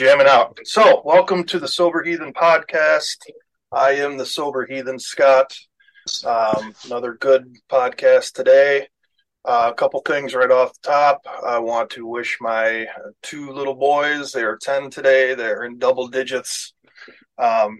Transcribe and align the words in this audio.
jamming 0.00 0.26
out. 0.26 0.58
So, 0.64 1.02
welcome 1.04 1.44
to 1.44 1.58
the 1.58 1.68
Sober 1.68 2.02
Heathen 2.02 2.32
podcast. 2.32 3.18
I 3.70 3.90
am 3.96 4.16
the 4.16 4.24
Sober 4.24 4.64
Heathen 4.64 4.98
Scott. 4.98 5.54
Um, 6.24 6.72
another 6.86 7.18
good 7.20 7.54
podcast 7.70 8.32
today. 8.32 8.88
Uh, 9.44 9.68
a 9.70 9.74
couple 9.74 10.00
things 10.00 10.34
right 10.34 10.50
off 10.50 10.72
the 10.72 10.88
top. 10.88 11.26
I 11.46 11.58
want 11.58 11.90
to 11.90 12.06
wish 12.06 12.38
my 12.40 12.86
two 13.22 13.50
little 13.50 13.74
boys, 13.74 14.32
they 14.32 14.42
are 14.42 14.56
10 14.56 14.88
today, 14.88 15.34
they're 15.34 15.64
in 15.64 15.76
double 15.76 16.08
digits. 16.08 16.72
Um, 17.36 17.76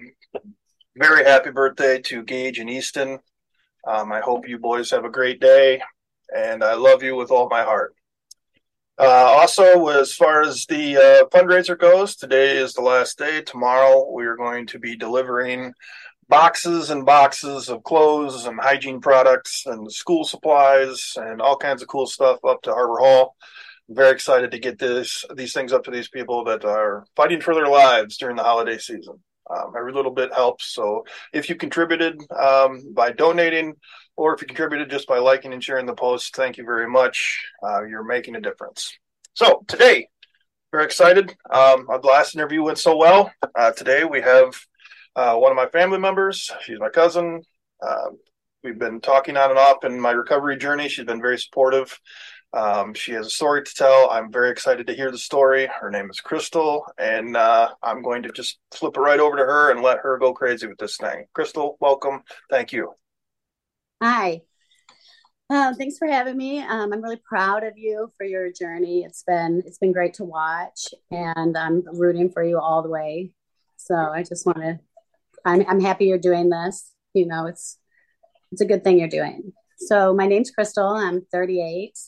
very 0.94 1.24
happy 1.24 1.52
birthday 1.52 2.02
to 2.02 2.22
Gage 2.22 2.58
and 2.58 2.68
Easton. 2.68 3.18
Um, 3.88 4.12
I 4.12 4.20
hope 4.20 4.46
you 4.46 4.58
boys 4.58 4.90
have 4.90 5.06
a 5.06 5.10
great 5.10 5.40
day, 5.40 5.80
and 6.36 6.62
I 6.62 6.74
love 6.74 7.02
you 7.02 7.16
with 7.16 7.30
all 7.30 7.48
my 7.48 7.62
heart. 7.62 7.94
Uh, 9.00 9.34
also, 9.40 9.88
as 9.88 10.12
far 10.12 10.42
as 10.42 10.66
the 10.66 10.94
uh, 10.94 11.24
fundraiser 11.34 11.78
goes, 11.78 12.14
today 12.16 12.58
is 12.58 12.74
the 12.74 12.82
last 12.82 13.16
day. 13.16 13.40
Tomorrow, 13.40 14.10
we 14.12 14.26
are 14.26 14.36
going 14.36 14.66
to 14.66 14.78
be 14.78 14.94
delivering 14.94 15.72
boxes 16.28 16.90
and 16.90 17.06
boxes 17.06 17.70
of 17.70 17.82
clothes 17.82 18.44
and 18.44 18.60
hygiene 18.60 19.00
products 19.00 19.64
and 19.64 19.90
school 19.90 20.22
supplies 20.24 21.14
and 21.16 21.40
all 21.40 21.56
kinds 21.56 21.80
of 21.80 21.88
cool 21.88 22.06
stuff 22.06 22.44
up 22.46 22.60
to 22.60 22.74
Harbor 22.74 22.98
Hall. 22.98 23.36
I'm 23.88 23.94
very 23.94 24.10
excited 24.10 24.50
to 24.50 24.58
get 24.58 24.78
this 24.78 25.24
these 25.34 25.54
things 25.54 25.72
up 25.72 25.84
to 25.84 25.90
these 25.90 26.10
people 26.10 26.44
that 26.44 26.66
are 26.66 27.06
fighting 27.16 27.40
for 27.40 27.54
their 27.54 27.68
lives 27.68 28.18
during 28.18 28.36
the 28.36 28.44
holiday 28.44 28.76
season. 28.76 29.18
Um, 29.48 29.72
every 29.78 29.94
little 29.94 30.12
bit 30.12 30.32
helps. 30.34 30.74
So 30.74 31.06
if 31.32 31.48
you 31.48 31.56
contributed 31.56 32.20
um, 32.38 32.92
by 32.92 33.12
donating 33.12 33.76
or 34.20 34.34
if 34.34 34.42
you 34.42 34.46
contributed 34.46 34.90
just 34.90 35.08
by 35.08 35.18
liking 35.18 35.54
and 35.54 35.64
sharing 35.64 35.86
the 35.86 35.94
post, 35.94 36.36
thank 36.36 36.58
you 36.58 36.64
very 36.64 36.86
much. 36.86 37.42
Uh, 37.62 37.84
you're 37.84 38.04
making 38.04 38.36
a 38.36 38.40
difference. 38.40 38.98
So 39.34 39.64
today, 39.68 40.08
very 40.72 40.84
excited. 40.84 41.30
Um, 41.50 41.86
our 41.88 42.00
last 42.00 42.34
interview 42.34 42.62
went 42.62 42.78
so 42.78 42.96
well. 42.96 43.32
Uh, 43.54 43.70
today 43.72 44.04
we 44.04 44.20
have 44.20 44.54
uh, 45.14 45.36
one 45.36 45.52
of 45.52 45.56
my 45.56 45.66
family 45.66 45.98
members. 45.98 46.50
She's 46.62 46.80
my 46.80 46.88
cousin. 46.88 47.42
Uh, 47.80 48.10
we've 48.64 48.78
been 48.78 49.00
talking 49.00 49.36
on 49.36 49.50
and 49.50 49.58
off 49.58 49.84
in 49.84 50.00
my 50.00 50.10
recovery 50.10 50.56
journey. 50.56 50.88
She's 50.88 51.04
been 51.04 51.20
very 51.20 51.38
supportive. 51.38 51.98
Um, 52.52 52.92
she 52.94 53.12
has 53.12 53.26
a 53.26 53.30
story 53.30 53.62
to 53.62 53.74
tell. 53.74 54.10
I'm 54.10 54.32
very 54.32 54.50
excited 54.50 54.88
to 54.88 54.94
hear 54.94 55.12
the 55.12 55.18
story. 55.18 55.68
Her 55.68 55.90
name 55.90 56.10
is 56.10 56.20
Crystal, 56.20 56.84
and 56.98 57.36
uh, 57.36 57.70
I'm 57.82 58.02
going 58.02 58.24
to 58.24 58.32
just 58.32 58.58
flip 58.72 58.96
it 58.96 59.00
right 59.00 59.20
over 59.20 59.36
to 59.36 59.44
her 59.44 59.70
and 59.70 59.82
let 59.82 59.98
her 59.98 60.18
go 60.18 60.34
crazy 60.34 60.66
with 60.66 60.78
this 60.78 60.96
thing. 60.96 61.26
Crystal, 61.32 61.76
welcome. 61.80 62.22
Thank 62.50 62.72
you. 62.72 62.94
Hi. 64.02 64.42
Um, 65.50 65.74
thanks 65.74 65.98
for 65.98 66.06
having 66.06 66.36
me. 66.36 66.60
Um, 66.60 66.92
I'm 66.92 67.02
really 67.02 67.20
proud 67.28 67.64
of 67.64 67.76
you 67.76 68.12
for 68.16 68.24
your 68.24 68.52
journey. 68.52 69.02
It's 69.02 69.24
been 69.24 69.64
it's 69.66 69.78
been 69.78 69.92
great 69.92 70.14
to 70.14 70.24
watch, 70.24 70.94
and 71.10 71.58
I'm 71.58 71.82
rooting 71.92 72.30
for 72.30 72.44
you 72.44 72.60
all 72.60 72.82
the 72.82 72.88
way. 72.88 73.32
So 73.76 73.96
I 73.96 74.22
just 74.22 74.46
want 74.46 74.58
to. 74.58 74.78
I'm 75.44 75.64
I'm 75.68 75.80
happy 75.80 76.04
you're 76.04 76.18
doing 76.18 76.50
this. 76.50 76.94
You 77.14 77.26
know, 77.26 77.46
it's 77.46 77.78
it's 78.52 78.60
a 78.60 78.64
good 78.66 78.84
thing 78.84 79.00
you're 79.00 79.08
doing. 79.08 79.52
So 79.78 80.14
my 80.14 80.26
name's 80.26 80.52
Crystal. 80.52 80.86
I'm 80.86 81.22
38 81.32 81.98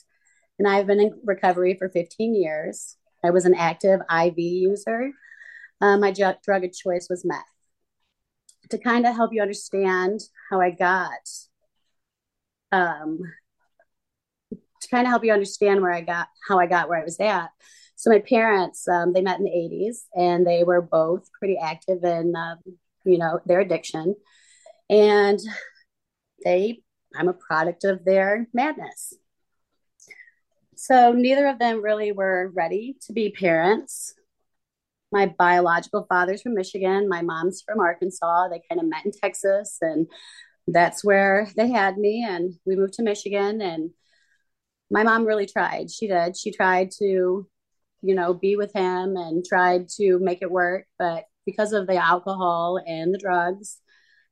and 0.58 0.68
I've 0.68 0.86
been 0.86 1.00
in 1.00 1.20
recovery 1.24 1.74
for 1.76 1.88
15 1.88 2.34
years. 2.34 2.96
I 3.24 3.30
was 3.30 3.44
an 3.44 3.54
active 3.54 4.00
IV 4.02 4.38
user. 4.38 5.10
Um, 5.80 6.00
my 6.00 6.12
drug 6.12 6.36
of 6.64 6.72
choice 6.72 7.08
was 7.10 7.24
meth. 7.24 7.40
To 8.70 8.78
kind 8.78 9.06
of 9.06 9.16
help 9.16 9.32
you 9.32 9.42
understand 9.42 10.20
how 10.50 10.60
I 10.60 10.70
got, 10.70 11.28
um, 12.72 13.20
to 14.50 14.88
kind 14.90 15.06
of 15.06 15.10
help 15.10 15.24
you 15.24 15.32
understand 15.32 15.80
where 15.80 15.92
I 15.92 16.00
got, 16.00 16.28
how 16.48 16.58
I 16.58 16.66
got 16.66 16.88
where 16.88 17.00
I 17.00 17.04
was 17.04 17.20
at. 17.20 17.50
So 17.96 18.10
my 18.10 18.18
parents, 18.18 18.88
um, 18.88 19.12
they 19.12 19.20
met 19.20 19.38
in 19.38 19.44
the 19.44 19.50
80s, 19.50 19.98
and 20.14 20.46
they 20.46 20.64
were 20.64 20.82
both 20.82 21.30
pretty 21.38 21.56
active 21.56 22.02
in, 22.02 22.34
um, 22.34 22.58
you 23.04 23.18
know, 23.18 23.40
their 23.46 23.60
addiction, 23.60 24.16
and 24.90 25.38
they, 26.44 26.82
I'm 27.14 27.28
a 27.28 27.32
product 27.34 27.84
of 27.84 28.04
their 28.04 28.48
madness. 28.52 29.14
So 30.74 31.12
neither 31.12 31.46
of 31.46 31.60
them 31.60 31.80
really 31.80 32.10
were 32.10 32.50
ready 32.52 32.96
to 33.06 33.12
be 33.12 33.30
parents. 33.30 34.14
My 35.12 35.26
biological 35.26 36.06
father's 36.08 36.42
from 36.42 36.54
Michigan, 36.54 37.08
my 37.08 37.22
mom's 37.22 37.62
from 37.62 37.78
Arkansas. 37.78 38.48
They 38.48 38.62
kind 38.68 38.80
of 38.80 38.88
met 38.88 39.04
in 39.04 39.12
Texas, 39.12 39.76
and 39.80 40.08
that's 40.66 41.04
where 41.04 41.48
they 41.56 41.70
had 41.70 41.98
me. 41.98 42.24
And 42.28 42.54
we 42.64 42.76
moved 42.76 42.94
to 42.94 43.02
Michigan, 43.02 43.60
and 43.60 43.90
my 44.90 45.02
mom 45.02 45.24
really 45.24 45.46
tried. 45.46 45.90
She 45.90 46.06
did. 46.08 46.36
She 46.36 46.52
tried 46.52 46.90
to, 46.98 47.46
you 48.02 48.14
know, 48.14 48.34
be 48.34 48.56
with 48.56 48.72
him 48.72 49.16
and 49.16 49.44
tried 49.44 49.88
to 49.96 50.18
make 50.18 50.42
it 50.42 50.50
work. 50.50 50.86
But 50.98 51.24
because 51.46 51.72
of 51.72 51.86
the 51.86 51.96
alcohol 51.96 52.80
and 52.86 53.12
the 53.12 53.18
drugs, 53.18 53.80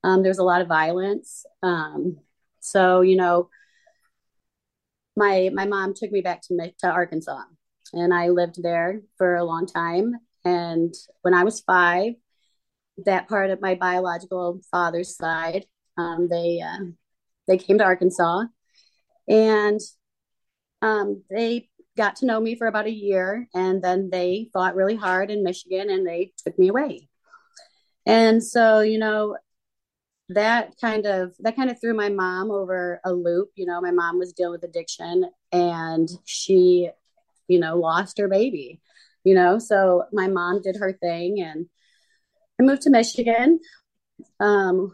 um, 0.04 0.22
was 0.22 0.38
a 0.38 0.44
lot 0.44 0.62
of 0.62 0.68
violence. 0.68 1.44
Um, 1.62 2.18
so, 2.60 3.00
you 3.00 3.16
know, 3.16 3.48
my 5.16 5.50
my 5.52 5.66
mom 5.66 5.94
took 5.94 6.10
me 6.12 6.20
back 6.20 6.42
to 6.42 6.72
to 6.80 6.88
Arkansas, 6.88 7.42
and 7.92 8.14
I 8.14 8.28
lived 8.28 8.62
there 8.62 9.02
for 9.18 9.36
a 9.36 9.44
long 9.44 9.66
time. 9.66 10.14
And 10.44 10.94
when 11.22 11.34
I 11.34 11.44
was 11.44 11.60
five, 11.60 12.14
that 13.04 13.28
part 13.28 13.50
of 13.50 13.60
my 13.60 13.74
biological 13.74 14.60
father's 14.70 15.16
side, 15.16 15.66
um, 16.00 16.28
they 16.28 16.60
uh, 16.60 16.84
they 17.46 17.58
came 17.58 17.78
to 17.78 17.84
Arkansas, 17.84 18.44
and 19.28 19.80
um, 20.82 21.22
they 21.30 21.68
got 21.96 22.16
to 22.16 22.26
know 22.26 22.40
me 22.40 22.56
for 22.56 22.66
about 22.66 22.86
a 22.86 22.92
year, 22.92 23.48
and 23.54 23.82
then 23.82 24.10
they 24.10 24.48
fought 24.52 24.74
really 24.76 24.96
hard 24.96 25.30
in 25.30 25.42
Michigan, 25.42 25.90
and 25.90 26.06
they 26.06 26.32
took 26.44 26.58
me 26.58 26.68
away. 26.68 27.08
And 28.06 28.42
so, 28.42 28.80
you 28.80 28.98
know, 28.98 29.36
that 30.30 30.74
kind 30.80 31.06
of 31.06 31.34
that 31.40 31.56
kind 31.56 31.70
of 31.70 31.80
threw 31.80 31.92
my 31.92 32.08
mom 32.08 32.52
over 32.52 33.00
a 33.04 33.12
loop 33.12 33.50
you 33.56 33.66
know 33.66 33.80
my 33.80 33.90
mom 33.90 34.16
was 34.16 34.32
dealing 34.32 34.52
with 34.52 34.62
addiction 34.62 35.28
and 35.50 36.08
she 36.24 36.88
you 37.48 37.58
know 37.58 37.76
lost 37.76 38.16
her 38.16 38.28
baby 38.28 38.80
you 39.24 39.34
know 39.34 39.58
so 39.58 40.04
my 40.12 40.28
mom 40.28 40.62
did 40.62 40.76
her 40.76 40.92
thing 40.92 41.40
and 41.40 41.66
i 42.60 42.62
moved 42.62 42.82
to 42.82 42.90
michigan 42.90 43.58
um, 44.38 44.92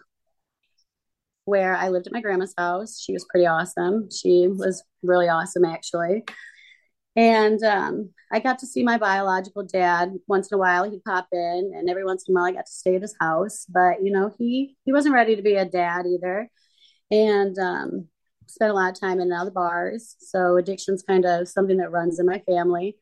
where 1.46 1.74
i 1.76 1.88
lived 1.88 2.06
at 2.06 2.12
my 2.12 2.20
grandma's 2.20 2.54
house 2.58 3.00
she 3.00 3.12
was 3.12 3.26
pretty 3.30 3.46
awesome 3.46 4.08
she 4.10 4.46
was 4.48 4.84
really 5.02 5.28
awesome 5.28 5.64
actually 5.64 6.22
and 7.16 7.62
um, 7.64 8.10
I 8.30 8.40
got 8.40 8.58
to 8.58 8.66
see 8.66 8.82
my 8.82 8.98
biological 8.98 9.62
dad 9.62 10.12
once 10.28 10.52
in 10.52 10.56
a 10.56 10.58
while. 10.58 10.88
He'd 10.88 11.02
pop 11.02 11.28
in, 11.32 11.72
and 11.74 11.88
every 11.88 12.04
once 12.04 12.26
in 12.28 12.34
a 12.34 12.38
while, 12.38 12.44
I 12.44 12.52
got 12.52 12.66
to 12.66 12.72
stay 12.72 12.94
at 12.96 13.02
his 13.02 13.16
house. 13.18 13.64
But 13.68 14.02
you 14.04 14.12
know, 14.12 14.34
he 14.38 14.76
he 14.84 14.92
wasn't 14.92 15.14
ready 15.14 15.34
to 15.34 15.42
be 15.42 15.54
a 15.54 15.64
dad 15.64 16.04
either, 16.06 16.50
and 17.10 17.58
um, 17.58 18.08
spent 18.46 18.70
a 18.70 18.74
lot 18.74 18.92
of 18.92 19.00
time 19.00 19.14
in 19.14 19.22
and 19.22 19.32
out 19.32 19.42
other 19.42 19.50
bars. 19.50 20.16
So 20.20 20.56
addiction's 20.58 21.02
kind 21.02 21.24
of 21.24 21.48
something 21.48 21.78
that 21.78 21.90
runs 21.90 22.20
in 22.20 22.26
my 22.26 22.40
family. 22.40 22.96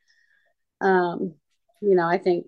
Um, 0.81 1.35
you 1.83 1.97
know, 1.97 2.07
I 2.07 2.19
think. 2.19 2.47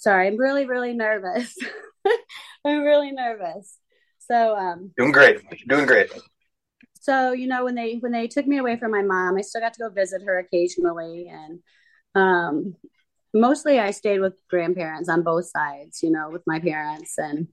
Sorry, 0.00 0.28
I'm 0.28 0.38
really, 0.38 0.64
really 0.64 0.94
nervous. 0.94 1.54
I'm 2.64 2.80
really 2.80 3.12
nervous. 3.12 3.76
So 4.18 4.56
um 4.56 4.92
doing 4.96 5.12
great. 5.12 5.42
Doing 5.68 5.84
great. 5.84 6.10
So, 7.00 7.32
you 7.32 7.46
know, 7.46 7.64
when 7.64 7.74
they 7.74 7.96
when 7.96 8.10
they 8.10 8.26
took 8.26 8.46
me 8.46 8.56
away 8.56 8.78
from 8.78 8.92
my 8.92 9.02
mom, 9.02 9.36
I 9.36 9.42
still 9.42 9.60
got 9.60 9.74
to 9.74 9.78
go 9.78 9.90
visit 9.90 10.22
her 10.24 10.38
occasionally 10.38 11.30
and 11.30 11.60
um 12.14 12.76
mostly 13.34 13.78
I 13.78 13.90
stayed 13.90 14.20
with 14.20 14.40
grandparents 14.48 15.10
on 15.10 15.22
both 15.22 15.50
sides, 15.50 16.02
you 16.02 16.10
know, 16.10 16.30
with 16.30 16.42
my 16.46 16.60
parents 16.60 17.18
and 17.18 17.48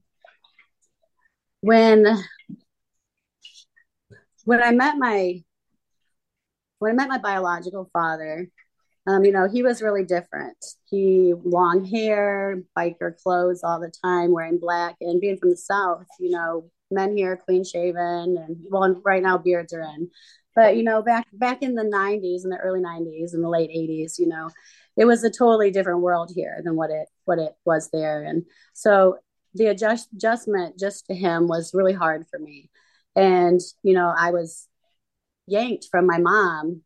when 1.60 2.06
when 4.44 4.62
I 4.62 4.72
met 4.72 4.96
my 4.96 5.42
when 6.78 6.92
I 6.92 6.94
met 6.94 7.10
my 7.10 7.18
biological 7.18 7.90
father, 7.92 8.48
um, 9.08 9.24
you 9.24 9.32
know, 9.32 9.48
he 9.48 9.62
was 9.62 9.80
really 9.80 10.04
different. 10.04 10.62
He 10.90 11.32
long 11.42 11.82
hair, 11.82 12.62
biker 12.76 13.16
clothes 13.22 13.62
all 13.64 13.80
the 13.80 13.90
time, 14.04 14.32
wearing 14.32 14.58
black, 14.58 14.96
and 15.00 15.18
being 15.18 15.38
from 15.38 15.48
the 15.48 15.56
South, 15.56 16.06
you 16.20 16.28
know, 16.28 16.70
men 16.90 17.16
here 17.16 17.40
clean 17.42 17.64
shaven, 17.64 18.36
and 18.36 18.58
well, 18.68 19.00
right 19.02 19.22
now 19.22 19.38
beards 19.38 19.72
are 19.72 19.80
in. 19.80 20.10
But 20.54 20.76
you 20.76 20.82
know, 20.82 21.00
back 21.00 21.26
back 21.32 21.62
in 21.62 21.74
the 21.74 21.84
'90s, 21.84 22.44
in 22.44 22.50
the 22.50 22.58
early 22.58 22.80
'90s, 22.80 23.32
and 23.32 23.42
the 23.42 23.48
late 23.48 23.70
'80s, 23.70 24.18
you 24.18 24.26
know, 24.26 24.50
it 24.94 25.06
was 25.06 25.24
a 25.24 25.30
totally 25.30 25.70
different 25.70 26.00
world 26.00 26.30
here 26.34 26.60
than 26.62 26.76
what 26.76 26.90
it 26.90 27.08
what 27.24 27.38
it 27.38 27.54
was 27.64 27.88
there, 27.90 28.22
and 28.24 28.44
so 28.74 29.16
the 29.54 29.68
adjust, 29.68 30.08
adjustment 30.14 30.78
just 30.78 31.06
to 31.06 31.14
him 31.14 31.48
was 31.48 31.72
really 31.72 31.94
hard 31.94 32.26
for 32.30 32.38
me. 32.38 32.70
And 33.16 33.58
you 33.82 33.94
know, 33.94 34.12
I 34.14 34.32
was 34.32 34.68
yanked 35.46 35.86
from 35.90 36.06
my 36.06 36.18
mom 36.18 36.82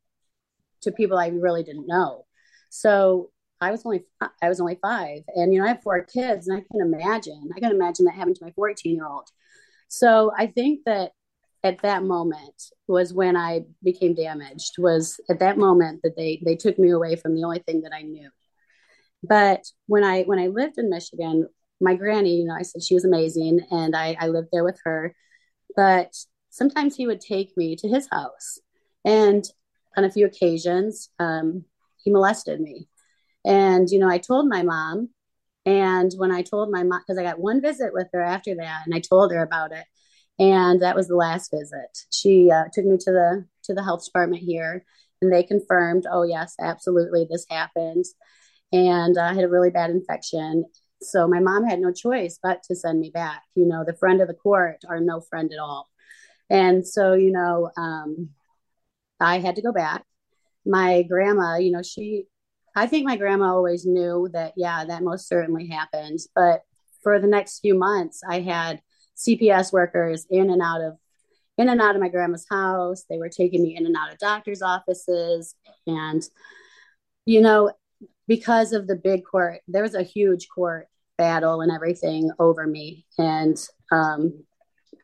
to 0.82 0.92
people 0.92 1.18
I 1.18 1.28
really 1.28 1.62
didn't 1.62 1.86
know. 1.86 2.26
So 2.70 3.30
I 3.60 3.70
was 3.70 3.82
only 3.86 4.04
I 4.42 4.48
was 4.48 4.60
only 4.60 4.78
five, 4.82 5.22
and 5.28 5.52
you 5.52 5.60
know 5.60 5.66
I 5.66 5.68
have 5.68 5.82
four 5.82 6.02
kids, 6.04 6.48
and 6.48 6.58
I 6.58 6.64
can 6.70 6.80
imagine 6.80 7.50
I 7.54 7.60
can 7.60 7.70
imagine 7.70 8.06
that 8.06 8.14
happened 8.14 8.36
to 8.36 8.44
my 8.44 8.52
14 8.52 8.94
year 8.94 9.06
old. 9.06 9.28
So 9.88 10.32
I 10.36 10.46
think 10.46 10.80
that 10.86 11.12
at 11.64 11.82
that 11.82 12.02
moment 12.02 12.60
was 12.88 13.12
when 13.12 13.36
I 13.36 13.62
became 13.82 14.14
damaged. 14.14 14.74
Was 14.78 15.20
at 15.30 15.38
that 15.40 15.58
moment 15.58 16.00
that 16.02 16.16
they 16.16 16.42
they 16.44 16.56
took 16.56 16.78
me 16.78 16.90
away 16.90 17.16
from 17.16 17.34
the 17.34 17.44
only 17.44 17.60
thing 17.60 17.82
that 17.82 17.92
I 17.94 18.02
knew. 18.02 18.30
But 19.22 19.64
when 19.86 20.02
I 20.02 20.22
when 20.22 20.38
I 20.38 20.48
lived 20.48 20.78
in 20.78 20.90
Michigan, 20.90 21.46
my 21.80 21.94
granny, 21.94 22.36
you 22.36 22.44
know, 22.44 22.54
I 22.54 22.62
said 22.62 22.82
she 22.82 22.94
was 22.94 23.04
amazing, 23.04 23.60
and 23.70 23.94
I, 23.94 24.16
I 24.18 24.28
lived 24.28 24.48
there 24.52 24.64
with 24.64 24.80
her. 24.84 25.14
But 25.76 26.12
sometimes 26.50 26.96
he 26.96 27.06
would 27.06 27.20
take 27.20 27.56
me 27.56 27.76
to 27.76 27.88
his 27.88 28.08
house, 28.10 28.58
and 29.04 29.44
on 29.96 30.04
a 30.04 30.10
few 30.10 30.26
occasions, 30.26 31.10
um, 31.18 31.64
he 32.02 32.10
molested 32.10 32.60
me. 32.60 32.88
And 33.44 33.88
you 33.90 33.98
know, 33.98 34.08
I 34.08 34.18
told 34.18 34.48
my 34.48 34.62
mom, 34.62 35.10
and 35.64 36.12
when 36.16 36.32
I 36.32 36.42
told 36.42 36.70
my 36.70 36.82
mom, 36.82 37.00
because 37.06 37.18
I 37.18 37.22
got 37.22 37.38
one 37.38 37.60
visit 37.60 37.92
with 37.92 38.08
her 38.12 38.22
after 38.22 38.54
that, 38.56 38.82
and 38.84 38.94
I 38.94 39.00
told 39.00 39.32
her 39.32 39.42
about 39.42 39.72
it, 39.72 39.84
and 40.38 40.82
that 40.82 40.96
was 40.96 41.08
the 41.08 41.16
last 41.16 41.50
visit. 41.52 41.98
She 42.10 42.50
uh, 42.50 42.64
took 42.72 42.84
me 42.84 42.96
to 42.98 43.10
the 43.12 43.46
to 43.64 43.74
the 43.74 43.82
health 43.82 44.04
department 44.04 44.42
here, 44.42 44.84
and 45.20 45.32
they 45.32 45.42
confirmed, 45.42 46.06
oh 46.10 46.22
yes, 46.22 46.54
absolutely, 46.60 47.26
this 47.30 47.46
happened, 47.50 48.04
and 48.72 49.18
I 49.18 49.34
had 49.34 49.44
a 49.44 49.48
really 49.48 49.70
bad 49.70 49.90
infection. 49.90 50.64
So 51.00 51.26
my 51.26 51.40
mom 51.40 51.64
had 51.64 51.80
no 51.80 51.92
choice 51.92 52.38
but 52.40 52.62
to 52.64 52.76
send 52.76 53.00
me 53.00 53.10
back. 53.10 53.42
You 53.56 53.66
know, 53.66 53.84
the 53.84 53.96
friend 53.96 54.20
of 54.20 54.28
the 54.28 54.34
court 54.34 54.82
are 54.88 55.00
no 55.00 55.20
friend 55.20 55.52
at 55.52 55.58
all, 55.58 55.88
and 56.50 56.86
so 56.86 57.14
you 57.14 57.32
know, 57.32 57.70
um, 57.76 58.30
I 59.22 59.38
had 59.38 59.56
to 59.56 59.62
go 59.62 59.72
back. 59.72 60.04
My 60.66 61.02
grandma, 61.02 61.56
you 61.56 61.70
know, 61.70 61.82
she 61.82 62.26
I 62.74 62.86
think 62.86 63.04
my 63.04 63.16
grandma 63.16 63.52
always 63.52 63.84
knew 63.84 64.28
that, 64.32 64.54
yeah, 64.56 64.84
that 64.84 65.02
most 65.02 65.28
certainly 65.28 65.68
happened. 65.68 66.20
But 66.34 66.62
for 67.02 67.20
the 67.20 67.26
next 67.26 67.60
few 67.60 67.74
months, 67.74 68.22
I 68.28 68.40
had 68.40 68.80
CPS 69.16 69.72
workers 69.72 70.26
in 70.30 70.50
and 70.50 70.62
out 70.62 70.80
of 70.80 70.96
in 71.58 71.68
and 71.68 71.82
out 71.82 71.94
of 71.94 72.00
my 72.00 72.08
grandma's 72.08 72.46
house. 72.50 73.04
They 73.10 73.18
were 73.18 73.28
taking 73.28 73.62
me 73.62 73.76
in 73.76 73.84
and 73.84 73.94
out 73.94 74.10
of 74.10 74.18
doctors' 74.18 74.62
offices. 74.62 75.54
And, 75.86 76.26
you 77.26 77.42
know, 77.42 77.72
because 78.26 78.72
of 78.72 78.86
the 78.86 78.96
big 78.96 79.22
court, 79.30 79.60
there 79.68 79.82
was 79.82 79.94
a 79.94 80.02
huge 80.02 80.48
court 80.48 80.88
battle 81.18 81.60
and 81.60 81.70
everything 81.70 82.30
over 82.38 82.66
me. 82.66 83.04
And 83.18 83.58
um, 83.90 84.44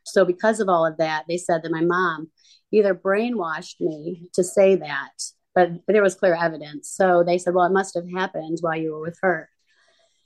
so, 0.05 0.25
because 0.25 0.59
of 0.59 0.69
all 0.69 0.87
of 0.87 0.97
that, 0.97 1.25
they 1.27 1.37
said 1.37 1.61
that 1.61 1.71
my 1.71 1.81
mom 1.81 2.31
either 2.71 2.93
brainwashed 2.93 3.79
me 3.79 4.27
to 4.33 4.43
say 4.43 4.75
that 4.75 5.11
but, 5.55 5.85
but 5.85 5.93
there 5.93 6.03
was 6.03 6.15
clear 6.15 6.35
evidence. 6.35 6.89
So 6.89 7.23
they 7.23 7.37
said, 7.37 7.53
well, 7.53 7.65
it 7.65 7.73
must 7.73 7.95
have 7.95 8.09
happened 8.09 8.59
while 8.61 8.77
you 8.77 8.93
were 8.93 9.01
with 9.01 9.17
her. 9.21 9.49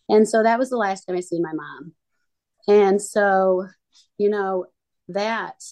And 0.10 0.28
so 0.28 0.44
that 0.44 0.60
was 0.60 0.69
the 0.69 0.78
last 0.78 1.06
time 1.06 1.16
I 1.16 1.22
seen 1.22 1.42
my 1.42 1.54
mom. 1.54 1.94
And 2.68 3.01
so, 3.01 3.68
you 4.18 4.30
know, 4.30 4.66
that, 5.10 5.63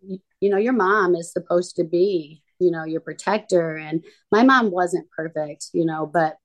you 0.00 0.50
know, 0.50 0.56
your 0.56 0.72
mom 0.72 1.14
is 1.14 1.32
supposed 1.32 1.76
to 1.76 1.84
be, 1.84 2.42
you 2.58 2.70
know, 2.70 2.84
your 2.84 3.00
protector. 3.00 3.76
And 3.76 4.04
my 4.32 4.44
mom 4.44 4.70
wasn't 4.70 5.10
perfect, 5.10 5.66
you 5.72 5.84
know, 5.84 6.06
but, 6.06 6.36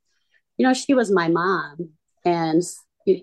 you 0.57 0.67
know, 0.67 0.73
she 0.73 0.93
was 0.93 1.11
my 1.11 1.29
mom. 1.29 1.91
And 2.25 2.63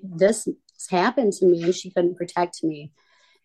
this 0.02 0.48
happened 0.90 1.32
to 1.34 1.46
me 1.46 1.62
and 1.64 1.74
she 1.74 1.90
couldn't 1.90 2.16
protect 2.16 2.62
me. 2.62 2.92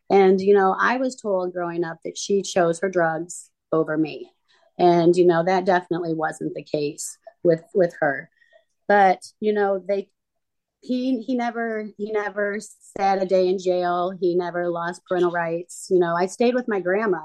And, 0.09 0.39
you 0.39 0.53
know, 0.53 0.75
I 0.79 0.97
was 0.97 1.15
told 1.15 1.53
growing 1.53 1.83
up 1.83 1.99
that 2.03 2.17
she 2.17 2.41
chose 2.41 2.79
her 2.79 2.89
drugs 2.89 3.49
over 3.71 3.97
me. 3.97 4.31
And 4.77 5.15
you 5.15 5.25
know 5.25 5.43
that 5.43 5.65
definitely 5.65 6.13
wasn't 6.13 6.53
the 6.53 6.63
case 6.63 7.17
with 7.43 7.63
with 7.73 7.93
her. 7.99 8.29
But 8.87 9.21
you 9.39 9.53
know 9.53 9.79
they 9.79 10.09
he 10.81 11.21
he 11.21 11.35
never 11.35 11.87
he 11.97 12.11
never 12.11 12.57
sat 12.97 13.21
a 13.21 13.25
day 13.25 13.47
in 13.47 13.59
jail. 13.59 14.11
He 14.19 14.35
never 14.35 14.69
lost 14.69 15.03
parental 15.07 15.31
rights. 15.31 15.87
You 15.89 15.99
know 15.99 16.15
i 16.15 16.25
stayed 16.25 16.55
with 16.55 16.67
my 16.67 16.79
grandma 16.79 17.21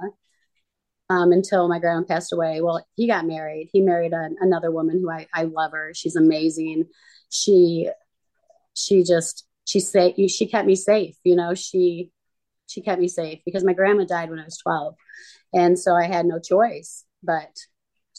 um, 1.08 1.32
until 1.32 1.68
my 1.68 1.80
grandma 1.80 2.04
passed 2.04 2.32
away. 2.32 2.60
Well 2.60 2.84
he 2.94 3.06
got 3.08 3.26
married. 3.26 3.70
He 3.72 3.80
married 3.80 4.12
another 4.12 4.70
woman 4.70 5.00
who 5.00 5.10
I, 5.10 5.26
I 5.34 5.44
love 5.44 5.72
her. 5.72 5.92
She's 5.94 6.16
amazing. 6.16 6.84
She 7.30 7.90
she 8.74 9.02
just 9.02 9.46
she 9.66 9.80
say 9.80 10.14
she 10.28 10.46
kept 10.46 10.66
me 10.66 10.76
safe. 10.76 11.16
You 11.24 11.36
know 11.36 11.54
she 11.54 12.12
she 12.70 12.82
kept 12.82 13.00
me 13.00 13.08
safe 13.08 13.40
because 13.44 13.64
my 13.64 13.72
grandma 13.72 14.04
died 14.04 14.30
when 14.30 14.38
i 14.38 14.44
was 14.44 14.58
12 14.58 14.94
and 15.52 15.78
so 15.78 15.94
i 15.94 16.06
had 16.06 16.26
no 16.26 16.38
choice 16.38 17.04
but 17.22 17.50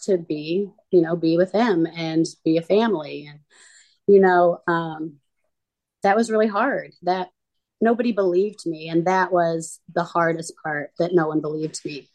to 0.04 0.18
be, 0.18 0.70
you 0.92 1.02
know, 1.02 1.16
be 1.16 1.38
with 1.38 1.52
him 1.52 1.86
and 1.86 2.26
be 2.44 2.58
a 2.58 2.62
family. 2.62 3.28
And, 3.30 3.40
you 4.08 4.20
know, 4.20 4.60
um, 4.68 5.18
that 6.04 6.16
was 6.16 6.32
really 6.32 6.48
hard. 6.48 6.92
That 7.04 7.30
nobody 7.80 8.12
believed 8.12 8.66
me. 8.66 8.90
And 8.90 9.06
that 9.06 9.32
was 9.32 9.80
the 9.94 10.04
hardest 10.04 10.54
part 10.64 10.92
that 11.00 11.14
no 11.14 11.28
one 11.28 11.42
believed 11.42 11.80
me. 11.86 12.10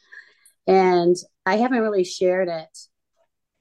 And 0.67 1.17
I 1.44 1.56
haven't 1.56 1.81
really 1.81 2.05
shared 2.05 2.49
it 2.49 2.79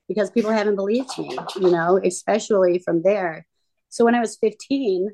because 0.07 0.31
people 0.31 0.51
haven't 0.51 0.75
believed 0.75 1.17
me, 1.17 1.37
you 1.55 1.71
know, 1.71 1.99
especially 2.03 2.79
from 2.79 3.03
there. 3.03 3.45
So 3.89 4.05
when 4.05 4.15
I 4.15 4.19
was 4.19 4.37
15, 4.37 5.09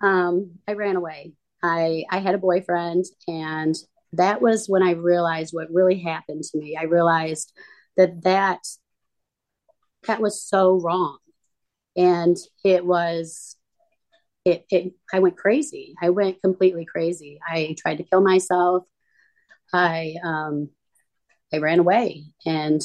um, 0.00 0.52
I 0.66 0.72
ran 0.72 0.96
away. 0.96 1.32
I, 1.64 2.04
I 2.10 2.18
had 2.18 2.36
a 2.36 2.38
boyfriend 2.38 3.06
and 3.28 3.74
that 4.12 4.42
was 4.42 4.68
when 4.68 4.82
I 4.82 4.92
realized 4.92 5.54
what 5.54 5.72
really 5.72 5.98
happened 5.98 6.44
to 6.44 6.58
me. 6.58 6.76
I 6.76 6.84
realized 6.84 7.52
that 7.96 8.22
that 8.24 8.60
that 10.06 10.20
was 10.20 10.42
so 10.42 10.80
wrong, 10.80 11.18
and 11.96 12.36
it 12.64 12.84
was 12.84 13.56
it, 14.44 14.66
it 14.70 14.94
I 15.12 15.20
went 15.20 15.36
crazy. 15.38 15.94
I 16.02 16.10
went 16.10 16.42
completely 16.42 16.86
crazy. 16.86 17.40
I 17.48 17.76
tried 17.78 17.98
to 17.98 18.04
kill 18.04 18.22
myself. 18.22 18.84
I 19.72 20.16
um 20.24 20.70
I 21.52 21.58
ran 21.58 21.80
away 21.80 22.24
and 22.46 22.82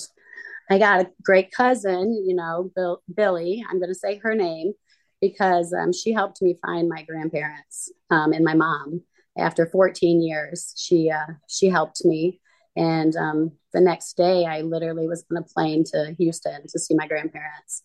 I 0.69 0.79
got 0.79 1.01
a 1.01 1.11
great 1.23 1.51
cousin, 1.51 2.23
you 2.27 2.35
know, 2.35 2.71
Bill, 2.75 3.01
Billy. 3.13 3.63
I'm 3.69 3.79
going 3.79 3.89
to 3.89 3.95
say 3.95 4.19
her 4.19 4.35
name 4.35 4.73
because 5.21 5.73
um, 5.73 5.91
she 5.93 6.13
helped 6.13 6.41
me 6.41 6.57
find 6.65 6.87
my 6.87 7.03
grandparents 7.03 7.91
um, 8.09 8.33
and 8.33 8.43
my 8.45 8.53
mom 8.53 9.01
after 9.39 9.65
14 9.65 10.21
years, 10.21 10.73
she 10.77 11.09
uh, 11.09 11.33
she 11.47 11.67
helped 11.67 12.03
me. 12.05 12.39
And 12.75 13.15
um, 13.15 13.51
the 13.73 13.81
next 13.81 14.15
day, 14.15 14.45
I 14.45 14.61
literally 14.61 15.07
was 15.07 15.25
on 15.31 15.37
a 15.37 15.43
plane 15.43 15.83
to 15.91 16.15
Houston 16.17 16.61
to 16.67 16.79
see 16.79 16.95
my 16.95 17.07
grandparents. 17.07 17.83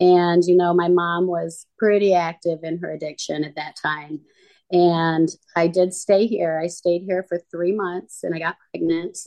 And 0.00 0.42
you 0.44 0.56
know, 0.56 0.74
my 0.74 0.88
mom 0.88 1.26
was 1.26 1.66
pretty 1.78 2.14
active 2.14 2.60
in 2.62 2.78
her 2.78 2.92
addiction 2.92 3.44
at 3.44 3.56
that 3.56 3.76
time. 3.80 4.20
And 4.70 5.28
I 5.54 5.68
did 5.68 5.92
stay 5.92 6.26
here. 6.26 6.58
I 6.58 6.68
stayed 6.68 7.02
here 7.02 7.26
for 7.28 7.42
three 7.50 7.72
months, 7.72 8.22
and 8.22 8.34
I 8.34 8.38
got 8.38 8.56
pregnant. 8.70 9.18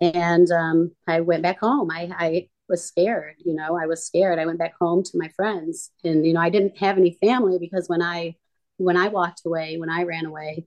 And 0.00 0.50
um, 0.52 0.92
I 1.08 1.20
went 1.20 1.42
back 1.42 1.58
home. 1.58 1.90
I, 1.90 2.10
I 2.16 2.48
was 2.68 2.84
scared. 2.84 3.36
You 3.44 3.54
know, 3.54 3.76
I 3.76 3.86
was 3.86 4.06
scared. 4.06 4.38
I 4.38 4.46
went 4.46 4.58
back 4.58 4.74
home 4.80 5.02
to 5.04 5.18
my 5.18 5.28
friends, 5.28 5.90
and 6.04 6.26
you 6.26 6.32
know, 6.32 6.40
I 6.40 6.50
didn't 6.50 6.78
have 6.78 6.98
any 6.98 7.16
family 7.20 7.58
because 7.58 7.88
when 7.88 8.02
I 8.02 8.36
when 8.76 8.96
I 8.96 9.08
walked 9.08 9.42
away, 9.44 9.76
when 9.78 9.90
I 9.90 10.04
ran 10.04 10.26
away, 10.26 10.66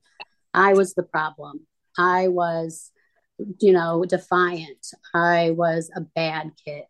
I 0.53 0.73
was 0.73 0.93
the 0.93 1.03
problem. 1.03 1.65
I 1.97 2.27
was, 2.27 2.91
you 3.59 3.73
know, 3.73 4.05
defiant. 4.05 4.87
I 5.13 5.51
was 5.51 5.89
a 5.95 6.01
bad 6.01 6.51
kid. 6.63 6.83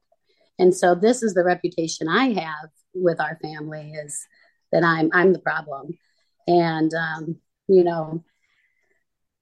And 0.59 0.75
so 0.75 0.95
this 0.95 1.23
is 1.23 1.33
the 1.33 1.43
reputation 1.43 2.07
I 2.07 2.33
have 2.33 2.69
with 2.93 3.19
our 3.19 3.37
family 3.41 3.93
is 3.93 4.27
that 4.71 4.83
I'm 4.83 5.09
I'm 5.13 5.33
the 5.33 5.39
problem. 5.39 5.97
And 6.47 6.93
um, 6.93 7.37
you 7.67 7.83
know, 7.83 8.23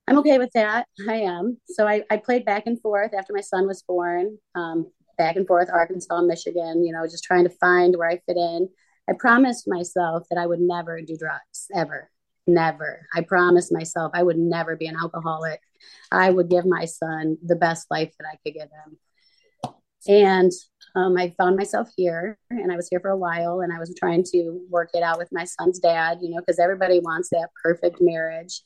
I'm 0.07 0.17
okay 0.19 0.37
with 0.39 0.51
that. 0.53 0.87
I 1.07 1.17
am. 1.21 1.57
So 1.67 1.87
I, 1.87 2.03
I 2.09 2.17
played 2.17 2.45
back 2.45 2.63
and 2.65 2.81
forth 2.81 3.13
after 3.13 3.33
my 3.33 3.41
son 3.41 3.67
was 3.67 3.83
born, 3.83 4.37
um, 4.55 4.91
back 5.19 5.35
and 5.35 5.45
forth, 5.45 5.69
Arkansas, 5.71 6.21
Michigan, 6.21 6.83
you 6.83 6.93
know, 6.93 7.05
just 7.05 7.25
trying 7.25 7.43
to 7.43 7.49
find 7.51 7.95
where 7.95 8.09
I 8.09 8.21
fit 8.25 8.37
in. 8.37 8.69
I 9.07 9.13
promised 9.19 9.67
myself 9.67 10.25
that 10.31 10.39
I 10.39 10.47
would 10.47 10.61
never 10.61 11.01
do 11.01 11.17
drugs 11.17 11.67
ever, 11.75 12.09
never. 12.47 13.05
I 13.13 13.21
promised 13.21 13.71
myself 13.71 14.11
I 14.15 14.23
would 14.23 14.37
never 14.37 14.75
be 14.75 14.87
an 14.87 14.95
alcoholic. 14.95 15.59
I 16.11 16.29
would 16.31 16.49
give 16.49 16.65
my 16.65 16.85
son 16.85 17.37
the 17.45 17.57
best 17.57 17.87
life 17.91 18.13
that 18.17 18.27
I 18.31 18.37
could 18.43 18.53
give 18.53 18.69
him. 18.69 18.97
And 20.07 20.51
um, 20.95 21.17
I 21.17 21.35
found 21.37 21.57
myself 21.57 21.89
here 21.97 22.37
and 22.49 22.71
I 22.71 22.77
was 22.77 22.87
here 22.87 23.01
for 23.01 23.09
a 23.09 23.17
while 23.17 23.59
and 23.59 23.73
I 23.73 23.79
was 23.79 23.93
trying 23.99 24.23
to 24.31 24.61
work 24.69 24.91
it 24.93 25.03
out 25.03 25.17
with 25.17 25.27
my 25.33 25.43
son's 25.43 25.79
dad, 25.79 26.19
you 26.21 26.29
know, 26.29 26.39
because 26.39 26.59
everybody 26.59 26.99
wants 26.99 27.29
that 27.29 27.49
perfect 27.61 27.97
marriage. 27.99 28.61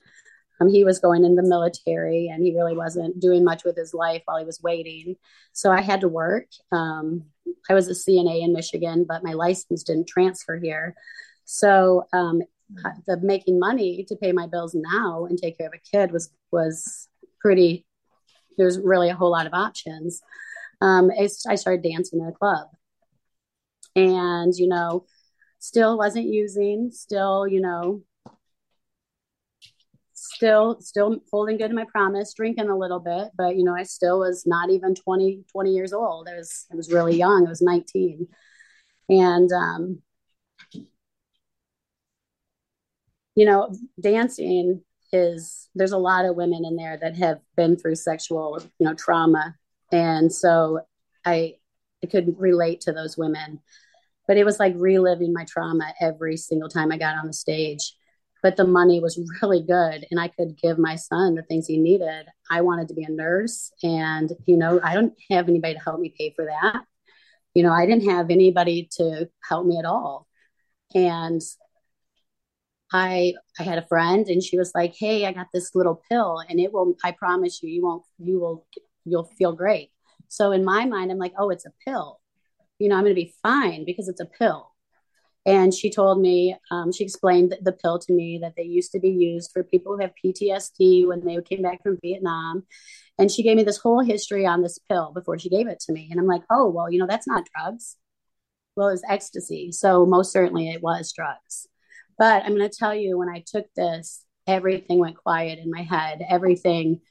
Um, 0.64 0.70
he 0.70 0.84
was 0.84 1.00
going 1.00 1.26
in 1.26 1.36
the 1.36 1.44
military 1.44 2.28
and 2.28 2.44
he 2.44 2.56
really 2.56 2.76
wasn't 2.76 3.20
doing 3.20 3.44
much 3.44 3.64
with 3.64 3.76
his 3.76 3.94
life 3.94 4.22
while 4.26 4.38
he 4.38 4.46
was 4.46 4.62
waiting. 4.62 5.16
So 5.52 5.72
I 5.72 5.82
had 5.82 6.02
to 6.02 6.08
work. 6.08 6.46
Um, 6.72 7.26
I 7.70 7.74
was 7.74 7.88
a 7.90 7.92
CNA 7.92 8.44
in 8.44 8.54
Michigan, 8.54 9.06
but 9.08 9.24
my 9.24 9.34
license 9.34 9.84
didn't 9.84 10.08
transfer 10.08 10.58
here. 10.58 10.96
So 11.46 12.08
um, 12.14 12.42
the 13.06 13.18
making 13.22 13.60
money 13.60 14.06
to 14.08 14.16
pay 14.16 14.32
my 14.32 14.48
bills 14.48 14.74
now 14.74 15.26
and 15.26 15.38
take 15.38 15.58
care 15.58 15.68
of 15.68 15.74
a 15.74 15.98
kid 15.98 16.12
was 16.12 16.30
was 16.52 17.10
pretty. 17.40 17.86
There's 18.58 18.80
really 18.80 19.10
a 19.10 19.16
whole 19.16 19.32
lot 19.32 19.48
of 19.48 19.54
options. 19.54 20.22
Um, 20.82 21.12
I, 21.12 21.28
I 21.48 21.56
started 21.56 21.84
dancing 21.84 22.22
in 22.22 22.28
a 22.28 22.32
club, 22.32 22.68
and 23.96 24.54
you 24.56 24.68
know, 24.68 25.06
still 25.60 25.98
wasn't 25.98 26.28
using. 26.28 26.92
Still, 26.92 27.48
you 27.48 27.62
know, 27.62 28.02
still 30.24 30.78
still 30.80 31.18
holding 31.32 31.58
good 31.58 31.70
to 31.70 31.76
my 31.76 31.86
promise 31.92 32.34
drinking 32.34 32.70
a 32.70 32.78
little 32.78 33.00
bit 33.00 33.30
but 33.38 33.56
you 33.56 33.64
know 33.64 33.76
i 33.76 33.84
still 33.84 34.20
was 34.20 34.46
not 34.46 34.70
even 34.70 34.96
20 34.96 35.44
20 35.52 35.72
years 35.72 35.94
old. 35.94 36.28
I 36.30 36.36
was 36.36 36.66
i 36.72 36.76
was 36.76 36.92
really 36.92 37.16
young. 37.18 37.46
I 37.46 37.50
was 37.50 37.62
19 37.62 38.28
and 39.10 39.52
um 39.52 40.02
you 43.36 43.46
know 43.46 43.74
dancing 44.00 44.82
is 45.12 45.70
there's 45.76 45.92
a 45.92 45.98
lot 45.98 46.26
of 46.26 46.36
women 46.36 46.66
in 46.66 46.76
there 46.76 46.98
that 46.98 47.16
have 47.18 47.40
been 47.56 47.78
through 47.78 47.96
sexual 47.96 48.60
you 48.80 48.86
know 48.86 48.94
trauma. 48.94 49.56
And 49.92 50.34
so 50.34 50.82
i 51.26 51.56
i 52.04 52.08
could 52.08 52.36
relate 52.40 52.82
to 52.82 52.94
those 52.94 53.18
women. 53.18 53.60
But 54.28 54.38
it 54.38 54.46
was 54.46 54.58
like 54.60 54.74
reliving 54.78 55.34
my 55.34 55.46
trauma 55.46 55.94
every 56.00 56.38
single 56.38 56.70
time 56.70 56.92
i 56.92 56.98
got 56.98 57.18
on 57.18 57.28
the 57.28 57.34
stage 57.34 57.96
but 58.44 58.58
the 58.58 58.68
money 58.68 59.00
was 59.00 59.18
really 59.42 59.64
good 59.64 60.06
and 60.12 60.20
i 60.20 60.28
could 60.28 60.56
give 60.62 60.78
my 60.78 60.96
son 60.96 61.34
the 61.34 61.42
things 61.44 61.66
he 61.66 61.78
needed. 61.78 62.26
I 62.52 62.62
wanted 62.62 62.90
to 62.90 62.94
be 62.94 63.04
a 63.04 63.10
nurse 63.10 63.72
and 63.82 64.30
you 64.46 64.58
know 64.58 64.80
i 64.84 64.94
don't 64.94 65.14
have 65.32 65.50
anybody 65.50 65.74
to 65.74 65.80
help 65.80 66.00
me 66.00 66.14
pay 66.16 66.34
for 66.36 66.46
that. 66.46 66.84
You 67.56 67.64
know 67.64 67.72
i 67.72 67.86
didn't 67.88 68.10
have 68.10 68.30
anybody 68.30 68.90
to 68.98 69.30
help 69.50 69.66
me 69.66 69.80
at 69.80 69.86
all. 69.86 70.28
And 70.94 71.42
i 72.92 73.34
i 73.60 73.64
had 73.64 73.80
a 73.80 73.88
friend 73.88 74.28
and 74.28 74.44
she 74.44 74.58
was 74.58 74.72
like 74.76 74.94
hey 74.96 75.26
i 75.26 75.32
got 75.32 75.48
this 75.54 75.74
little 75.74 76.02
pill 76.10 76.40
and 76.48 76.60
it 76.60 76.72
will 76.72 76.96
i 77.04 77.12
promise 77.12 77.64
you 77.64 77.70
you 77.70 77.84
won't 77.84 78.04
you 78.20 78.40
will 78.40 78.68
you'll 79.06 79.32
feel 79.38 79.54
great. 79.54 79.90
So 80.28 80.52
in 80.52 80.64
my 80.66 80.86
mind 80.86 81.12
i'm 81.12 81.18
like 81.18 81.34
oh 81.38 81.50
it's 81.50 81.66
a 81.66 81.74
pill. 81.86 82.20
You 82.80 82.90
know 82.90 82.96
i'm 82.98 83.04
going 83.04 83.16
to 83.16 83.22
be 83.22 83.34
fine 83.42 83.86
because 83.86 84.10
it's 84.10 84.22
a 84.22 84.26
pill 84.26 84.73
and 85.46 85.74
she 85.74 85.92
told 85.92 86.22
me, 86.22 86.56
um, 86.72 86.92
she 86.94 87.04
explained 87.04 87.56
the 87.62 87.74
pill 87.74 88.00
to 88.00 88.14
me 88.14 88.40
that 88.42 88.54
they 88.56 88.64
used 88.64 88.94
to 88.94 89.00
be 89.00 89.10
used 89.10 89.52
for 89.52 89.64
people 89.64 89.94
who 89.94 90.02
have 90.02 90.14
PTSD 90.24 91.06
when 91.06 91.26
they 91.26 91.42
came 91.42 91.62
back 91.62 91.84
from 91.84 91.98
Vietnam. 92.02 92.64
And 93.20 93.30
she 93.30 93.44
gave 93.44 93.58
me 93.58 93.64
this 93.64 93.78
whole 93.78 94.00
history 94.00 94.46
on 94.46 94.62
this 94.62 94.80
pill 94.90 95.12
before 95.14 95.38
she 95.38 95.50
gave 95.50 95.68
it 95.68 95.82
to 95.82 95.92
me. 95.92 96.08
And 96.10 96.20
I'm 96.20 96.28
like, 96.28 96.44
oh, 96.50 96.70
well, 96.70 96.90
you 96.90 96.98
know, 96.98 97.08
that's 97.08 97.28
not 97.28 97.48
drugs. 97.54 97.98
Well, 98.76 98.88
it's 98.88 99.04
ecstasy. 99.08 99.72
So 99.72 100.06
most 100.06 100.32
certainly 100.32 100.70
it 100.70 100.82
was 100.82 101.14
drugs. 101.14 101.68
But 102.18 102.44
I'm 102.44 102.56
going 102.56 102.70
to 102.70 102.76
tell 102.76 102.96
you, 102.96 103.18
when 103.18 103.30
I 103.30 103.44
took 103.46 103.66
this, 103.76 104.24
everything 104.48 105.00
went 105.00 105.18
quiet 105.18 105.60
in 105.60 105.70
my 105.70 105.84
head. 105.84 106.22
Everything 106.28 107.02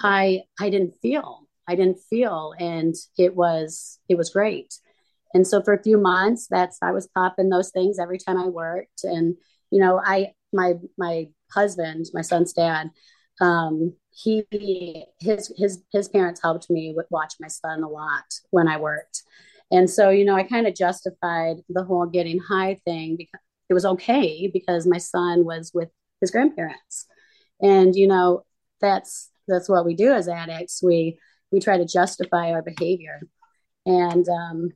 I 0.00 0.42
I 0.60 0.70
didn't 0.70 0.94
feel. 1.02 1.48
I 1.66 1.74
didn't 1.74 1.98
feel 2.08 2.54
and 2.58 2.94
it 3.18 3.34
was 3.34 3.98
it 4.08 4.16
was 4.16 4.30
great 4.30 4.72
and 5.34 5.46
so 5.46 5.62
for 5.62 5.74
a 5.74 5.82
few 5.82 5.98
months 5.98 6.46
that's 6.50 6.78
i 6.82 6.90
was 6.90 7.08
popping 7.14 7.48
those 7.48 7.70
things 7.70 7.98
every 7.98 8.18
time 8.18 8.38
i 8.38 8.46
worked. 8.46 9.04
And 9.04 9.36
you 9.70 9.80
know 9.80 10.00
i 10.04 10.32
my 10.52 10.74
my 10.96 11.28
husband 11.52 12.06
my 12.14 12.22
son's 12.22 12.52
dad 12.52 12.90
um 13.40 13.94
he 14.10 14.44
his 15.20 15.52
his 15.56 15.82
his 15.92 16.08
parents 16.08 16.40
helped 16.42 16.68
me 16.70 16.92
with 16.96 17.06
watch 17.10 17.34
my 17.40 17.48
son 17.48 17.82
a 17.82 17.88
lot 17.88 18.24
when 18.50 18.68
i 18.68 18.78
worked. 18.78 19.22
And 19.70 19.88
so 19.88 20.10
you 20.10 20.24
know 20.24 20.34
i 20.34 20.42
kind 20.42 20.66
of 20.66 20.74
justified 20.74 21.56
the 21.68 21.84
whole 21.84 22.06
getting 22.06 22.38
high 22.38 22.78
thing 22.84 23.16
because 23.16 23.40
it 23.68 23.74
was 23.74 23.84
okay 23.84 24.48
because 24.52 24.86
my 24.86 24.98
son 24.98 25.44
was 25.44 25.72
with 25.74 25.90
his 26.20 26.30
grandparents. 26.30 27.06
And 27.60 27.94
you 27.94 28.06
know 28.06 28.44
that's 28.80 29.30
that's 29.46 29.68
what 29.68 29.84
we 29.84 29.94
do 29.94 30.12
as 30.12 30.28
addicts. 30.28 30.82
We 30.82 31.18
we 31.50 31.60
try 31.60 31.78
to 31.78 31.86
justify 31.86 32.52
our 32.52 32.62
behavior. 32.62 33.20
And 33.86 34.28
um, 34.28 34.70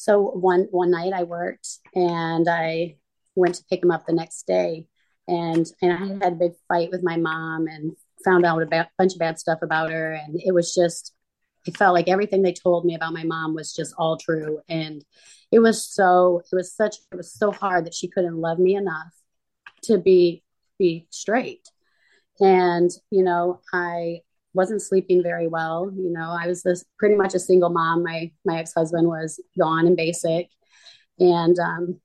so 0.00 0.22
one 0.22 0.66
one 0.70 0.90
night 0.90 1.12
I 1.12 1.24
worked 1.24 1.68
and 1.94 2.48
I 2.48 2.96
went 3.34 3.56
to 3.56 3.64
pick 3.68 3.82
him 3.82 3.90
up 3.90 4.06
the 4.06 4.14
next 4.14 4.46
day, 4.46 4.86
and 5.28 5.66
and 5.82 5.92
I 5.92 6.24
had 6.24 6.32
a 6.32 6.36
big 6.36 6.52
fight 6.68 6.90
with 6.90 7.02
my 7.02 7.18
mom 7.18 7.66
and 7.66 7.92
found 8.24 8.46
out 8.46 8.62
a 8.62 8.88
bunch 8.96 9.12
of 9.12 9.18
bad 9.18 9.38
stuff 9.38 9.58
about 9.60 9.90
her, 9.90 10.12
and 10.12 10.40
it 10.42 10.54
was 10.54 10.72
just 10.74 11.12
it 11.66 11.76
felt 11.76 11.92
like 11.92 12.08
everything 12.08 12.40
they 12.40 12.54
told 12.54 12.86
me 12.86 12.94
about 12.94 13.12
my 13.12 13.24
mom 13.24 13.54
was 13.54 13.74
just 13.74 13.94
all 13.98 14.16
true, 14.16 14.60
and 14.70 15.04
it 15.52 15.58
was 15.58 15.86
so 15.86 16.40
it 16.50 16.56
was 16.56 16.74
such 16.74 16.96
it 17.12 17.16
was 17.16 17.34
so 17.34 17.52
hard 17.52 17.84
that 17.84 17.92
she 17.94 18.08
couldn't 18.08 18.40
love 18.40 18.58
me 18.58 18.76
enough 18.76 19.12
to 19.82 19.98
be 19.98 20.42
be 20.78 21.08
straight. 21.10 21.68
And 22.40 22.90
you 23.10 23.22
know 23.22 23.60
i 23.74 24.22
wasn't 24.52 24.82
sleeping 24.82 25.22
very 25.22 25.48
well. 25.48 25.90
You 25.94 26.12
know, 26.12 26.36
I 26.38 26.46
was 26.46 26.62
this 26.62 26.84
pretty 26.98 27.14
much 27.16 27.34
a 27.34 27.40
single 27.40 27.70
mom. 27.70 28.02
My 28.02 28.32
my 28.44 28.58
ex 28.58 28.72
husband 28.74 29.08
was 29.08 29.40
gone 29.58 29.86
and 29.86 29.96
basic, 29.96 30.48
and 31.18 31.58
um, 31.58 32.00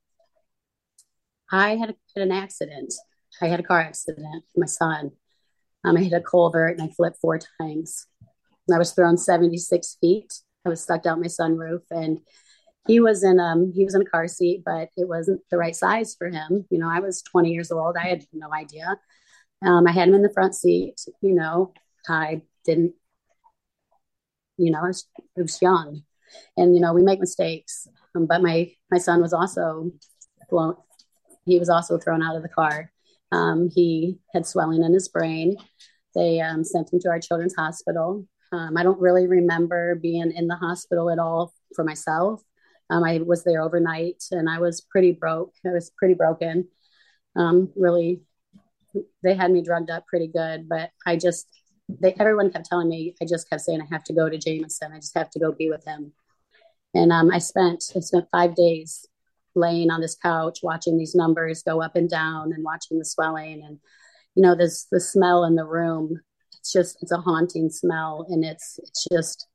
I 1.50 1.76
had, 1.76 1.90
a, 1.90 2.20
an 2.20 2.32
accident. 2.32 2.92
I 3.40 3.46
had 3.46 3.60
a 3.60 3.64
car 3.64 3.80
accident. 3.80 4.44
My 4.56 4.66
son. 4.66 5.12
Um, 5.84 5.96
I 5.96 6.02
hit 6.02 6.12
a 6.12 6.20
culvert 6.20 6.78
and 6.78 6.82
I 6.88 6.92
flipped 6.92 7.18
four 7.20 7.38
times. 7.60 8.06
I 8.72 8.78
was 8.78 8.92
thrown 8.92 9.16
76 9.16 9.98
feet. 10.00 10.32
I 10.64 10.68
was 10.68 10.82
stuck 10.82 11.06
out 11.06 11.20
my 11.20 11.26
sunroof 11.26 11.82
and 11.92 12.18
he 12.86 13.00
was 13.00 13.22
in 13.22 13.38
um 13.40 13.72
he 13.74 13.84
was 13.84 13.94
in 13.94 14.02
a 14.02 14.06
car 14.06 14.28
seat, 14.28 14.62
but 14.64 14.88
it 14.96 15.08
wasn't 15.08 15.40
the 15.50 15.58
right 15.58 15.76
size 15.76 16.14
for 16.18 16.28
him. 16.28 16.66
You 16.70 16.78
know, 16.78 16.88
I 16.88 17.00
was 17.00 17.22
20 17.22 17.50
years 17.50 17.70
old. 17.70 17.96
I 17.96 18.08
had 18.08 18.24
no 18.32 18.52
idea. 18.52 18.98
Um, 19.64 19.86
I 19.86 19.92
had 19.92 20.08
him 20.08 20.14
in 20.14 20.22
the 20.22 20.32
front 20.32 20.54
seat, 20.54 21.00
you 21.22 21.34
know, 21.34 21.72
I 22.08 22.42
didn't, 22.64 22.94
you 24.56 24.70
know, 24.70 24.80
I 24.80 24.88
was, 24.88 25.06
I 25.38 25.42
was 25.42 25.60
young 25.60 26.02
and, 26.56 26.74
you 26.74 26.80
know, 26.80 26.92
we 26.92 27.02
make 27.02 27.20
mistakes. 27.20 27.86
Um, 28.14 28.26
but 28.26 28.42
my, 28.42 28.72
my 28.90 28.98
son 28.98 29.20
was 29.20 29.32
also 29.32 29.92
blown, 30.50 30.76
he 31.44 31.58
was 31.58 31.68
also 31.68 31.98
thrown 31.98 32.22
out 32.22 32.36
of 32.36 32.42
the 32.42 32.48
car. 32.48 32.90
Um, 33.32 33.68
he 33.68 34.18
had 34.32 34.46
swelling 34.46 34.82
in 34.82 34.92
his 34.92 35.08
brain. 35.08 35.56
They 36.14 36.40
um, 36.40 36.64
sent 36.64 36.92
him 36.92 37.00
to 37.00 37.08
our 37.08 37.20
children's 37.20 37.54
hospital. 37.56 38.26
Um, 38.52 38.76
I 38.76 38.82
don't 38.82 39.00
really 39.00 39.26
remember 39.26 39.96
being 39.96 40.32
in 40.32 40.46
the 40.46 40.56
hospital 40.56 41.10
at 41.10 41.18
all 41.18 41.52
for 41.74 41.84
myself. 41.84 42.42
Um, 42.88 43.02
I 43.02 43.18
was 43.18 43.44
there 43.44 43.62
overnight 43.62 44.22
and 44.30 44.48
I 44.48 44.60
was 44.60 44.80
pretty 44.80 45.12
broke. 45.12 45.52
I 45.66 45.70
was 45.70 45.90
pretty 45.98 46.14
broken. 46.14 46.68
Um, 47.34 47.70
really, 47.76 48.22
they 49.22 49.34
had 49.34 49.50
me 49.50 49.62
drugged 49.62 49.90
up 49.90 50.06
pretty 50.06 50.28
good, 50.28 50.68
but 50.68 50.90
I 51.04 51.16
just 51.16 51.46
they 51.88 52.14
everyone 52.18 52.50
kept 52.50 52.66
telling 52.66 52.88
me 52.88 53.14
I 53.20 53.24
just 53.24 53.48
kept 53.48 53.62
saying 53.62 53.80
I 53.80 53.94
have 53.94 54.04
to 54.04 54.12
go 54.14 54.28
to 54.28 54.38
Jameson. 54.38 54.92
I 54.92 54.96
just 54.96 55.16
have 55.16 55.30
to 55.30 55.38
go 55.38 55.52
be 55.52 55.68
with 55.70 55.84
him. 55.84 56.12
And 56.94 57.12
um, 57.12 57.30
I 57.30 57.38
spent 57.38 57.84
I 57.94 58.00
spent 58.00 58.28
five 58.30 58.54
days 58.54 59.06
laying 59.54 59.90
on 59.90 60.00
this 60.00 60.16
couch 60.16 60.60
watching 60.62 60.98
these 60.98 61.14
numbers 61.14 61.62
go 61.62 61.82
up 61.82 61.96
and 61.96 62.08
down 62.08 62.52
and 62.52 62.64
watching 62.64 62.98
the 62.98 63.04
swelling 63.04 63.62
and 63.64 63.78
you 64.34 64.42
know 64.42 64.54
this 64.54 64.86
the 64.92 65.00
smell 65.00 65.44
in 65.44 65.54
the 65.54 65.64
room 65.64 66.20
it's 66.58 66.72
just 66.72 66.98
it's 67.02 67.10
a 67.10 67.16
haunting 67.16 67.70
smell 67.70 68.26
and 68.28 68.44
it's 68.44 68.78
it's 68.82 69.06
just 69.10 69.48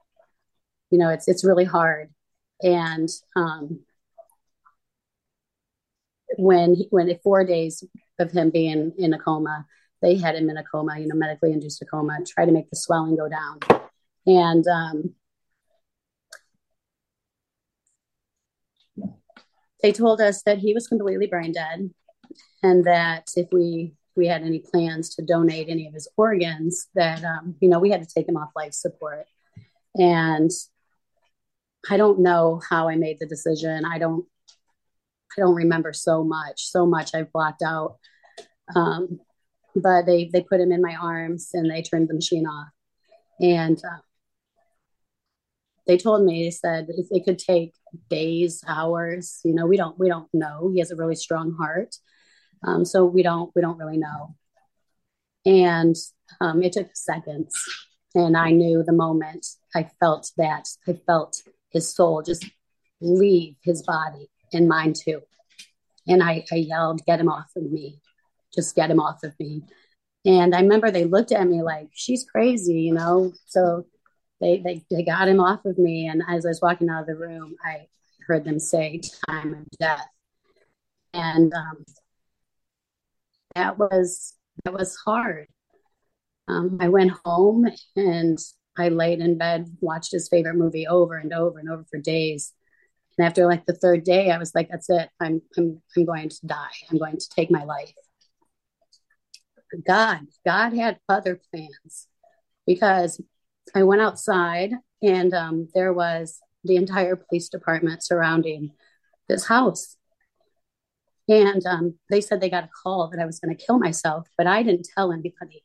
you 0.90 0.98
know 0.98 1.10
it's 1.10 1.28
it's 1.28 1.46
really 1.46 1.66
hard 1.66 2.10
and 2.64 3.10
um 3.36 3.80
when 6.38 6.74
he, 6.76 6.88
when 6.90 7.16
four 7.24 7.46
days 7.46 7.84
of 8.18 8.32
him 8.32 8.50
being 8.50 8.92
in 8.98 9.14
a 9.14 9.20
coma 9.20 9.66
they 10.02 10.18
had 10.18 10.36
him 10.36 10.50
in 10.50 10.58
a 10.58 10.64
coma, 10.64 11.00
you 11.00 11.08
know, 11.08 11.16
medically 11.16 11.52
induced 11.52 11.82
a 11.82 11.86
coma, 11.86 12.18
try 12.26 12.46
to 12.46 12.52
make 12.52 12.70
the 12.70 12.76
swelling 12.76 13.16
go 13.16 13.30
down. 13.30 13.60
And 14.26 14.66
um, 14.68 15.16
they 19.82 19.92
told 19.92 20.22
us 20.22 20.44
that 20.44 20.60
he 20.60 20.74
was 20.74 20.88
completely 20.88 21.28
brain 21.28 21.52
dead 21.52 21.90
and 22.64 22.86
that 22.86 23.30
if 23.36 23.48
we 23.52 23.94
we 24.16 24.28
had 24.28 24.44
any 24.44 24.60
plans 24.60 25.16
to 25.16 25.22
donate 25.22 25.70
any 25.70 25.88
of 25.88 25.94
his 25.94 26.08
organs 26.18 26.88
that 26.96 27.24
um, 27.24 27.56
you 27.60 27.70
know 27.70 27.80
we 27.80 27.90
had 27.90 28.02
to 28.02 28.14
take 28.14 28.28
him 28.28 28.38
off 28.38 28.52
life 28.56 28.74
support 28.74 29.26
and 29.96 30.52
i 31.90 31.98
don't 31.98 32.20
know 32.20 32.62
how 32.70 32.88
i 32.90 32.96
made 32.96 33.18
the 33.20 33.26
decision 33.26 33.86
i 33.86 33.98
don't 33.98 34.26
i 35.38 35.42
don't 35.42 35.56
remember 35.56 35.94
so 35.94 36.24
much 36.24 36.68
so 36.70 36.86
much 36.86 37.16
i've 37.16 37.32
blocked 37.32 37.62
out 37.62 37.98
um, 38.76 39.20
but 39.76 40.06
they 40.06 40.30
they 40.32 40.42
put 40.42 40.60
him 40.60 40.72
in 40.72 40.82
my 40.82 40.96
arms 40.96 41.50
and 41.54 41.70
they 41.70 41.82
turned 41.82 42.10
the 42.10 42.14
machine 42.14 42.46
off. 42.46 42.70
And 43.40 43.78
uh, 43.78 44.02
they 45.88 45.98
told 45.98 46.24
me 46.24 46.44
they 46.44 46.52
said 46.52 46.88
it 46.90 47.26
could 47.26 47.40
take 47.40 47.74
days 48.10 48.64
hours 48.68 49.42
you 49.44 49.54
know 49.54 49.66
we 49.66 49.78
don't 49.78 49.98
we 50.00 50.08
don't 50.08 50.30
know. 50.34 50.70
He 50.74 50.80
has 50.80 50.92
a 50.92 50.96
really 50.96 51.16
strong 51.16 51.54
heart. 51.60 51.96
Um, 52.64 52.86
so 52.86 53.06
we 53.06 53.24
don't 53.24 53.52
we 53.56 53.62
don't 53.62 53.78
really 53.78 53.98
know. 53.98 54.36
And 55.46 55.96
um, 56.40 56.62
it 56.62 56.74
took 56.74 56.96
seconds. 56.96 57.54
And 58.14 58.36
i 58.36 58.52
knew 58.52 58.84
the 58.84 58.92
moment 58.92 59.48
i 59.74 59.90
felt 60.02 60.32
that 60.36 60.66
i 60.86 60.94
felt 61.08 61.42
his 61.70 61.96
soul 61.96 62.22
just 62.22 62.46
leave 63.00 63.56
his 63.64 63.84
body 63.84 64.30
and 64.52 64.68
mine 64.68 64.94
too. 64.94 65.22
And 66.08 66.22
i, 66.22 66.44
I 66.52 66.56
yelled 66.56 67.06
get 67.06 67.22
him 67.22 67.30
off 67.30 67.52
of 67.56 67.72
me 67.72 68.02
just 68.54 68.76
get 68.76 68.92
him 68.92 69.00
off 69.00 69.24
of 69.24 69.34
me. 69.40 69.64
And 70.26 70.54
I 70.54 70.62
remember 70.62 70.92
they 70.92 71.06
looked 71.06 71.32
at 71.32 71.48
me 71.48 71.62
like, 71.62 71.90
she's 71.94 72.26
crazy, 72.26 72.82
you 72.82 72.94
know? 72.94 73.34
So 73.48 73.86
they, 74.40 74.60
they, 74.60 74.84
they 74.92 75.04
got 75.04 75.28
him 75.28 75.40
off 75.40 75.66
of 75.66 75.78
me. 75.78 76.08
And 76.08 76.22
as 76.28 76.46
I 76.46 76.50
was 76.50 76.62
walking 76.62 76.90
out 76.90 77.02
of 77.02 77.08
the 77.08 77.16
room, 77.16 77.56
I 77.64 77.88
heard 78.28 78.46
them 78.46 78.60
say 78.60 79.02
time 79.28 79.54
of 79.54 79.66
death. 79.80 80.08
And 81.14 81.54
um, 81.54 81.84
that 83.56 83.78
was 83.78 84.36
that 84.64 84.74
was 84.74 84.96
hard. 84.96 85.48
Um, 86.48 86.78
I 86.82 86.90
went 86.90 87.12
home 87.26 87.66
and 87.96 88.38
I 88.78 88.90
laid 88.90 89.20
in 89.20 89.38
bed, 89.38 89.78
watched 89.82 90.12
his 90.12 90.30
favorite 90.30 90.56
movie 90.56 90.88
over 90.88 91.18
and 91.18 91.34
over 91.34 91.60
and 91.60 91.70
over 91.70 91.84
for 91.90 92.00
days. 92.00 92.54
And 93.18 93.28
after 93.28 93.46
like 93.46 93.66
the 93.66 93.74
third 93.74 94.04
day, 94.04 94.32
I 94.32 94.38
was 94.38 94.56
like, 94.56 94.70
"That's 94.70 94.90
it. 94.90 95.10
I'm 95.20 95.42
I'm 95.58 95.82
I'm 95.98 96.06
going 96.06 96.30
to 96.30 96.46
die. 96.46 96.72
I'm 96.90 96.98
going 96.98 97.18
to 97.18 97.30
take 97.30 97.52
my 97.52 97.64
life." 97.64 97.94
God, 99.86 100.22
God 100.46 100.74
had 100.74 101.00
other 101.08 101.40
plans 101.52 102.08
because 102.66 103.22
I 103.76 103.84
went 103.84 104.02
outside 104.02 104.74
and 105.02 105.34
um, 105.34 105.68
there 105.74 105.94
was 105.94 106.40
the 106.64 106.76
entire 106.76 107.16
police 107.16 107.50
department 107.50 108.04
surrounding 108.04 108.72
this 109.28 109.46
house. 109.48 109.98
And 111.28 111.66
um, 111.66 111.96
they 112.10 112.22
said 112.22 112.42
they 112.42 112.50
got 112.50 112.66
a 112.66 112.70
call 112.84 113.10
that 113.10 113.20
I 113.20 113.26
was 113.26 113.40
going 113.40 113.56
to 113.56 113.66
kill 113.66 113.80
myself, 113.80 114.28
but 114.38 114.48
I 114.48 114.64
didn't 114.64 114.88
tell 114.96 115.12
anybody. 115.12 115.64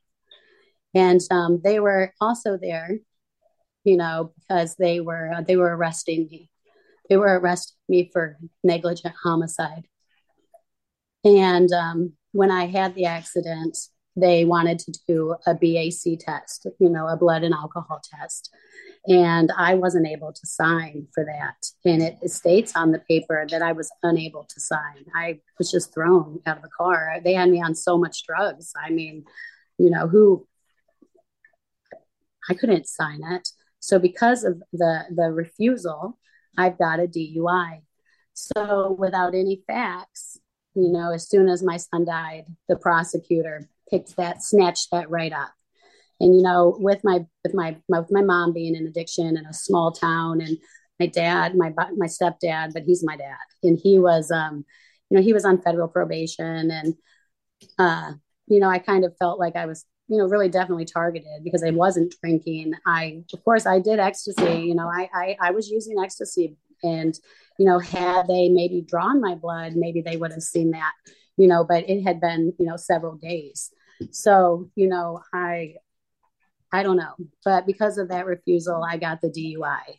And 0.95 1.21
um, 1.31 1.61
they 1.63 1.81
were 1.81 2.13
also 2.21 2.57
there, 2.57 2.99
you 3.85 3.97
know, 3.97 4.33
because 4.39 4.77
they 4.77 5.01
were 5.01 5.33
uh, 5.33 5.43
they 5.43 5.57
were 5.57 5.77
arresting 5.77 6.29
me. 6.31 6.51
They 7.09 7.17
were 7.17 7.39
arresting 7.39 7.77
me 7.89 8.11
for 8.13 8.39
negligent 8.63 9.15
homicide. 9.23 9.87
And 11.25 11.73
um, 11.73 12.13
when 12.33 12.51
I 12.51 12.67
had 12.67 12.95
the 12.95 13.07
accident, 13.07 13.77
they 14.17 14.45
wanted 14.45 14.79
to 14.81 14.99
do 15.07 15.37
a 15.47 15.55
BAC 15.55 16.19
test, 16.19 16.67
you 16.81 16.89
know, 16.89 17.07
a 17.07 17.17
blood 17.17 17.45
and 17.45 17.55
alcohol 17.55 18.01
test. 18.03 18.51
And 19.07 19.53
I 19.57 19.75
wasn't 19.75 20.09
able 20.09 20.33
to 20.33 20.47
sign 20.47 21.07
for 21.15 21.25
that. 21.25 21.67
And 21.85 22.03
it 22.03 22.31
states 22.31 22.73
on 22.75 22.91
the 22.91 22.99
paper 22.99 23.47
that 23.51 23.63
I 23.63 23.73
was 23.73 23.91
unable 24.03 24.45
to 24.45 24.61
sign. 24.61 25.05
I 25.15 25.41
was 25.59 25.71
just 25.71 25.95
thrown 25.95 26.41
out 26.47 26.57
of 26.57 26.63
the 26.63 26.71
car. 26.77 27.19
They 27.23 27.35
had 27.35 27.51
me 27.51 27.63
on 27.63 27.75
so 27.75 27.99
much 27.99 28.27
drugs. 28.27 28.73
I 28.83 28.91
mean, 28.91 29.25
you 29.79 29.91
know, 29.91 30.09
who 30.09 30.47
I 32.49 32.55
couldn't 32.55 32.89
sign 32.89 33.21
it. 33.31 33.49
So 33.81 33.99
because 33.99 34.43
of 34.43 34.63
the 34.73 35.05
the 35.15 35.31
refusal, 35.31 36.19
I've 36.59 36.79
got 36.79 36.99
a 36.99 37.07
DUI. 37.07 37.83
So 38.33 38.97
without 38.99 39.35
any 39.35 39.63
facts, 39.67 40.39
you 40.75 40.91
know, 40.91 41.13
as 41.13 41.29
soon 41.29 41.49
as 41.49 41.63
my 41.63 41.77
son 41.77 42.05
died, 42.05 42.47
the 42.69 42.77
prosecutor 42.77 43.69
picked 43.91 44.17
that, 44.17 44.43
snatched 44.43 44.89
that 44.93 45.11
right 45.11 45.33
up. 45.33 45.53
And 46.21 46.35
you 46.35 46.43
know, 46.43 46.77
with 46.79 47.05
my 47.05 47.27
with 47.45 47.55
my, 47.55 47.77
with 47.89 48.11
my 48.11 48.23
mom 48.23 48.53
being 48.53 48.75
in 48.75 48.87
addiction 48.87 49.37
in 49.37 49.45
a 49.47 49.53
small 49.53 49.93
town, 49.93 50.41
and 50.41 50.57
my 50.99 51.07
dad, 51.07 51.55
my 51.55 51.73
my 51.97 52.07
stepdad, 52.07 52.73
but 52.73 52.85
he's 52.85 53.05
my 53.05 53.17
dad, 53.17 53.37
and 53.63 53.79
he 53.79 53.99
was, 53.99 54.31
um, 54.31 54.65
you 55.11 55.17
know, 55.17 55.23
he 55.23 55.35
was 55.35 55.45
on 55.45 55.61
federal 55.61 55.89
probation, 55.89 56.71
and 56.71 56.95
uh, 57.79 58.13
you 58.47 58.61
know, 58.61 58.69
I 58.69 58.79
kind 58.79 59.05
of 59.05 59.15
felt 59.19 59.39
like 59.39 59.57
I 59.57 59.67
was, 59.67 59.85
you 60.09 60.17
know, 60.17 60.25
really 60.25 60.49
definitely 60.49 60.87
targeted 60.87 61.45
because 61.45 61.63
I 61.63 61.71
wasn't 61.71 62.15
drinking. 62.23 62.73
I, 62.87 63.25
of 63.35 63.45
course, 63.45 63.67
I 63.67 63.81
did 63.81 63.99
ecstasy. 63.99 64.63
You 64.63 64.75
know, 64.75 64.89
I 64.89 65.09
I, 65.13 65.37
I 65.41 65.51
was 65.51 65.69
using 65.69 66.03
ecstasy, 66.03 66.57
and 66.83 67.15
you 67.59 67.67
know, 67.67 67.79
had 67.79 68.27
they 68.27 68.49
maybe 68.49 68.81
drawn 68.81 69.21
my 69.21 69.35
blood, 69.35 69.75
maybe 69.77 70.01
they 70.01 70.17
would 70.17 70.33
have 70.33 70.43
seen 70.43 70.71
that 70.71 70.93
you 71.37 71.47
know, 71.47 71.65
but 71.65 71.89
it 71.89 72.03
had 72.03 72.21
been, 72.21 72.53
you 72.59 72.67
know, 72.67 72.77
several 72.77 73.17
days. 73.17 73.71
So, 74.11 74.71
you 74.75 74.89
know, 74.89 75.23
I 75.33 75.77
I 76.73 76.83
don't 76.83 76.97
know. 76.97 77.15
But 77.45 77.67
because 77.67 77.99
of 77.99 78.09
that 78.09 78.27
refusal, 78.27 78.85
I 78.85 78.97
got 78.97 79.21
the 79.21 79.31
DUI. 79.31 79.99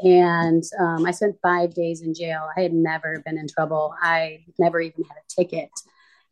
And 0.00 0.62
um, 0.80 1.06
I 1.06 1.10
spent 1.10 1.36
five 1.42 1.74
days 1.74 2.02
in 2.02 2.14
jail. 2.14 2.48
I 2.56 2.62
had 2.62 2.72
never 2.72 3.22
been 3.24 3.38
in 3.38 3.48
trouble. 3.48 3.94
I 4.00 4.44
never 4.58 4.80
even 4.80 5.04
had 5.04 5.16
a 5.18 5.42
ticket. 5.42 5.70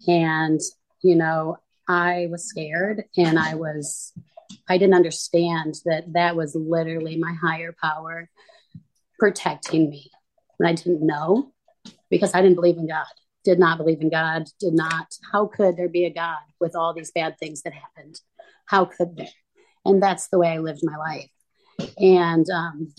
And, 0.06 0.60
you 1.02 1.16
know, 1.16 1.58
I 1.88 2.28
was 2.30 2.44
scared 2.44 3.04
and 3.16 3.38
I 3.38 3.54
was, 3.54 4.12
I 4.68 4.78
didn't 4.78 4.94
understand 4.94 5.80
that 5.84 6.12
that 6.12 6.36
was 6.36 6.54
literally 6.54 7.16
my 7.16 7.34
higher 7.34 7.74
power 7.80 8.28
protecting 9.18 9.90
me. 9.90 10.10
And 10.58 10.68
I 10.68 10.72
didn't 10.74 11.04
know 11.04 11.52
because 12.08 12.34
I 12.34 12.40
didn't 12.40 12.56
believe 12.56 12.78
in 12.78 12.88
God 12.88 13.06
did 13.44 13.58
not 13.58 13.78
believe 13.78 14.00
in 14.00 14.10
God, 14.10 14.44
did 14.60 14.74
not. 14.74 15.14
How 15.32 15.46
could 15.46 15.76
there 15.76 15.88
be 15.88 16.04
a 16.04 16.12
God 16.12 16.38
with 16.60 16.76
all 16.76 16.94
these 16.94 17.10
bad 17.12 17.38
things 17.38 17.62
that 17.62 17.72
happened? 17.72 18.20
How 18.66 18.84
could 18.84 19.16
there? 19.16 19.28
And 19.84 20.02
that's 20.02 20.28
the 20.28 20.38
way 20.38 20.48
I 20.48 20.58
lived 20.58 20.80
my 20.82 20.96
life. 20.96 21.30
And 21.98 22.48
um, 22.50 22.94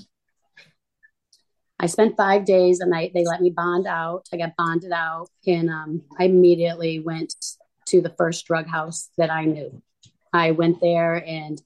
I 1.79 1.85
spent 1.85 2.17
five 2.17 2.45
days 2.45 2.81
and 2.81 2.93
I, 2.93 3.11
they 3.13 3.25
let 3.25 3.41
me 3.41 3.49
bond 3.49 3.87
out. 3.87 4.27
I 4.33 4.37
got 4.37 4.55
bonded 4.57 4.91
out 4.91 5.29
and 5.47 5.69
um, 5.69 6.01
I 6.19 6.25
immediately 6.25 6.99
went 6.99 7.33
to 7.87 8.01
the 8.01 8.13
first 8.17 8.45
drug 8.45 8.67
house 8.67 9.09
that 9.17 9.31
I 9.31 9.45
knew. 9.45 9.81
I 10.33 10.51
went 10.51 10.81
there 10.81 11.23
and 11.25 11.61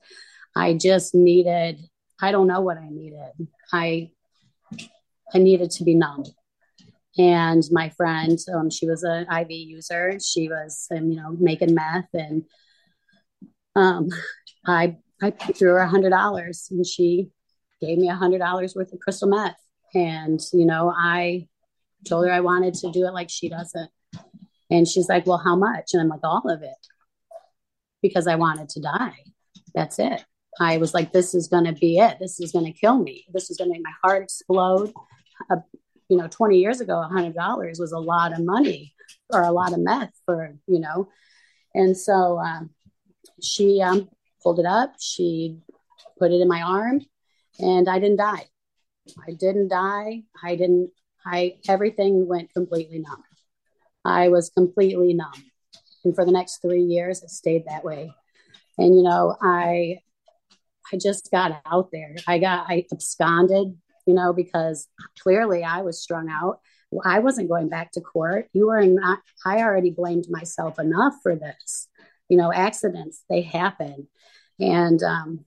I 0.55 0.73
just 0.73 1.15
needed, 1.15 1.79
I 2.21 2.31
don't 2.31 2.47
know 2.47 2.61
what 2.61 2.77
I 2.77 2.89
needed. 2.89 3.47
I, 3.71 4.11
I 5.33 5.39
needed 5.39 5.71
to 5.71 5.83
be 5.83 5.95
numb 5.95 6.25
and 7.17 7.63
my 7.71 7.89
friend 7.89 8.37
um, 8.53 8.69
she 8.69 8.87
was 8.87 9.03
an 9.03 9.25
iv 9.31 9.49
user. 9.49 10.17
She 10.19 10.47
was 10.47 10.87
um, 10.95 11.11
you 11.11 11.17
know 11.17 11.35
making 11.39 11.73
meth 11.73 12.09
and 12.13 12.43
um, 13.75 14.09
i 14.65 14.95
i 15.21 15.31
threw 15.31 15.69
her 15.69 15.79
a 15.79 15.87
hundred 15.87 16.11
dollars 16.11 16.67
and 16.71 16.85
she 16.85 17.29
gave 17.81 17.97
me 17.97 18.09
a 18.09 18.15
hundred 18.15 18.39
dollars 18.39 18.75
worth 18.75 18.93
of 18.93 18.99
crystal 18.99 19.29
meth. 19.29 19.57
And 19.93 20.39
you 20.53 20.65
know 20.65 20.93
i 20.95 21.47
told 22.07 22.25
her 22.25 22.31
i 22.31 22.41
wanted 22.41 22.73
to 22.75 22.91
do 22.91 23.05
it 23.07 23.13
like 23.13 23.29
she 23.29 23.49
doesn't, 23.49 23.89
and 24.69 24.87
she's 24.87 25.09
like 25.09 25.25
well 25.25 25.41
how 25.43 25.55
much? 25.55 25.91
And 25.93 26.01
i'm 26.01 26.09
like 26.09 26.23
all 26.23 26.49
of 26.49 26.61
it. 26.61 26.87
Because 28.01 28.27
i 28.27 28.35
wanted 28.35 28.69
to 28.69 28.81
die. 28.81 29.17
That's 29.73 29.99
it. 29.99 30.23
I 30.59 30.77
was 30.77 30.93
like 30.93 31.11
this 31.11 31.33
is 31.33 31.47
going 31.47 31.65
to 31.65 31.73
be 31.73 31.99
it. 31.99 32.17
This 32.19 32.39
is 32.39 32.51
going 32.51 32.65
to 32.65 32.79
kill 32.79 32.97
me. 32.97 33.25
This 33.31 33.49
is 33.49 33.57
going 33.57 33.69
to 33.69 33.73
make 33.73 33.83
my 33.83 33.93
heart 34.03 34.23
explode. 34.23 34.91
A 35.51 35.57
you 36.09 36.17
know 36.17 36.27
20 36.27 36.57
years 36.57 36.81
ago 36.81 37.03
$100 37.11 37.79
was 37.79 37.91
a 37.91 37.99
lot 37.99 38.33
of 38.33 38.43
money 38.43 38.93
or 39.29 39.43
a 39.43 39.51
lot 39.51 39.73
of 39.73 39.79
meth 39.79 40.13
for 40.25 40.55
you 40.67 40.79
know. 40.79 41.09
And 41.73 41.95
so 41.95 42.39
um, 42.39 42.71
she 43.41 43.81
um, 43.81 44.09
pulled 44.41 44.59
it 44.59 44.65
up 44.65 44.93
she 44.99 45.57
put 46.19 46.31
it 46.31 46.41
in 46.41 46.47
my 46.47 46.61
arm 46.61 47.01
and 47.59 47.89
i 47.89 47.99
didn't 47.99 48.17
die. 48.17 48.45
I 49.27 49.31
didn't 49.33 49.69
die. 49.69 50.23
I 50.43 50.55
didn't 50.55 50.91
i 51.25 51.57
everything 51.67 52.27
went 52.27 52.53
completely 52.53 52.99
numb. 52.99 53.23
I 54.05 54.29
was 54.29 54.49
completely 54.49 55.13
numb. 55.13 55.43
And 56.05 56.15
for 56.15 56.25
the 56.25 56.31
next 56.31 56.61
three 56.61 56.83
years 56.83 57.23
it 57.23 57.29
stayed 57.29 57.65
that 57.65 57.83
way. 57.83 58.13
And 58.77 58.95
you 58.95 59.03
know 59.03 59.35
i 59.41 59.99
i 60.91 60.97
just 60.97 61.31
got 61.31 61.61
out 61.65 61.89
there. 61.91 62.15
I 62.27 62.39
got 62.39 62.69
i 62.69 62.85
absconded 62.91 63.77
you 64.07 64.13
know, 64.13 64.33
because 64.33 64.87
clearly 65.21 65.63
I 65.63 65.81
was 65.81 66.01
strung 66.01 66.29
out. 66.29 66.59
I 67.03 67.19
wasn't 67.19 67.49
going 67.49 67.67
back 67.67 67.91
to 67.91 68.01
court. 68.01 68.47
You 68.53 68.67
were 68.67 68.85
not, 68.85 69.19
I 69.45 69.57
already 69.57 69.91
blamed 69.91 70.25
myself 70.29 70.79
enough 70.79 71.15
for 71.21 71.35
this. 71.35 71.89
You 72.29 72.37
know, 72.37 72.51
accidents, 72.51 73.23
they 73.29 73.41
happen. 73.41 74.07
And 74.59 75.03
um, 75.03 75.45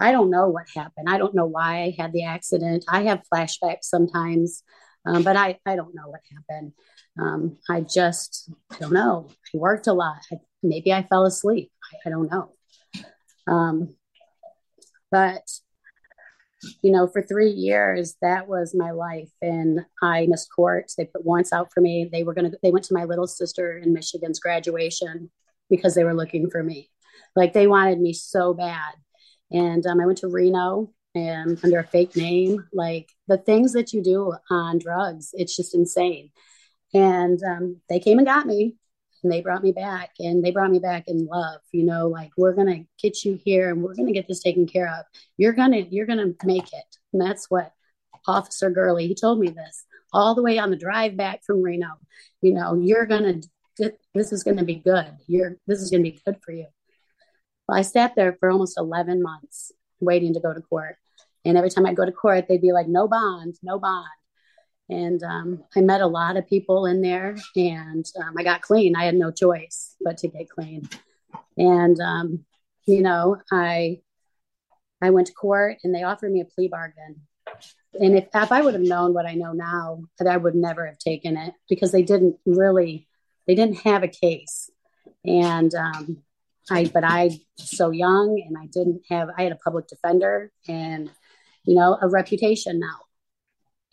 I 0.00 0.12
don't 0.12 0.30
know 0.30 0.48
what 0.48 0.66
happened. 0.74 1.08
I 1.08 1.18
don't 1.18 1.34
know 1.34 1.46
why 1.46 1.82
I 1.82 1.94
had 1.98 2.12
the 2.12 2.24
accident. 2.24 2.84
I 2.88 3.02
have 3.02 3.22
flashbacks 3.32 3.84
sometimes, 3.84 4.62
um, 5.06 5.22
but 5.22 5.36
I, 5.36 5.58
I 5.66 5.76
don't 5.76 5.94
know 5.94 6.08
what 6.08 6.20
happened. 6.34 6.72
Um, 7.20 7.58
I 7.68 7.82
just 7.82 8.50
don't 8.80 8.92
know. 8.92 9.28
I 9.54 9.58
worked 9.58 9.86
a 9.86 9.92
lot. 9.92 10.18
I, 10.32 10.36
maybe 10.62 10.92
I 10.92 11.02
fell 11.02 11.26
asleep. 11.26 11.70
I, 11.84 12.08
I 12.08 12.10
don't 12.10 12.30
know. 12.30 12.52
Um, 13.46 13.94
but 15.10 15.42
you 16.82 16.90
know, 16.90 17.06
for 17.06 17.22
three 17.22 17.50
years, 17.50 18.16
that 18.20 18.48
was 18.48 18.74
my 18.74 18.90
life. 18.90 19.30
And 19.40 19.80
I 20.02 20.26
missed 20.26 20.48
court. 20.54 20.90
They 20.96 21.04
put 21.04 21.24
warrants 21.24 21.52
out 21.52 21.72
for 21.72 21.80
me. 21.80 22.08
They 22.10 22.24
were 22.24 22.34
going 22.34 22.50
to, 22.50 22.58
they 22.62 22.72
went 22.72 22.84
to 22.86 22.94
my 22.94 23.04
little 23.04 23.26
sister 23.26 23.78
in 23.78 23.92
Michigan's 23.92 24.40
graduation 24.40 25.30
because 25.70 25.94
they 25.94 26.04
were 26.04 26.14
looking 26.14 26.50
for 26.50 26.62
me. 26.62 26.90
Like 27.36 27.52
they 27.52 27.66
wanted 27.66 28.00
me 28.00 28.12
so 28.12 28.54
bad. 28.54 28.94
And 29.50 29.86
um, 29.86 30.00
I 30.00 30.06
went 30.06 30.18
to 30.18 30.28
Reno 30.28 30.92
and 31.14 31.58
under 31.62 31.78
a 31.78 31.86
fake 31.86 32.16
name. 32.16 32.64
Like 32.72 33.08
the 33.28 33.38
things 33.38 33.72
that 33.72 33.92
you 33.92 34.02
do 34.02 34.34
on 34.50 34.78
drugs, 34.78 35.30
it's 35.32 35.56
just 35.56 35.74
insane. 35.74 36.30
And 36.94 37.38
um, 37.42 37.80
they 37.88 38.00
came 38.00 38.18
and 38.18 38.26
got 38.26 38.46
me 38.46 38.76
and 39.22 39.32
they 39.32 39.40
brought 39.40 39.62
me 39.62 39.72
back 39.72 40.10
and 40.18 40.44
they 40.44 40.50
brought 40.50 40.70
me 40.70 40.78
back 40.78 41.04
in 41.08 41.26
love 41.26 41.60
you 41.72 41.84
know 41.84 42.08
like 42.08 42.30
we're 42.36 42.54
gonna 42.54 42.84
get 43.00 43.24
you 43.24 43.38
here 43.44 43.70
and 43.70 43.82
we're 43.82 43.94
gonna 43.94 44.12
get 44.12 44.28
this 44.28 44.42
taken 44.42 44.66
care 44.66 44.88
of. 44.88 45.04
You're 45.36 45.52
gonna 45.52 45.78
you're 45.78 46.06
gonna 46.06 46.32
make 46.44 46.72
it. 46.72 46.96
And 47.12 47.22
that's 47.22 47.46
what 47.50 47.72
officer 48.26 48.70
gurley 48.70 49.06
he 49.06 49.14
told 49.14 49.38
me 49.38 49.48
this 49.48 49.86
all 50.12 50.34
the 50.34 50.42
way 50.42 50.58
on 50.58 50.70
the 50.70 50.76
drive 50.76 51.16
back 51.16 51.42
from 51.44 51.62
reno 51.62 51.88
you 52.42 52.52
know 52.52 52.74
you're 52.74 53.06
gonna 53.06 53.40
this 54.14 54.32
is 54.32 54.42
gonna 54.42 54.64
be 54.64 54.76
good. 54.76 55.12
You're 55.26 55.56
this 55.66 55.80
is 55.80 55.90
gonna 55.90 56.02
be 56.02 56.20
good 56.24 56.38
for 56.44 56.52
you. 56.52 56.66
Well 57.66 57.78
i 57.78 57.82
sat 57.82 58.14
there 58.16 58.36
for 58.38 58.50
almost 58.50 58.78
11 58.78 59.22
months 59.22 59.72
waiting 60.00 60.34
to 60.34 60.40
go 60.40 60.52
to 60.52 60.60
court. 60.60 60.96
And 61.44 61.56
every 61.56 61.70
time 61.70 61.86
I'd 61.86 61.96
go 61.96 62.04
to 62.04 62.12
court 62.12 62.46
they'd 62.48 62.60
be 62.60 62.72
like 62.72 62.88
no 62.88 63.08
bond 63.08 63.56
no 63.62 63.78
bond 63.78 64.08
And 64.90 65.22
um, 65.22 65.64
I 65.76 65.80
met 65.82 66.00
a 66.00 66.06
lot 66.06 66.36
of 66.36 66.48
people 66.48 66.86
in 66.86 67.02
there, 67.02 67.36
and 67.54 68.06
um, 68.18 68.34
I 68.38 68.42
got 68.42 68.62
clean. 68.62 68.96
I 68.96 69.04
had 69.04 69.14
no 69.14 69.30
choice 69.30 69.94
but 70.00 70.16
to 70.18 70.28
get 70.28 70.48
clean. 70.48 70.88
And 71.58 72.00
um, 72.00 72.44
you 72.86 73.02
know, 73.02 73.36
I 73.52 74.00
I 75.02 75.10
went 75.10 75.26
to 75.26 75.34
court, 75.34 75.78
and 75.84 75.94
they 75.94 76.04
offered 76.04 76.32
me 76.32 76.40
a 76.40 76.46
plea 76.46 76.68
bargain. 76.68 77.22
And 77.94 78.16
if, 78.16 78.28
if 78.34 78.52
I 78.52 78.62
would 78.62 78.74
have 78.74 78.82
known 78.82 79.12
what 79.12 79.26
I 79.26 79.34
know 79.34 79.52
now, 79.52 80.04
that 80.18 80.28
I 80.28 80.36
would 80.36 80.54
never 80.54 80.86
have 80.86 80.98
taken 80.98 81.36
it 81.36 81.54
because 81.68 81.92
they 81.92 82.02
didn't 82.02 82.36
really, 82.46 83.08
they 83.46 83.54
didn't 83.54 83.78
have 83.78 84.02
a 84.02 84.08
case. 84.08 84.70
And 85.24 85.74
um, 85.74 86.22
I, 86.70 86.86
but 86.86 87.04
I 87.04 87.38
so 87.56 87.90
young, 87.90 88.42
and 88.46 88.56
I 88.56 88.66
didn't 88.66 89.02
have. 89.10 89.28
I 89.36 89.42
had 89.42 89.52
a 89.52 89.56
public 89.56 89.86
defender, 89.86 90.50
and 90.66 91.10
you 91.64 91.74
know, 91.74 91.98
a 92.00 92.08
reputation 92.08 92.80
now 92.80 93.07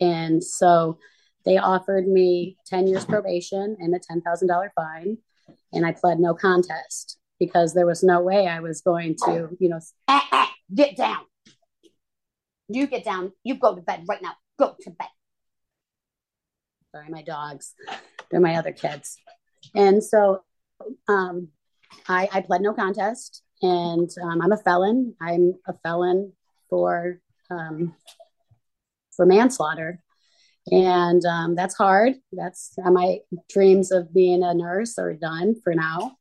and 0.00 0.42
so 0.42 0.98
they 1.44 1.58
offered 1.58 2.08
me 2.08 2.56
10 2.66 2.88
years 2.88 3.04
probation 3.04 3.76
and 3.78 3.94
a 3.94 4.00
$10,000 4.00 4.68
fine. 4.74 5.18
And 5.72 5.86
I 5.86 5.92
pled 5.92 6.18
no 6.18 6.34
contest 6.34 7.18
because 7.38 7.72
there 7.72 7.86
was 7.86 8.02
no 8.02 8.20
way 8.20 8.48
I 8.48 8.60
was 8.60 8.80
going 8.80 9.14
to, 9.24 9.48
you 9.60 9.68
know, 9.68 9.80
ah, 10.08 10.28
ah, 10.32 10.52
get 10.74 10.96
down. 10.96 11.24
You 12.68 12.88
get 12.88 13.04
down. 13.04 13.32
You 13.44 13.54
go 13.54 13.76
to 13.76 13.80
bed 13.80 14.04
right 14.08 14.20
now. 14.20 14.34
Go 14.58 14.74
to 14.80 14.90
bed. 14.90 15.08
Sorry, 16.92 17.08
my 17.10 17.22
dogs. 17.22 17.74
They're 18.30 18.40
my 18.40 18.56
other 18.56 18.72
kids. 18.72 19.16
And 19.74 20.02
so 20.02 20.42
um, 21.08 21.48
I, 22.08 22.28
I 22.32 22.40
pled 22.40 22.62
no 22.62 22.72
contest 22.72 23.42
and 23.62 24.10
um, 24.22 24.42
I'm 24.42 24.52
a 24.52 24.56
felon. 24.56 25.14
I'm 25.20 25.54
a 25.68 25.74
felon 25.74 26.32
for 26.68 27.20
um, 27.50 27.94
for 29.16 29.26
manslaughter. 29.26 30.00
And 30.70 31.24
um, 31.24 31.54
that's 31.54 31.76
hard. 31.76 32.14
That's 32.32 32.74
uh, 32.84 32.90
my 32.90 33.18
dreams 33.48 33.92
of 33.92 34.12
being 34.12 34.42
a 34.42 34.52
nurse 34.52 34.98
are 34.98 35.14
done 35.14 35.54
for 35.62 35.74
now. 35.74 36.16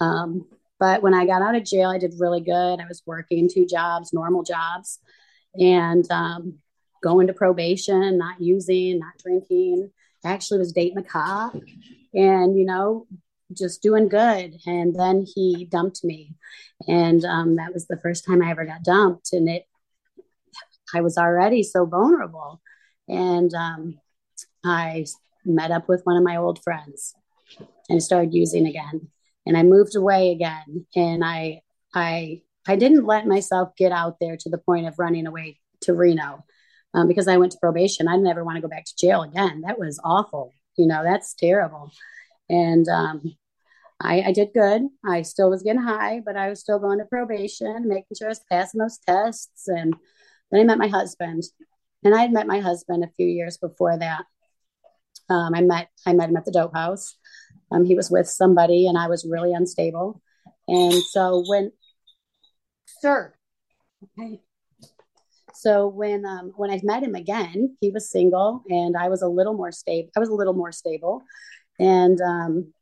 Um, 0.00 0.48
but 0.78 1.02
when 1.02 1.14
I 1.14 1.26
got 1.26 1.42
out 1.42 1.54
of 1.54 1.64
jail, 1.64 1.90
I 1.90 1.98
did 1.98 2.14
really 2.18 2.40
good. 2.40 2.80
I 2.80 2.86
was 2.88 3.02
working 3.06 3.48
two 3.48 3.66
jobs, 3.66 4.12
normal 4.12 4.42
jobs, 4.42 4.98
and 5.54 6.08
um, 6.10 6.58
going 7.02 7.26
to 7.26 7.32
probation, 7.32 8.18
not 8.18 8.40
using, 8.40 8.98
not 8.98 9.18
drinking. 9.22 9.90
I 10.24 10.32
actually 10.32 10.58
was 10.58 10.72
dating 10.72 10.98
a 10.98 11.02
cop 11.02 11.54
and, 12.14 12.56
you 12.56 12.64
know, 12.64 13.06
just 13.52 13.82
doing 13.82 14.08
good. 14.08 14.56
And 14.66 14.94
then 14.94 15.26
he 15.34 15.66
dumped 15.66 16.04
me. 16.04 16.34
And 16.88 17.24
um, 17.24 17.56
that 17.56 17.72
was 17.72 17.86
the 17.86 17.98
first 17.98 18.24
time 18.24 18.42
I 18.42 18.50
ever 18.50 18.64
got 18.64 18.84
dumped. 18.84 19.32
And 19.32 19.48
it 19.48 19.66
I 20.94 21.00
was 21.00 21.16
already 21.16 21.62
so 21.62 21.86
vulnerable. 21.86 22.60
And 23.08 23.52
um, 23.54 23.98
I 24.64 25.06
met 25.44 25.70
up 25.70 25.88
with 25.88 26.02
one 26.04 26.16
of 26.16 26.22
my 26.22 26.36
old 26.36 26.62
friends 26.62 27.14
and 27.88 28.02
started 28.02 28.34
using 28.34 28.66
again. 28.66 29.08
And 29.46 29.56
I 29.56 29.62
moved 29.62 29.96
away 29.96 30.30
again. 30.30 30.86
And 30.94 31.24
I, 31.24 31.62
I, 31.94 32.42
I 32.66 32.76
didn't 32.76 33.06
let 33.06 33.26
myself 33.26 33.74
get 33.76 33.92
out 33.92 34.16
there 34.20 34.36
to 34.36 34.50
the 34.50 34.58
point 34.58 34.86
of 34.86 34.98
running 34.98 35.26
away 35.26 35.58
to 35.82 35.94
Reno 35.94 36.44
um, 36.94 37.08
because 37.08 37.28
I 37.28 37.36
went 37.36 37.52
to 37.52 37.58
probation. 37.58 38.08
I 38.08 38.16
never 38.16 38.44
want 38.44 38.56
to 38.56 38.62
go 38.62 38.68
back 38.68 38.84
to 38.84 38.96
jail 38.96 39.22
again. 39.22 39.62
That 39.62 39.78
was 39.78 40.00
awful. 40.04 40.52
You 40.76 40.86
know, 40.86 41.02
that's 41.02 41.34
terrible. 41.34 41.90
And 42.48 42.88
um, 42.88 43.36
I, 44.00 44.22
I, 44.22 44.32
did 44.32 44.50
good. 44.54 44.82
I 45.04 45.22
still 45.22 45.50
was 45.50 45.62
getting 45.62 45.82
high, 45.82 46.20
but 46.24 46.36
I 46.36 46.48
was 46.48 46.60
still 46.60 46.78
going 46.78 46.98
to 46.98 47.04
probation, 47.04 47.88
making 47.88 48.16
sure 48.16 48.28
I 48.28 48.30
was 48.30 48.44
passing 48.50 48.80
those 48.80 48.98
tests 49.06 49.68
and 49.68 49.94
then 50.52 50.60
I 50.60 50.64
met 50.64 50.78
my 50.78 50.88
husband, 50.88 51.42
and 52.04 52.14
I 52.14 52.20
had 52.20 52.32
met 52.32 52.46
my 52.46 52.60
husband 52.60 53.02
a 53.02 53.12
few 53.16 53.26
years 53.26 53.56
before 53.56 53.98
that. 53.98 54.24
Um, 55.28 55.54
I 55.54 55.62
met 55.62 55.88
I 56.06 56.12
met 56.12 56.28
him 56.28 56.36
at 56.36 56.44
the 56.44 56.52
dope 56.52 56.74
house. 56.74 57.16
Um, 57.70 57.84
he 57.84 57.94
was 57.94 58.10
with 58.10 58.28
somebody, 58.28 58.86
and 58.86 58.98
I 58.98 59.08
was 59.08 59.26
really 59.28 59.52
unstable. 59.52 60.20
And 60.68 60.94
so 60.94 61.42
when, 61.48 61.72
sir, 63.00 63.34
okay. 64.18 64.40
So 65.54 65.86
when 65.86 66.24
um, 66.26 66.52
when 66.56 66.70
I 66.70 66.80
met 66.82 67.02
him 67.02 67.14
again, 67.14 67.76
he 67.80 67.90
was 67.90 68.10
single, 68.10 68.62
and 68.68 68.96
I 68.96 69.08
was 69.08 69.22
a 69.22 69.28
little 69.28 69.54
more 69.54 69.72
stable. 69.72 70.10
I 70.16 70.20
was 70.20 70.28
a 70.28 70.34
little 70.34 70.54
more 70.54 70.72
stable, 70.72 71.22
and 71.78 72.20
um, 72.20 72.72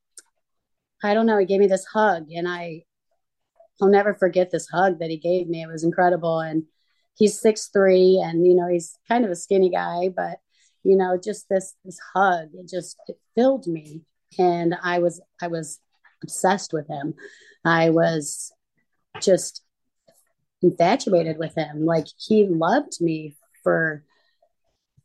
I 1.02 1.14
don't 1.14 1.26
know. 1.26 1.38
He 1.38 1.46
gave 1.46 1.60
me 1.60 1.66
this 1.66 1.84
hug, 1.84 2.30
and 2.30 2.48
I 2.48 2.84
I'll 3.80 3.88
never 3.88 4.14
forget 4.14 4.50
this 4.50 4.68
hug 4.68 4.98
that 4.98 5.10
he 5.10 5.18
gave 5.18 5.48
me. 5.48 5.62
It 5.62 5.68
was 5.68 5.84
incredible, 5.84 6.40
and 6.40 6.64
he's 7.16 7.40
six 7.40 7.68
three 7.72 8.20
and 8.22 8.46
you 8.46 8.54
know 8.54 8.68
he's 8.68 8.98
kind 9.08 9.24
of 9.24 9.30
a 9.30 9.36
skinny 9.36 9.70
guy 9.70 10.08
but 10.14 10.38
you 10.82 10.96
know 10.96 11.18
just 11.22 11.48
this 11.48 11.74
this 11.84 11.98
hug 12.14 12.48
it 12.54 12.68
just 12.68 12.96
it 13.08 13.18
filled 13.34 13.66
me. 13.66 14.02
And 14.38 14.76
i 14.82 15.00
was 15.00 15.20
i 15.42 15.48
was 15.48 15.80
obsessed 16.22 16.72
with 16.72 16.88
him. 16.88 17.14
I 17.64 17.90
was 17.90 18.52
just 19.20 19.62
infatuated 20.62 21.38
with 21.38 21.54
him. 21.54 21.84
Like 21.84 22.06
he 22.18 22.46
loved 22.46 23.00
me 23.00 23.36
for 23.62 24.04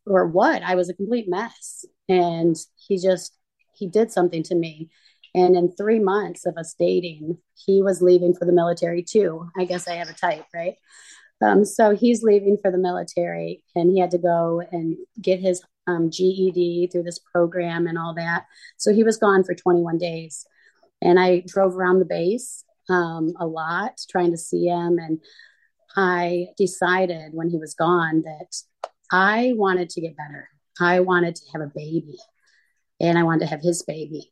or 0.06 0.28
what? 0.28 0.62
I 0.62 0.76
was 0.76 0.90
a 0.90 0.94
complete 0.94 1.28
mess. 1.28 1.86
And 2.08 2.56
he 2.76 2.98
just 2.98 3.36
he 3.74 3.88
did 3.88 4.12
something 4.12 4.44
to 4.44 4.56
me. 4.56 4.90
And 5.34 5.56
in 5.56 5.76
three 5.76 6.00
months 6.00 6.46
of 6.46 6.58
us 6.58 6.76
dating 6.78 7.38
he 7.66 7.82
was 7.82 8.02
leaving 8.02 8.34
for 8.34 8.46
the 8.46 8.52
military 8.52 9.04
too. 9.04 9.50
I 9.58 9.66
guess 9.66 9.88
i 9.88 9.96
have 9.96 10.10
a 10.10 10.14
type 10.14 10.46
right 10.54 10.76
um, 11.46 11.66
so 11.66 11.96
he's 11.96 12.24
leaving 12.24 12.58
for 12.58 12.72
the 12.72 12.78
military 12.78 13.64
and 13.76 13.92
he 13.92 14.00
had 14.00 14.12
to 14.12 14.18
go 14.18 14.62
and 14.72 14.98
get 15.22 15.40
his 15.40 15.62
um, 15.88 16.10
GED 16.10 16.90
through 16.92 17.04
this 17.04 17.20
program 17.20 17.88
and 17.88 17.98
all 17.98 18.16
that. 18.16 18.46
So 18.78 18.94
he 18.94 19.04
was 19.04 19.18
gone 19.18 19.44
for 19.44 19.54
21 19.54 19.98
days. 19.98 20.46
And 21.02 21.20
I 21.20 21.44
drove 21.46 21.76
around 21.76 22.00
the 22.00 22.06
base 22.06 22.64
um, 22.90 23.34
a 23.40 23.46
lot 23.46 24.00
trying 24.10 24.32
to 24.32 24.38
see 24.38 24.68
him. 24.68 24.98
And 24.98 25.20
I 25.96 26.48
decided 26.58 27.34
when 27.34 27.50
he 27.50 27.58
was 27.58 27.76
gone 27.76 28.24
that 28.24 28.56
I 29.12 29.54
wanted 29.56 29.90
to 29.92 30.02
get 30.02 30.18
better. 30.18 30.50
I 30.80 31.02
wanted 31.02 31.36
to 31.36 31.52
have 31.54 31.62
a 31.62 31.72
baby 31.74 32.18
and 33.00 33.18
I 33.18 33.24
wanted 33.24 33.42
to 33.42 33.48
have 33.48 33.62
his 33.62 33.84
baby. 33.84 34.32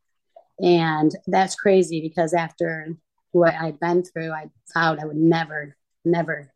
And 0.60 1.12
that's 1.28 1.56
crazy 1.56 2.02
because 2.02 2.34
after 2.34 2.96
what 3.32 3.54
I'd 3.54 3.80
been 3.80 4.04
through, 4.04 4.32
I 4.32 4.50
vowed 4.74 5.00
I 5.00 5.06
would 5.06 5.18
never, 5.18 5.76
never 6.06 6.53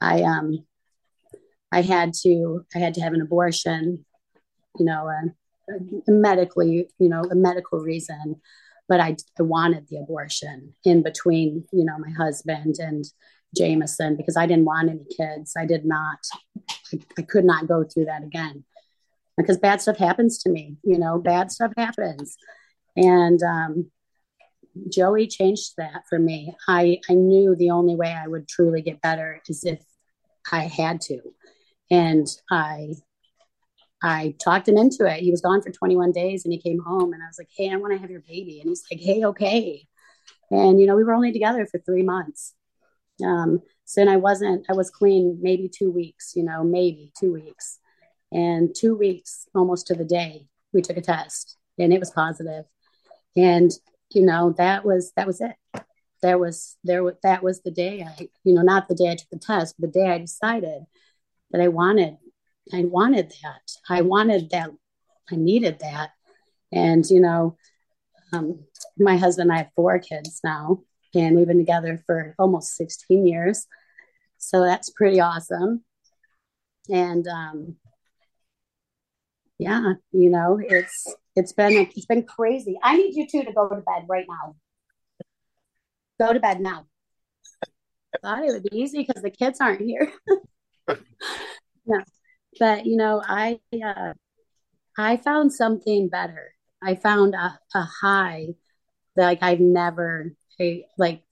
I 0.00 0.22
um 0.22 0.64
I 1.72 1.82
had 1.82 2.12
to 2.22 2.64
I 2.74 2.78
had 2.78 2.94
to 2.94 3.00
have 3.00 3.12
an 3.12 3.20
abortion, 3.20 4.04
you 4.78 4.84
know, 4.84 5.08
uh, 5.08 5.78
medically, 6.08 6.88
you 6.98 7.08
know, 7.08 7.22
a 7.30 7.34
medical 7.34 7.78
reason, 7.78 8.40
but 8.88 9.00
I, 9.00 9.16
I 9.38 9.42
wanted 9.42 9.88
the 9.88 9.98
abortion 9.98 10.74
in 10.84 11.02
between, 11.02 11.64
you 11.72 11.84
know, 11.84 11.96
my 11.98 12.10
husband 12.10 12.76
and 12.80 13.04
Jameson 13.56 14.16
because 14.16 14.36
I 14.36 14.46
didn't 14.46 14.64
want 14.64 14.90
any 14.90 15.04
kids. 15.16 15.54
I 15.56 15.66
did 15.66 15.84
not. 15.84 16.18
I, 16.92 16.98
I 17.18 17.22
could 17.22 17.44
not 17.44 17.68
go 17.68 17.84
through 17.84 18.06
that 18.06 18.22
again 18.24 18.64
because 19.36 19.58
bad 19.58 19.80
stuff 19.80 19.98
happens 19.98 20.38
to 20.42 20.50
me. 20.50 20.76
You 20.82 20.98
know, 20.98 21.18
bad 21.18 21.52
stuff 21.52 21.72
happens, 21.76 22.36
and 22.96 23.40
um, 23.42 23.90
Joey 24.88 25.26
changed 25.26 25.74
that 25.78 26.02
for 26.08 26.18
me. 26.18 26.54
I 26.68 27.00
I 27.08 27.14
knew 27.14 27.54
the 27.54 27.70
only 27.70 27.96
way 27.96 28.12
I 28.12 28.26
would 28.26 28.48
truly 28.48 28.82
get 28.82 29.00
better 29.00 29.40
is 29.48 29.64
if 29.64 29.80
I 30.50 30.64
had 30.64 31.00
to. 31.02 31.20
And 31.90 32.26
I 32.50 32.94
I 34.02 34.34
talked 34.42 34.68
him 34.68 34.78
into 34.78 35.04
it. 35.04 35.20
He 35.20 35.30
was 35.30 35.42
gone 35.42 35.60
for 35.60 35.70
21 35.70 36.12
days 36.12 36.44
and 36.44 36.52
he 36.52 36.58
came 36.58 36.80
home 36.80 37.12
and 37.12 37.22
I 37.22 37.26
was 37.26 37.38
like, 37.38 37.50
Hey, 37.54 37.70
I 37.70 37.76
want 37.76 37.92
to 37.92 37.98
have 37.98 38.10
your 38.10 38.22
baby. 38.22 38.60
And 38.60 38.68
he's 38.68 38.84
like, 38.90 39.00
Hey, 39.00 39.24
okay. 39.24 39.86
And, 40.50 40.80
you 40.80 40.86
know, 40.86 40.96
we 40.96 41.04
were 41.04 41.14
only 41.14 41.32
together 41.32 41.66
for 41.66 41.78
three 41.78 42.02
months. 42.02 42.54
Um, 43.24 43.60
so 43.84 44.00
then 44.00 44.08
I 44.08 44.16
wasn't, 44.16 44.66
I 44.70 44.72
was 44.72 44.90
clean 44.90 45.38
maybe 45.42 45.68
two 45.68 45.90
weeks, 45.90 46.32
you 46.34 46.42
know, 46.42 46.64
maybe 46.64 47.12
two 47.18 47.32
weeks. 47.32 47.78
And 48.32 48.74
two 48.74 48.96
weeks 48.96 49.46
almost 49.54 49.88
to 49.88 49.94
the 49.94 50.04
day, 50.04 50.46
we 50.72 50.80
took 50.80 50.96
a 50.96 51.02
test 51.02 51.56
and 51.78 51.92
it 51.92 52.00
was 52.00 52.10
positive. 52.10 52.64
And, 53.36 53.70
you 54.12 54.24
know, 54.24 54.54
that 54.56 54.84
was, 54.84 55.12
that 55.16 55.26
was 55.26 55.40
it 55.40 55.56
there 56.22 56.38
was 56.38 56.76
there 56.84 57.02
that 57.22 57.42
was 57.42 57.62
the 57.62 57.70
day 57.70 58.02
I 58.02 58.28
you 58.44 58.54
know 58.54 58.62
not 58.62 58.88
the 58.88 58.94
day 58.94 59.10
I 59.10 59.16
took 59.16 59.30
the 59.30 59.38
test 59.38 59.74
but 59.78 59.92
the 59.92 60.00
day 60.00 60.08
I 60.08 60.18
decided 60.18 60.82
that 61.50 61.60
I 61.60 61.68
wanted 61.68 62.16
I 62.72 62.84
wanted 62.84 63.32
that. 63.42 63.62
I 63.88 64.02
wanted 64.02 64.50
that 64.50 64.70
I 65.30 65.36
needed 65.36 65.78
that. 65.80 66.10
And 66.72 67.04
you 67.08 67.20
know 67.20 67.56
um, 68.32 68.64
my 68.98 69.16
husband 69.16 69.50
and 69.50 69.58
I 69.58 69.62
have 69.62 69.72
four 69.74 69.98
kids 69.98 70.40
now 70.44 70.80
and 71.14 71.36
we've 71.36 71.46
been 71.46 71.58
together 71.58 72.02
for 72.06 72.34
almost 72.38 72.76
16 72.76 73.26
years. 73.26 73.66
So 74.38 74.62
that's 74.62 74.90
pretty 74.90 75.20
awesome. 75.20 75.84
And 76.88 77.26
um, 77.26 77.76
yeah 79.58 79.94
you 80.12 80.30
know 80.30 80.58
it's 80.62 81.14
it's 81.36 81.52
been 81.52 81.72
it's 81.72 82.06
been 82.06 82.24
crazy. 82.24 82.78
I 82.82 82.96
need 82.96 83.14
you 83.14 83.26
two 83.26 83.44
to 83.44 83.52
go 83.52 83.68
to 83.68 83.76
bed 83.76 84.06
right 84.08 84.26
now 84.28 84.56
go 86.20 86.32
to 86.32 86.40
bed 86.40 86.60
now. 86.60 86.86
Thought 88.22 88.44
it 88.44 88.52
would 88.52 88.64
be 88.64 88.78
easy 88.78 89.04
because 89.04 89.22
the 89.22 89.30
kids 89.30 89.60
aren't 89.60 89.80
here. 89.80 90.12
no, 91.86 92.00
but 92.58 92.84
you 92.84 92.96
know, 92.96 93.22
I 93.24 93.60
uh, 93.84 94.12
I 94.98 95.16
found 95.16 95.52
something 95.52 96.08
better. 96.08 96.54
I 96.82 96.96
found 96.96 97.34
a, 97.34 97.58
a 97.74 97.82
high 97.82 98.48
that 99.16 99.24
like 99.24 99.42
I've 99.42 99.60
never 99.60 100.34
I, 100.60 100.82
like 100.98 101.22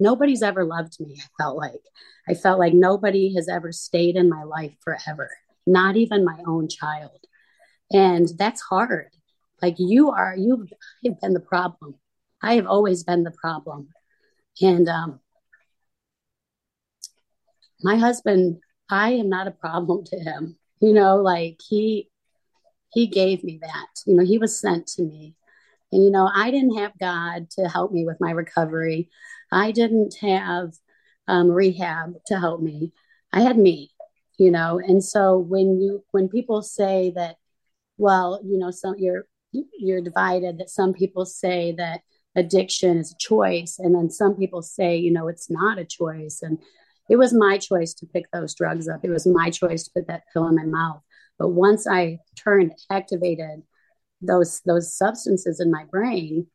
nobody's 0.00 0.42
ever 0.42 0.64
loved 0.64 0.98
me. 0.98 1.20
I 1.22 1.28
felt 1.42 1.56
like 1.56 1.82
I 2.28 2.34
felt 2.34 2.58
like 2.58 2.74
nobody 2.74 3.34
has 3.34 3.48
ever 3.48 3.70
stayed 3.70 4.16
in 4.16 4.28
my 4.28 4.42
life 4.42 4.74
forever, 4.82 5.30
not 5.66 5.96
even 5.96 6.24
my 6.24 6.42
own 6.46 6.68
child. 6.68 7.20
And 7.92 8.28
that's 8.36 8.60
hard. 8.62 9.10
Like 9.62 9.76
you 9.78 10.10
are, 10.10 10.34
you've 10.36 10.68
been 11.20 11.34
the 11.34 11.40
problem. 11.40 11.94
I 12.46 12.54
have 12.54 12.66
always 12.66 13.02
been 13.02 13.24
the 13.24 13.32
problem. 13.32 13.88
And 14.62 14.88
um, 14.88 15.20
my 17.82 17.96
husband, 17.96 18.58
I 18.88 19.10
am 19.14 19.28
not 19.28 19.48
a 19.48 19.50
problem 19.50 20.04
to 20.04 20.16
him. 20.16 20.56
You 20.80 20.92
know, 20.92 21.16
like 21.16 21.60
he 21.68 22.08
he 22.92 23.08
gave 23.08 23.42
me 23.42 23.58
that. 23.62 23.88
You 24.06 24.14
know, 24.14 24.24
he 24.24 24.38
was 24.38 24.60
sent 24.60 24.86
to 24.88 25.02
me. 25.02 25.34
And 25.90 26.04
you 26.04 26.10
know, 26.10 26.30
I 26.32 26.52
didn't 26.52 26.78
have 26.78 26.92
God 27.00 27.50
to 27.50 27.68
help 27.68 27.90
me 27.90 28.04
with 28.04 28.18
my 28.20 28.30
recovery. 28.30 29.10
I 29.50 29.72
didn't 29.72 30.14
have 30.20 30.72
um, 31.26 31.50
rehab 31.50 32.14
to 32.26 32.38
help 32.38 32.60
me. 32.60 32.92
I 33.32 33.40
had 33.40 33.58
me, 33.58 33.90
you 34.38 34.52
know. 34.52 34.78
And 34.78 35.02
so 35.02 35.36
when 35.36 35.80
you 35.80 36.04
when 36.12 36.28
people 36.28 36.62
say 36.62 37.12
that, 37.16 37.36
well, 37.98 38.40
you 38.44 38.56
know, 38.56 38.70
some 38.70 38.94
you're 38.98 39.26
you're 39.50 40.00
divided. 40.00 40.58
That 40.58 40.70
some 40.70 40.92
people 40.92 41.26
say 41.26 41.74
that 41.76 42.02
addiction 42.36 42.98
is 42.98 43.12
a 43.12 43.16
choice, 43.18 43.78
and 43.78 43.94
then 43.94 44.10
some 44.10 44.36
people 44.36 44.62
say, 44.62 44.96
you 44.96 45.10
know, 45.10 45.26
it's 45.26 45.50
not 45.50 45.78
a 45.78 45.84
choice. 45.84 46.40
And 46.42 46.58
it 47.08 47.16
was 47.16 47.32
my 47.32 47.58
choice 47.58 47.94
to 47.94 48.06
pick 48.06 48.30
those 48.32 48.54
drugs 48.54 48.88
up. 48.88 49.00
It 49.02 49.10
was 49.10 49.26
my 49.26 49.50
choice 49.50 49.84
to 49.84 49.90
put 49.94 50.06
that 50.08 50.24
pill 50.32 50.46
in 50.46 50.56
my 50.56 50.64
mouth. 50.64 51.02
But 51.38 51.48
once 51.48 51.86
I 51.86 52.18
turned 52.36 52.72
activated 52.90 53.62
those 54.22 54.60
those 54.64 54.96
substances 54.96 55.60
in 55.60 55.70
my 55.70 55.84
brain, 55.90 56.46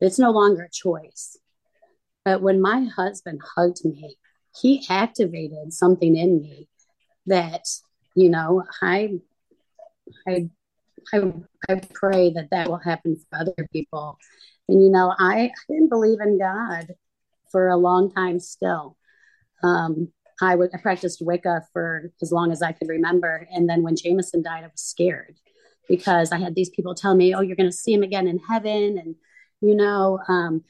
it's 0.00 0.18
no 0.18 0.30
longer 0.30 0.64
a 0.64 0.70
choice. 0.70 1.36
But 2.24 2.42
when 2.42 2.60
my 2.60 2.84
husband 2.84 3.40
hugged 3.56 3.84
me, 3.84 4.16
he 4.60 4.84
activated 4.90 5.72
something 5.72 6.16
in 6.16 6.40
me 6.40 6.68
that, 7.26 7.62
you 8.14 8.30
know, 8.30 8.64
I, 8.82 9.20
I, 10.26 10.48
I, 11.12 11.32
I 11.68 11.80
pray 11.94 12.30
that 12.30 12.48
that 12.50 12.68
will 12.68 12.78
happen 12.78 13.16
for 13.16 13.38
other 13.38 13.68
people. 13.72 14.18
And, 14.68 14.82
you 14.82 14.90
know, 14.90 15.14
I, 15.18 15.44
I 15.44 15.72
didn't 15.72 15.88
believe 15.88 16.20
in 16.20 16.38
God 16.38 16.94
for 17.50 17.68
a 17.68 17.76
long 17.76 18.10
time 18.12 18.40
still. 18.40 18.96
Um, 19.62 20.08
I, 20.40 20.56
practiced 20.82 21.22
Wicca 21.22 21.62
for 21.72 22.12
as 22.20 22.30
long 22.30 22.52
as 22.52 22.62
I 22.62 22.72
could 22.72 22.88
remember. 22.88 23.46
And 23.50 23.68
then 23.68 23.82
when 23.82 23.96
Jameson 23.96 24.42
died, 24.42 24.64
I 24.64 24.68
was 24.68 24.82
scared 24.82 25.36
because 25.88 26.32
I 26.32 26.38
had 26.38 26.54
these 26.54 26.70
people 26.70 26.94
tell 26.94 27.14
me, 27.14 27.34
oh, 27.34 27.40
you're 27.40 27.56
going 27.56 27.70
to 27.70 27.76
see 27.76 27.92
him 27.92 28.02
again 28.02 28.26
in 28.26 28.38
heaven. 28.38 28.98
And, 28.98 29.14
you 29.60 29.74
know, 29.74 30.18
um, 30.28 30.64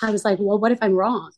I 0.00 0.10
was 0.10 0.24
like, 0.24 0.38
well, 0.40 0.58
what 0.58 0.72
if 0.72 0.78
I'm 0.80 0.94
wrong? 0.94 1.32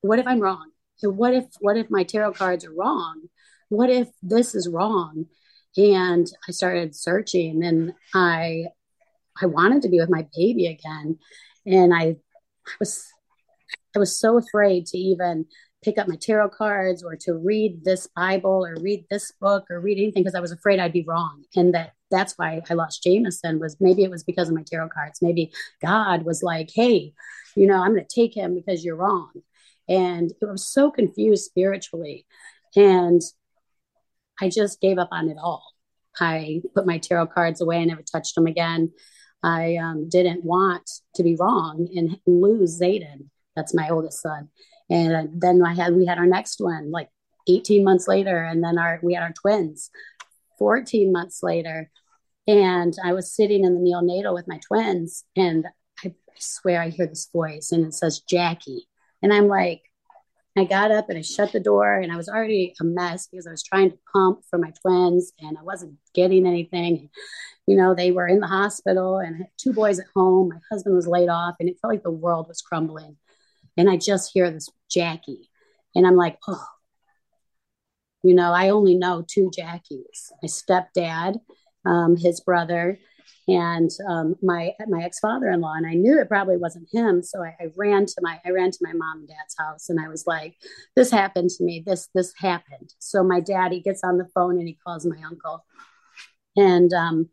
What 0.00 0.18
if 0.18 0.26
I'm 0.26 0.40
wrong? 0.40 0.70
What 1.02 1.34
if 1.34 1.44
what 1.60 1.76
if 1.76 1.90
my 1.90 2.04
tarot 2.04 2.32
cards 2.32 2.64
are 2.64 2.72
wrong? 2.72 3.28
What 3.68 3.90
if 3.90 4.08
this 4.22 4.54
is 4.54 4.68
wrong? 4.68 5.26
And 5.76 6.26
I 6.48 6.52
started 6.52 6.94
searching 6.94 7.64
and 7.64 7.92
I 8.14 8.66
I 9.40 9.46
wanted 9.46 9.82
to 9.82 9.88
be 9.88 10.00
with 10.00 10.10
my 10.10 10.26
baby 10.36 10.66
again. 10.66 11.18
And 11.66 11.94
I, 11.94 12.16
I 12.66 12.76
was 12.78 13.06
I 13.94 13.98
was 13.98 14.18
so 14.18 14.38
afraid 14.38 14.86
to 14.86 14.98
even 14.98 15.46
pick 15.82 15.98
up 15.98 16.08
my 16.08 16.16
tarot 16.16 16.48
cards 16.50 17.04
or 17.04 17.14
to 17.14 17.34
read 17.34 17.84
this 17.84 18.08
Bible 18.16 18.64
or 18.66 18.74
read 18.80 19.04
this 19.10 19.32
book 19.40 19.66
or 19.70 19.80
read 19.80 19.98
anything 19.98 20.22
because 20.22 20.34
I 20.34 20.40
was 20.40 20.52
afraid 20.52 20.80
I'd 20.80 20.92
be 20.92 21.04
wrong. 21.06 21.44
And 21.54 21.74
that 21.74 21.92
that's 22.10 22.34
why 22.36 22.62
I 22.68 22.74
lost 22.74 23.02
Jameson 23.02 23.60
was 23.60 23.76
maybe 23.80 24.02
it 24.02 24.10
was 24.10 24.24
because 24.24 24.48
of 24.48 24.54
my 24.54 24.62
tarot 24.62 24.88
cards. 24.90 25.20
Maybe 25.20 25.52
God 25.82 26.24
was 26.24 26.42
like, 26.42 26.70
hey, 26.74 27.12
you 27.56 27.66
know, 27.66 27.82
I'm 27.82 27.94
going 27.94 28.06
to 28.06 28.14
take 28.14 28.36
him 28.36 28.54
because 28.54 28.84
you're 28.84 28.96
wrong. 28.96 29.30
And 29.88 30.32
I 30.42 30.46
was 30.46 30.66
so 30.66 30.90
confused 30.90 31.44
spiritually. 31.44 32.26
And 32.76 33.20
I 34.40 34.48
just 34.48 34.80
gave 34.80 34.98
up 34.98 35.10
on 35.12 35.28
it 35.28 35.36
all. 35.40 35.64
I 36.18 36.62
put 36.74 36.86
my 36.86 36.98
tarot 36.98 37.28
cards 37.28 37.60
away. 37.60 37.78
I 37.78 37.84
never 37.84 38.02
touched 38.02 38.34
them 38.34 38.46
again. 38.46 38.92
I 39.44 39.76
um, 39.76 40.08
didn't 40.08 40.42
want 40.42 40.90
to 41.16 41.22
be 41.22 41.36
wrong 41.36 41.88
and 41.94 42.18
lose 42.26 42.80
Zayden. 42.80 43.28
That's 43.54 43.74
my 43.74 43.90
oldest 43.90 44.22
son. 44.22 44.48
And 44.90 45.40
then 45.40 45.62
I 45.62 45.74
had 45.74 45.94
we 45.94 46.06
had 46.06 46.18
our 46.18 46.26
next 46.26 46.60
one 46.60 46.90
like 46.90 47.10
18 47.46 47.84
months 47.84 48.08
later, 48.08 48.42
and 48.42 48.64
then 48.64 48.78
our 48.78 48.98
we 49.02 49.14
had 49.14 49.22
our 49.22 49.32
twins 49.32 49.90
14 50.58 51.12
months 51.12 51.42
later. 51.42 51.90
And 52.46 52.94
I 53.02 53.12
was 53.12 53.34
sitting 53.34 53.64
in 53.64 53.74
the 53.74 53.80
neonatal 53.80 54.34
with 54.34 54.48
my 54.48 54.58
twins, 54.66 55.24
and 55.36 55.66
I 56.04 56.14
swear 56.38 56.80
I 56.80 56.88
hear 56.88 57.06
this 57.06 57.28
voice 57.32 57.70
and 57.70 57.84
it 57.84 57.94
says 57.94 58.20
Jackie. 58.20 58.88
And 59.22 59.32
I'm 59.32 59.48
like, 59.48 59.82
I 60.56 60.64
got 60.64 60.92
up 60.92 61.08
and 61.08 61.18
I 61.18 61.22
shut 61.22 61.52
the 61.52 61.58
door 61.58 61.98
and 61.98 62.12
I 62.12 62.16
was 62.16 62.28
already 62.28 62.74
a 62.80 62.84
mess 62.84 63.26
because 63.26 63.46
I 63.46 63.50
was 63.50 63.62
trying 63.62 63.90
to 63.90 63.98
pump 64.12 64.42
for 64.48 64.58
my 64.58 64.72
twins 64.82 65.32
and 65.40 65.58
I 65.58 65.62
wasn't 65.62 65.96
getting 66.14 66.46
anything. 66.46 67.10
You 67.66 67.76
know, 67.76 67.94
they 67.94 68.12
were 68.12 68.28
in 68.28 68.38
the 68.38 68.46
hospital 68.46 69.18
and 69.18 69.34
I 69.34 69.38
had 69.38 69.48
two 69.58 69.72
boys 69.72 69.98
at 69.98 70.06
home. 70.14 70.50
My 70.50 70.60
husband 70.70 70.94
was 70.94 71.08
laid 71.08 71.28
off 71.28 71.56
and 71.58 71.68
it 71.68 71.78
felt 71.80 71.92
like 71.92 72.04
the 72.04 72.10
world 72.10 72.46
was 72.46 72.62
crumbling. 72.62 73.16
And 73.76 73.90
I 73.90 73.96
just 73.96 74.32
hear 74.32 74.48
this 74.50 74.68
Jackie. 74.88 75.50
And 75.96 76.06
I'm 76.06 76.16
like, 76.16 76.38
oh, 76.46 76.64
you 78.22 78.34
know, 78.34 78.52
I 78.52 78.70
only 78.70 78.94
know 78.94 79.24
two 79.26 79.50
Jackies 79.56 80.30
my 80.40 80.48
stepdad, 80.48 81.40
um, 81.84 82.16
his 82.16 82.40
brother, 82.40 82.98
and 83.46 83.90
um, 84.08 84.36
my 84.42 84.72
my 84.88 85.02
ex 85.02 85.18
father 85.18 85.50
in 85.50 85.60
law, 85.60 85.74
and 85.74 85.86
I 85.86 85.94
knew 85.94 86.18
it 86.18 86.28
probably 86.28 86.56
wasn't 86.56 86.88
him. 86.92 87.22
So 87.22 87.42
I, 87.42 87.54
I, 87.60 87.66
ran 87.76 88.06
to 88.06 88.14
my 88.22 88.40
I 88.44 88.50
ran 88.50 88.70
to 88.70 88.78
my 88.80 88.92
mom 88.92 89.20
and 89.20 89.28
dad's 89.28 89.54
house, 89.58 89.88
and 89.88 90.00
I 90.00 90.08
was 90.08 90.26
like, 90.26 90.56
"This 90.96 91.10
happened 91.10 91.50
to 91.50 91.64
me. 91.64 91.82
This 91.84 92.08
this 92.14 92.32
happened." 92.38 92.94
So 92.98 93.22
my 93.22 93.40
daddy 93.40 93.80
gets 93.80 94.02
on 94.02 94.18
the 94.18 94.28
phone 94.34 94.58
and 94.58 94.66
he 94.66 94.78
calls 94.86 95.06
my 95.06 95.22
uncle, 95.26 95.64
and 96.56 96.92
um, 96.92 97.28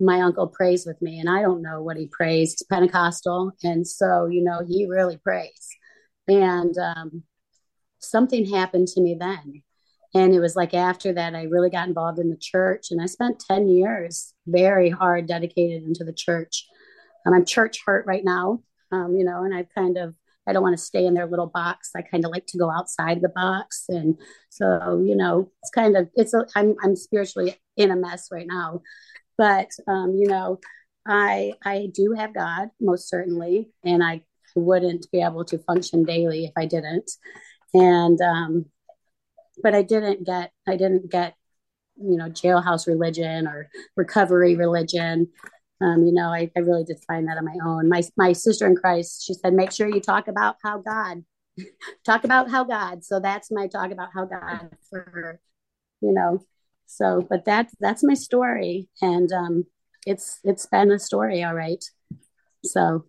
my 0.00 0.20
uncle 0.20 0.48
prays 0.48 0.84
with 0.86 1.00
me, 1.00 1.18
and 1.18 1.30
I 1.30 1.42
don't 1.42 1.62
know 1.62 1.82
what 1.82 1.96
he 1.96 2.08
prays. 2.08 2.52
It's 2.52 2.62
Pentecostal, 2.62 3.52
and 3.62 3.86
so 3.86 4.26
you 4.26 4.44
know 4.44 4.60
he 4.66 4.86
really 4.86 5.16
prays, 5.16 5.68
and 6.28 6.76
um, 6.76 7.22
something 8.00 8.52
happened 8.52 8.88
to 8.88 9.00
me 9.00 9.16
then 9.18 9.62
and 10.14 10.34
it 10.34 10.40
was 10.40 10.56
like 10.56 10.74
after 10.74 11.12
that, 11.14 11.34
I 11.34 11.44
really 11.44 11.70
got 11.70 11.88
involved 11.88 12.18
in 12.18 12.28
the 12.28 12.36
church. 12.36 12.90
And 12.90 13.00
I 13.00 13.06
spent 13.06 13.42
10 13.48 13.68
years 13.68 14.34
very 14.46 14.90
hard 14.90 15.26
dedicated 15.26 15.84
into 15.84 16.04
the 16.04 16.12
church. 16.12 16.66
And 17.24 17.34
I'm 17.34 17.46
church 17.46 17.78
hurt 17.86 18.04
right 18.06 18.24
now, 18.24 18.60
um, 18.90 19.16
you 19.16 19.24
know, 19.24 19.44
and 19.44 19.54
I've 19.54 19.72
kind 19.74 19.96
of, 19.96 20.14
I 20.46 20.52
don't 20.52 20.62
want 20.62 20.76
to 20.76 20.84
stay 20.84 21.06
in 21.06 21.14
their 21.14 21.26
little 21.26 21.46
box. 21.46 21.90
I 21.96 22.02
kind 22.02 22.24
of 22.24 22.30
like 22.30 22.46
to 22.48 22.58
go 22.58 22.70
outside 22.70 23.22
the 23.22 23.30
box. 23.30 23.84
And 23.88 24.20
so, 24.50 25.02
you 25.06 25.16
know, 25.16 25.50
it's 25.62 25.70
kind 25.70 25.96
of, 25.96 26.08
it's, 26.14 26.34
a, 26.34 26.46
I'm, 26.56 26.74
I'm 26.82 26.96
spiritually 26.96 27.56
in 27.76 27.90
a 27.90 27.96
mess 27.96 28.28
right 28.30 28.46
now. 28.46 28.82
But, 29.38 29.68
um, 29.88 30.16
you 30.16 30.26
know, 30.26 30.60
I, 31.06 31.54
I 31.64 31.88
do 31.94 32.12
have 32.18 32.34
God, 32.34 32.68
most 32.80 33.08
certainly. 33.08 33.70
And 33.84 34.02
I 34.02 34.22
wouldn't 34.54 35.06
be 35.10 35.22
able 35.22 35.44
to 35.46 35.58
function 35.58 36.04
daily 36.04 36.44
if 36.44 36.52
I 36.56 36.66
didn't. 36.66 37.10
And, 37.72 38.20
um, 38.20 38.66
but 39.62 39.74
I 39.74 39.82
didn't 39.82 40.24
get 40.24 40.52
I 40.66 40.76
didn't 40.76 41.10
get 41.10 41.34
you 41.96 42.16
know 42.16 42.28
jailhouse 42.28 42.86
religion 42.86 43.46
or 43.46 43.68
recovery 43.96 44.56
religion. 44.56 45.28
Um, 45.80 46.04
you 46.04 46.12
know, 46.12 46.28
I, 46.28 46.48
I 46.56 46.60
really 46.60 46.84
did 46.84 47.02
find 47.08 47.26
that 47.26 47.38
on 47.38 47.44
my 47.44 47.56
own. 47.64 47.88
My 47.88 48.02
my 48.16 48.32
sister 48.32 48.66
in 48.66 48.76
Christ, 48.76 49.24
she 49.26 49.34
said, 49.34 49.52
make 49.52 49.72
sure 49.72 49.88
you 49.88 50.00
talk 50.00 50.28
about 50.28 50.56
how 50.62 50.78
God, 50.78 51.24
talk 52.04 52.24
about 52.24 52.50
how 52.50 52.64
God. 52.64 53.04
So 53.04 53.18
that's 53.18 53.50
my 53.50 53.66
talk 53.66 53.90
about 53.90 54.10
how 54.14 54.24
God 54.26 54.70
for, 54.88 55.00
her, 55.00 55.40
you 56.00 56.12
know. 56.12 56.40
So, 56.86 57.26
but 57.28 57.44
that's 57.44 57.74
that's 57.80 58.04
my 58.04 58.14
story, 58.14 58.88
and 59.00 59.32
um, 59.32 59.64
it's 60.06 60.38
it's 60.44 60.66
been 60.66 60.90
a 60.92 60.98
story, 60.98 61.42
all 61.42 61.54
right. 61.54 61.82
So 62.64 63.06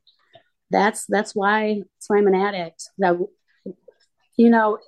that's 0.71 1.05
that's 1.07 1.35
why 1.35 1.81
that's 1.95 2.09
why 2.09 2.17
I'm 2.17 2.27
an 2.27 2.35
addict. 2.35 2.89
That 2.97 3.17
you 4.37 4.49
know, 4.49 4.79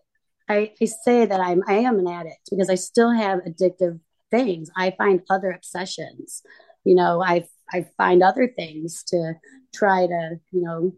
I, 0.48 0.74
I 0.80 0.86
say 0.86 1.26
that 1.26 1.40
I'm 1.40 1.64
I 1.68 1.76
am 1.80 2.00
an 2.00 2.08
addict 2.08 2.50
because 2.50 2.70
I 2.70 2.76
still 2.76 3.12
have 3.12 3.40
addictive 3.40 4.00
things. 4.32 4.70
I 4.76 4.92
find 4.92 5.22
other 5.30 5.52
obsessions. 5.52 6.44
You 6.84 6.96
know, 6.96 7.22
I 7.24 7.46
I 7.74 7.88
find 7.98 8.22
other 8.22 8.48
things 8.48 9.04
to 9.08 9.34
try 9.74 10.08
to, 10.08 10.40
you 10.52 10.62
know, 10.62 10.94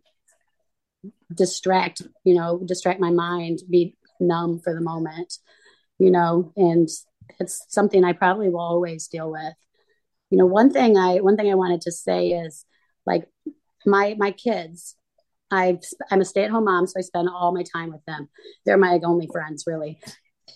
distract, 1.33 2.01
you 2.23 2.35
know, 2.35 2.61
distract 2.65 2.99
my 2.99 3.11
mind, 3.11 3.59
be 3.69 3.95
numb 4.19 4.59
for 4.59 4.73
the 4.73 4.81
moment, 4.81 5.33
you 5.99 6.11
know, 6.11 6.51
and 6.55 6.89
it's 7.39 7.65
something 7.69 8.03
I 8.03 8.13
probably 8.13 8.49
will 8.49 8.59
always 8.59 9.07
deal 9.07 9.31
with. 9.31 9.53
You 10.29 10.37
know, 10.37 10.45
one 10.45 10.71
thing 10.71 10.97
I 10.97 11.17
one 11.17 11.37
thing 11.37 11.49
I 11.49 11.55
wanted 11.55 11.81
to 11.81 11.91
say 11.91 12.29
is 12.29 12.65
like 13.05 13.27
my 13.85 14.15
my 14.17 14.31
kids 14.31 14.95
i 15.51 15.77
am 16.11 16.21
a 16.21 16.25
stay 16.25 16.43
at 16.43 16.51
home 16.51 16.65
mom, 16.65 16.87
so 16.87 16.93
I 16.97 17.01
spend 17.01 17.29
all 17.29 17.53
my 17.53 17.63
time 17.63 17.91
with 17.91 18.03
them. 18.05 18.29
They're 18.65 18.77
my 18.77 18.99
only 19.03 19.27
friends, 19.31 19.63
really. 19.67 19.99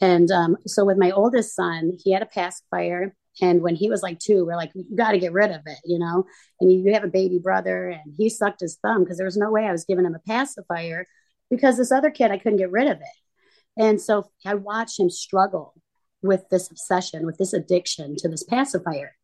And 0.01 0.31
um, 0.31 0.57
so 0.67 0.85
with 0.85 0.97
my 0.97 1.11
oldest 1.11 1.55
son, 1.55 1.91
he 2.03 2.11
had 2.11 2.21
a 2.23 2.25
pacifier 2.25 3.13
And 3.41 3.61
when 3.61 3.75
he 3.75 3.89
was 3.89 4.01
like 4.03 4.19
two, 4.19 4.45
we're 4.45 4.55
like, 4.57 4.71
you 4.75 4.85
got 4.95 5.11
to 5.11 5.19
get 5.19 5.31
rid 5.33 5.51
of 5.51 5.61
it, 5.65 5.79
you 5.85 5.99
know? 5.99 6.25
And 6.59 6.71
you 6.71 6.93
have 6.93 7.03
a 7.03 7.07
baby 7.07 7.39
brother 7.39 7.87
and 7.89 8.13
he 8.17 8.29
sucked 8.29 8.61
his 8.61 8.77
thumb 8.81 9.03
because 9.03 9.17
there 9.17 9.25
was 9.25 9.37
no 9.37 9.51
way 9.51 9.65
I 9.65 9.71
was 9.71 9.85
giving 9.85 10.05
him 10.05 10.15
a 10.15 10.19
pacifier 10.19 11.05
because 11.49 11.77
this 11.77 11.91
other 11.91 12.11
kid, 12.11 12.31
I 12.31 12.37
couldn't 12.37 12.57
get 12.59 12.71
rid 12.71 12.87
of 12.87 12.97
it. 12.97 13.81
And 13.81 14.01
so 14.01 14.29
I 14.45 14.55
watched 14.55 14.99
him 14.99 15.09
struggle 15.09 15.73
with 16.21 16.43
this 16.49 16.69
obsession, 16.69 17.25
with 17.25 17.37
this 17.37 17.53
addiction 17.53 18.15
to 18.17 18.27
this 18.29 18.43
pacifier. 18.43 19.15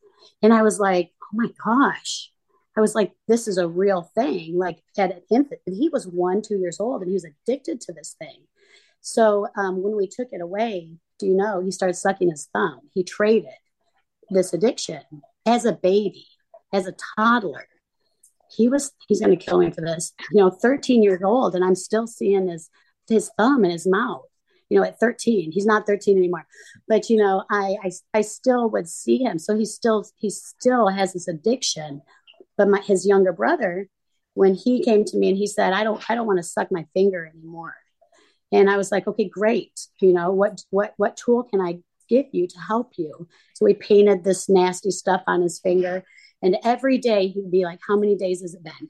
And 0.42 0.54
I 0.54 0.62
was 0.62 0.80
like, 0.80 1.12
oh 1.24 1.28
my 1.34 1.50
gosh. 1.64 2.32
I 2.78 2.82
was 2.82 2.94
like, 2.94 3.12
this 3.28 3.48
is 3.48 3.58
a 3.58 3.68
real 3.68 4.04
thing. 4.16 4.56
Like 4.58 4.78
at 4.98 5.12
an 5.12 5.22
infant, 5.32 5.62
he 5.66 5.90
was 5.90 6.06
one, 6.06 6.44
two 6.44 6.60
years 6.60 6.80
old 6.80 7.02
and 7.02 7.10
he 7.10 7.16
was 7.16 7.26
addicted 7.26 7.82
to 7.82 7.94
this 7.94 8.16
thing. 8.20 8.44
So 9.02 9.48
um, 9.58 9.82
when 9.82 9.96
we 9.96 10.08
took 10.08 10.28
it 10.32 10.42
away, 10.42 10.98
do 11.20 11.26
you 11.26 11.36
know, 11.36 11.60
he 11.62 11.72
started 11.72 11.96
sucking 11.96 12.30
his 12.30 12.48
thumb. 12.54 12.82
He 12.94 13.04
traded 13.04 13.50
this 14.30 14.54
addiction 14.54 15.02
as 15.46 15.66
a 15.66 15.74
baby, 15.74 16.28
as 16.72 16.88
a 16.88 16.96
toddler. 17.16 17.68
He 18.56 18.68
was, 18.70 18.92
he's 19.08 19.22
going 19.22 19.38
to 19.38 19.44
kill 19.44 19.60
me 19.60 19.72
for 19.72 19.82
this, 19.82 20.14
you 20.32 20.42
know, 20.42 20.50
13 20.50 21.04
years 21.04 21.22
old, 21.24 21.56
and 21.56 21.64
I'm 21.64 21.76
still 21.76 22.08
seeing 22.08 22.48
his, 22.48 22.70
his 23.10 23.32
thumb 23.38 23.66
in 23.66 23.72
his 23.72 23.88
mouth, 23.88 24.26
you 24.70 24.80
know, 24.80 24.86
at 24.86 25.00
13. 25.00 25.52
He's 25.52 25.66
not 25.66 25.86
13 25.88 26.18
anymore. 26.18 26.46
But, 26.88 27.10
you 27.10 27.18
know, 27.18 27.44
I, 27.50 27.76
I, 27.84 27.92
I 28.14 28.22
still 28.22 28.70
would 28.70 28.88
see 28.88 29.18
him. 29.18 29.40
So 29.40 29.58
he 29.58 29.66
still, 29.66 30.06
he 30.16 30.30
still 30.30 30.90
has 30.90 31.14
this 31.14 31.28
addiction. 31.28 32.02
But 32.58 32.70
my, 32.70 32.82
his 32.82 33.06
younger 33.06 33.34
brother, 33.34 33.88
when 34.34 34.54
he 34.54 34.84
came 34.84 35.04
to 35.06 35.18
me 35.18 35.30
and 35.30 35.38
he 35.38 35.48
said, 35.48 35.74
I 35.74 35.84
don't, 35.84 36.04
I 36.10 36.16
don't 36.16 36.28
want 36.28 36.38
to 36.38 36.44
suck 36.44 36.72
my 36.72 36.86
finger 36.94 37.26
anymore. 37.26 37.76
And 38.52 38.70
I 38.70 38.78
was 38.78 38.92
like, 38.92 39.08
okay, 39.08 39.28
great. 39.28 39.80
You 40.00 40.14
know, 40.14 40.32
what, 40.32 40.62
what, 40.70 40.94
what 40.98 41.18
tool 41.18 41.44
can 41.44 41.60
I 41.60 41.80
give 42.08 42.28
you 42.32 42.48
to 42.48 42.60
help 42.60 42.94
you. 42.98 43.28
So 43.56 43.66
we 43.66 43.74
painted 43.74 44.24
this 44.24 44.50
nasty 44.50 44.92
stuff 44.92 45.24
on 45.28 45.42
his 45.42 45.60
finger. 45.60 46.04
And 46.42 46.58
every 46.64 46.98
day 46.98 47.28
he'd 47.28 47.52
be 47.52 47.66
like, 47.66 47.80
How 47.88 47.98
many 47.98 48.16
days 48.16 48.42
has 48.42 48.54
it 48.54 48.64
been? 48.64 48.90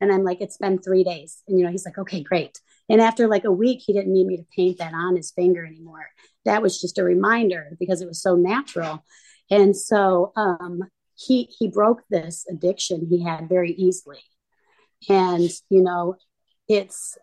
And 0.00 0.12
I'm 0.12 0.24
like, 0.24 0.40
It's 0.40 0.58
been 0.58 0.78
three 0.78 1.04
days. 1.04 1.42
And, 1.48 1.58
you 1.58 1.64
know, 1.64 1.70
he's 1.70 1.84
like, 1.84 1.98
Okay, 1.98 2.22
great. 2.22 2.60
And 2.88 3.00
after 3.00 3.28
like 3.28 3.44
a 3.44 3.52
week, 3.52 3.82
he 3.84 3.92
didn't 3.92 4.12
need 4.12 4.26
me 4.26 4.36
to 4.36 4.46
paint 4.54 4.78
that 4.78 4.94
on 4.94 5.16
his 5.16 5.30
finger 5.30 5.64
anymore. 5.64 6.08
That 6.44 6.62
was 6.62 6.80
just 6.80 6.98
a 6.98 7.04
reminder 7.04 7.76
because 7.78 8.00
it 8.00 8.08
was 8.08 8.22
so 8.22 8.34
natural. 8.34 9.04
And 9.50 9.76
so 9.76 10.32
um, 10.36 10.82
he 11.18 11.48
he 11.58 11.68
broke 11.68 12.02
this 12.08 12.46
addiction 12.48 13.06
he 13.10 13.22
had 13.22 13.48
very 13.48 13.72
easily. 13.72 14.22
And, 15.08 15.50
you 15.68 15.82
know, 15.82 16.16
it's 16.68 17.18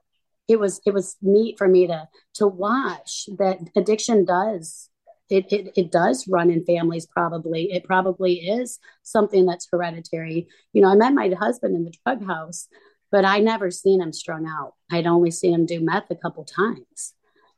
it 0.47 0.59
was 0.59 0.81
it 0.85 0.93
was 0.93 1.15
neat 1.21 1.57
for 1.57 1.67
me 1.67 1.87
to 1.87 2.07
to 2.35 2.47
watch 2.47 3.27
that 3.37 3.59
addiction 3.75 4.25
does 4.25 4.89
it, 5.27 5.51
it, 5.51 5.73
it 5.75 5.91
does 5.91 6.27
run 6.27 6.51
in 6.51 6.63
families 6.65 7.07
probably. 7.07 7.71
It 7.71 7.83
probably 7.83 8.33
is 8.47 8.77
something 9.01 9.47
that's 9.47 9.67
hereditary. 9.71 10.47
You 10.73 10.81
know 10.81 10.89
i 10.89 10.95
met 10.95 11.13
my 11.13 11.29
husband 11.29 11.75
in 11.75 11.85
the 11.85 11.93
drug 12.05 12.25
house 12.25 12.67
but 13.11 13.23
i 13.23 13.39
never 13.39 13.71
seen 13.71 14.01
him 14.01 14.11
strung 14.11 14.45
out. 14.45 14.73
I'd 14.91 15.07
only 15.07 15.31
seen 15.31 15.53
him 15.53 15.65
do 15.65 15.79
meth 15.79 16.11
a 16.11 16.15
couple 16.15 16.43
times 16.43 17.13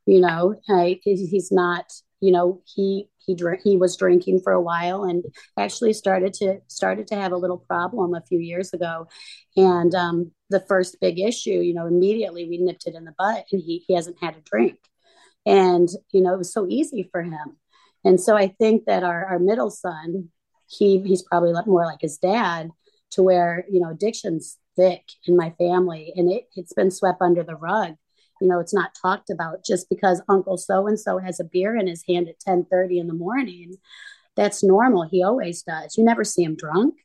you 0.06 0.22
know 0.22 0.56
I, 0.70 1.00
he's 1.04 1.52
not 1.52 1.92
you 2.20 2.32
know 2.32 2.62
he 2.66 3.10
he 3.18 3.36
drank 3.36 3.62
he 3.64 3.78
was 3.78 3.98
drinking 3.98 4.40
for 4.42 4.54
a 4.54 4.62
while 4.62 5.04
and 5.04 5.24
actually 5.58 5.94
started 5.94 6.34
to 6.34 6.60
started 6.68 7.08
to 7.08 7.16
have 7.16 7.32
a 7.32 7.38
little 7.38 7.58
problem 7.58 8.14
a 8.14 8.22
few 8.22 8.40
years 8.40 8.74
ago. 8.74 9.08
And 9.56 9.94
um, 9.96 10.32
the 10.50 10.62
first 10.62 10.98
big 11.02 11.20
issue 11.20 11.60
you 11.60 11.74
know 11.74 11.88
immediately 11.88 12.48
we 12.48 12.58
nipped 12.58 12.88
it 12.88 12.96
in 12.96 13.06
the 13.06 13.16
butt 13.18 13.46
and 13.52 13.62
he, 13.62 13.84
he 13.88 13.94
hasn't 13.94 14.18
had 14.22 14.36
a 14.36 14.42
drink. 14.42 14.80
And 15.46 15.90
you 16.12 16.22
know 16.22 16.34
it 16.34 16.38
was 16.38 16.54
so 16.54 16.68
easy 16.68 17.10
for 17.12 17.22
him. 17.24 17.58
And 18.04 18.20
so 18.20 18.36
i 18.38 18.48
think 18.48 18.86
that 18.86 19.04
our, 19.04 19.26
our 19.26 19.40
middle 19.40 19.70
son 19.70 20.30
he 20.68 21.00
he's 21.02 21.24
probably 21.24 21.54
more 21.66 21.86
like 21.86 22.02
his 22.02 22.18
dad 22.18 22.70
to 23.12 23.24
where 23.24 23.66
you 23.70 23.80
know 23.80 23.90
addiction's 23.90 24.58
thick 24.76 25.04
in 25.26 25.36
my 25.36 25.52
family 25.58 26.14
and 26.16 26.32
it, 26.32 26.48
it's 26.56 26.74
been 26.74 26.92
swept 26.92 27.22
under 27.22 27.44
the 27.44 27.56
rug 27.56 27.96
you 28.42 28.48
know 28.48 28.60
it's 28.60 28.74
not 28.74 28.96
talked 29.00 29.30
about 29.30 29.66
just 29.66 29.90
because 29.90 30.22
uncle 30.30 30.58
so 30.58 30.88
and 30.88 31.00
so 31.00 31.18
has 31.18 31.40
a 31.40 31.44
beer 31.44 31.76
in 31.76 31.88
his 31.88 32.04
hand 32.08 32.28
at 32.28 32.40
10 32.40 32.66
30 32.70 33.00
in 33.00 33.08
the 33.08 33.14
morning. 33.14 33.76
That's 34.36 34.64
normal. 34.64 35.08
He 35.10 35.24
always 35.24 35.64
does. 35.64 35.98
You 35.98 36.04
never 36.04 36.24
see 36.24 36.44
him 36.44 36.56
drunk. 36.56 36.96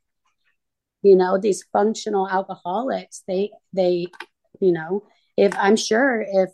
You 1.03 1.17
know 1.17 1.39
these 1.39 1.65
functional 1.73 2.29
alcoholics 2.29 3.23
they 3.27 3.51
they 3.73 4.07
you 4.61 4.73
know 4.73 5.05
if 5.37 5.53
i'm 5.57 5.77
sure 5.77 6.21
if 6.21 6.51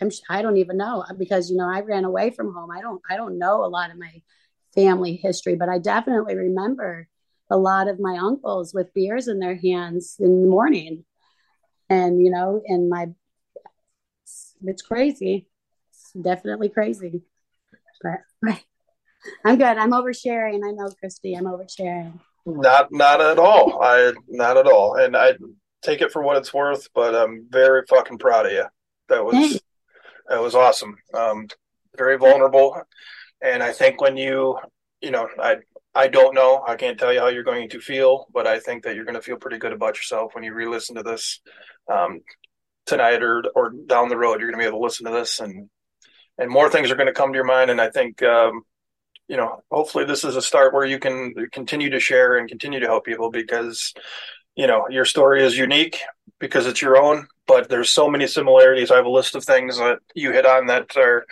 I'm, 0.00 0.10
I 0.28 0.42
don't 0.42 0.56
even 0.56 0.76
know 0.76 1.04
because 1.18 1.50
you 1.50 1.56
know 1.56 1.68
I 1.68 1.80
ran 1.80 2.04
away 2.04 2.30
from 2.30 2.54
home. 2.54 2.70
I 2.70 2.80
don't 2.80 3.02
I 3.08 3.16
don't 3.16 3.38
know 3.38 3.64
a 3.64 3.68
lot 3.68 3.90
of 3.90 3.98
my 3.98 4.22
family 4.74 5.16
history, 5.16 5.56
but 5.56 5.68
I 5.68 5.78
definitely 5.78 6.36
remember 6.36 7.08
a 7.50 7.56
lot 7.56 7.88
of 7.88 8.00
my 8.00 8.16
uncles 8.16 8.72
with 8.72 8.94
beers 8.94 9.28
in 9.28 9.40
their 9.40 9.56
hands 9.56 10.16
in 10.18 10.42
the 10.42 10.48
morning, 10.48 11.04
and 11.88 12.22
you 12.22 12.30
know, 12.30 12.62
and 12.66 12.88
my 12.88 13.08
it's, 14.62 14.82
crazy. 14.82 15.46
It's 15.90 16.12
definitely 16.12 16.68
crazy, 16.68 17.22
but 18.02 18.20
I'm 19.44 19.58
good. 19.58 19.78
I'm 19.78 19.92
oversharing. 19.92 20.60
I 20.64 20.72
know, 20.72 20.90
Christy. 20.98 21.34
I'm 21.34 21.44
oversharing. 21.44 22.18
Not 22.46 22.90
not 22.90 23.20
at 23.20 23.38
all. 23.38 23.82
I 23.82 24.12
not 24.28 24.56
at 24.56 24.66
all. 24.66 24.96
And 24.96 25.16
I 25.16 25.34
take 25.82 26.00
it 26.00 26.12
for 26.12 26.22
what 26.22 26.36
it's 26.36 26.54
worth, 26.54 26.88
but 26.94 27.14
I'm 27.14 27.46
very 27.50 27.82
fucking 27.88 28.18
proud 28.18 28.46
of 28.46 28.52
you. 28.52 28.64
That 29.08 29.24
was 29.24 29.60
that 30.28 30.40
was 30.40 30.54
awesome. 30.54 30.96
Um, 31.12 31.48
very 31.96 32.16
vulnerable, 32.16 32.80
and 33.42 33.62
I 33.62 33.72
think 33.72 34.00
when 34.00 34.16
you, 34.16 34.58
you 35.00 35.10
know, 35.10 35.28
I 35.38 35.56
I 35.94 36.08
don't 36.08 36.34
know. 36.34 36.64
I 36.66 36.76
can't 36.76 36.98
tell 36.98 37.12
you 37.12 37.20
how 37.20 37.28
you're 37.28 37.42
going 37.42 37.68
to 37.70 37.80
feel, 37.80 38.26
but 38.32 38.46
I 38.46 38.60
think 38.60 38.84
that 38.84 38.94
you're 38.94 39.04
going 39.04 39.16
to 39.16 39.22
feel 39.22 39.36
pretty 39.36 39.58
good 39.58 39.72
about 39.72 39.96
yourself 39.96 40.34
when 40.34 40.44
you 40.44 40.54
re-listen 40.54 40.94
to 40.96 41.02
this 41.02 41.40
um, 41.92 42.20
tonight 42.86 43.22
or 43.22 43.44
or 43.54 43.70
down 43.70 44.08
the 44.08 44.16
road. 44.16 44.40
You're 44.40 44.50
going 44.50 44.60
to 44.60 44.64
be 44.64 44.68
able 44.68 44.78
to 44.78 44.84
listen 44.84 45.06
to 45.06 45.12
this, 45.12 45.40
and 45.40 45.68
and 46.40 46.50
more 46.50 46.70
things 46.70 46.90
are 46.90 46.96
going 46.96 47.06
to 47.06 47.12
come 47.12 47.32
to 47.32 47.36
your 47.36 47.44
mind. 47.44 47.70
And 47.70 47.80
I 47.80 47.90
think, 47.90 48.22
um, 48.22 48.62
you 49.28 49.36
know, 49.36 49.62
hopefully 49.70 50.04
this 50.04 50.24
is 50.24 50.36
a 50.36 50.42
start 50.42 50.72
where 50.72 50.86
you 50.86 50.98
can 50.98 51.34
continue 51.52 51.90
to 51.90 52.00
share 52.00 52.36
and 52.36 52.48
continue 52.48 52.80
to 52.80 52.86
help 52.86 53.04
people 53.04 53.30
because, 53.30 53.92
you 54.56 54.66
know, 54.66 54.88
your 54.88 55.04
story 55.04 55.44
is 55.44 55.56
unique 55.56 56.00
because 56.38 56.66
it's 56.66 56.80
your 56.80 56.96
own, 56.96 57.28
but 57.46 57.68
there's 57.68 57.90
so 57.90 58.08
many 58.08 58.26
similarities. 58.26 58.90
I 58.90 58.96
have 58.96 59.04
a 59.04 59.10
list 59.10 59.34
of 59.34 59.44
things 59.44 59.76
that 59.76 59.98
you 60.14 60.32
hit 60.32 60.46
on 60.46 60.66
that 60.66 60.96
are, 60.96 61.26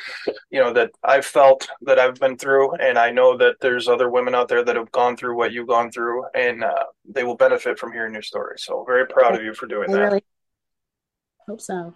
you 0.51 0.61
know, 0.61 0.75
that 0.75 0.91
I've 1.03 1.25
felt 1.25 1.67
that 1.81 1.99
I've 1.99 2.21
been 2.21 2.37
through, 2.37 2.75
and 2.75 2.99
I 2.99 3.11
know 3.11 3.39
that 3.39 3.57
there's 3.63 3.89
other 3.89 4.11
women 4.11 4.35
out 4.35 4.49
there 4.49 4.63
that 4.63 4.77
have 4.77 4.93
gone 4.93 5.17
through 5.17 5.37
what 5.37 5.53
you've 5.53 5.67
gone 5.67 5.91
through, 5.91 6.27
and 6.35 6.63
uh, 6.63 6.85
they 7.07 7.25
will 7.25 7.37
benefit 7.37 7.79
from 7.79 7.93
hearing 7.93 8.13
your 8.13 8.23
story. 8.23 8.57
So 8.59 8.85
very 8.87 9.07
proud 9.07 9.35
of 9.35 9.43
you 9.43 9.55
for 9.55 9.67
doing 9.67 9.91
that. 9.91 9.99
Really 9.99 10.25
hope 11.49 11.61
so. 11.61 11.95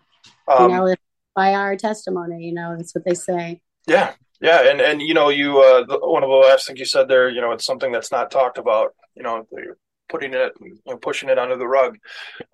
Um, 0.49 0.71
you 0.71 0.77
know, 0.77 0.95
by 1.35 1.55
our 1.55 1.77
testimony, 1.77 2.45
you 2.45 2.55
know, 2.55 2.77
that's 2.77 2.95
what 2.95 3.05
they 3.05 3.15
say. 3.15 3.61
Yeah, 3.87 4.13
yeah, 4.41 4.69
and 4.71 4.81
and 4.81 5.01
you 5.01 5.15
know, 5.15 5.29
you 5.29 5.61
uh, 5.61 5.85
the, 5.85 5.99
one 5.99 6.23
of 6.23 6.31
the 6.31 6.37
last 6.37 6.67
things 6.67 6.79
you 6.79 6.85
said 6.85 7.09
there, 7.09 7.29
you 7.29 7.41
know, 7.41 7.53
it's 7.53 7.65
something 7.65 7.93
that's 7.93 8.13
not 8.13 8.31
talked 8.31 8.59
about. 8.59 8.95
You 9.15 9.23
know, 9.23 9.47
putting 10.09 10.35
it, 10.35 10.53
you 10.61 10.79
know, 10.87 10.97
pushing 10.97 11.29
it 11.29 11.39
under 11.39 11.57
the 11.57 11.67
rug. 11.67 11.99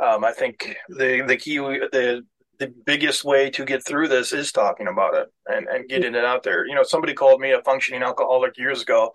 Um, 0.03 0.25
I 0.25 0.33
think 0.33 0.77
the 0.89 1.25
the 1.27 1.37
key, 1.37 1.59
the 1.59 2.25
the 2.59 2.73
biggest 2.87 3.25
way 3.25 3.51
to 3.51 3.65
get 3.65 3.85
through 3.87 4.09
this 4.09 4.33
is 4.33 4.53
talking 4.53 4.89
about 4.89 5.15
it 5.15 5.29
and 5.47 5.69
and 5.69 5.89
getting 5.89 6.15
it 6.15 6.25
out 6.25 6.43
there. 6.43 6.67
You 6.67 6.75
know, 6.75 6.83
somebody 6.83 7.15
called 7.15 7.41
me 7.41 7.53
a 7.53 7.63
functioning 7.63 8.03
alcoholic 8.03 8.57
years 8.57 8.83
ago, 8.83 9.13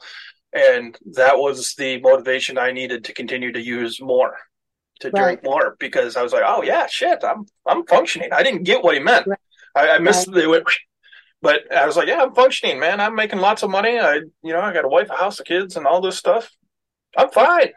and 0.53 0.97
that 1.13 1.37
was 1.37 1.73
the 1.75 1.99
motivation 2.01 2.57
I 2.57 2.71
needed 2.71 3.03
to 3.05 3.13
continue 3.13 3.51
to 3.51 3.61
use 3.61 4.01
more 4.01 4.35
to 5.03 5.11
right. 5.11 5.23
drink 5.23 5.43
more 5.43 5.77
because 5.79 6.17
I 6.17 6.23
was 6.23 6.33
like, 6.33 6.43
oh 6.45 6.63
yeah, 6.63 6.87
shit, 6.87 7.23
I'm 7.23 7.45
I'm 7.67 7.85
functioning. 7.85 8.33
I 8.33 8.43
didn't 8.43 8.63
get 8.63 8.83
what 8.83 8.95
he 8.95 8.99
meant. 8.99 9.27
Right. 9.27 9.39
I, 9.75 9.89
I 9.91 9.99
missed 9.99 10.27
right. 10.27 10.43
the. 10.43 10.65
But 11.41 11.73
I 11.75 11.85
was 11.85 11.97
like, 11.97 12.07
yeah, 12.07 12.21
I'm 12.21 12.33
functioning, 12.33 12.79
man. 12.79 13.01
I'm 13.01 13.15
making 13.15 13.39
lots 13.39 13.63
of 13.63 13.69
money. 13.69 13.99
I, 13.99 14.21
you 14.43 14.53
know, 14.53 14.61
I 14.61 14.71
got 14.71 14.85
a 14.85 14.87
wife, 14.87 15.09
a 15.09 15.15
house, 15.15 15.41
of 15.41 15.45
kids, 15.45 15.75
and 15.75 15.85
all 15.85 15.99
this 15.99 16.17
stuff. 16.17 16.49
I'm 17.17 17.29
fine 17.29 17.73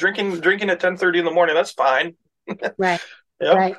drinking 0.00 0.40
drinking 0.40 0.70
at 0.70 0.80
ten 0.80 0.96
thirty 0.96 1.18
in 1.18 1.24
the 1.24 1.30
morning. 1.30 1.54
That's 1.54 1.72
fine. 1.72 2.14
right. 2.78 3.00
yeah. 3.40 3.52
Right. 3.52 3.76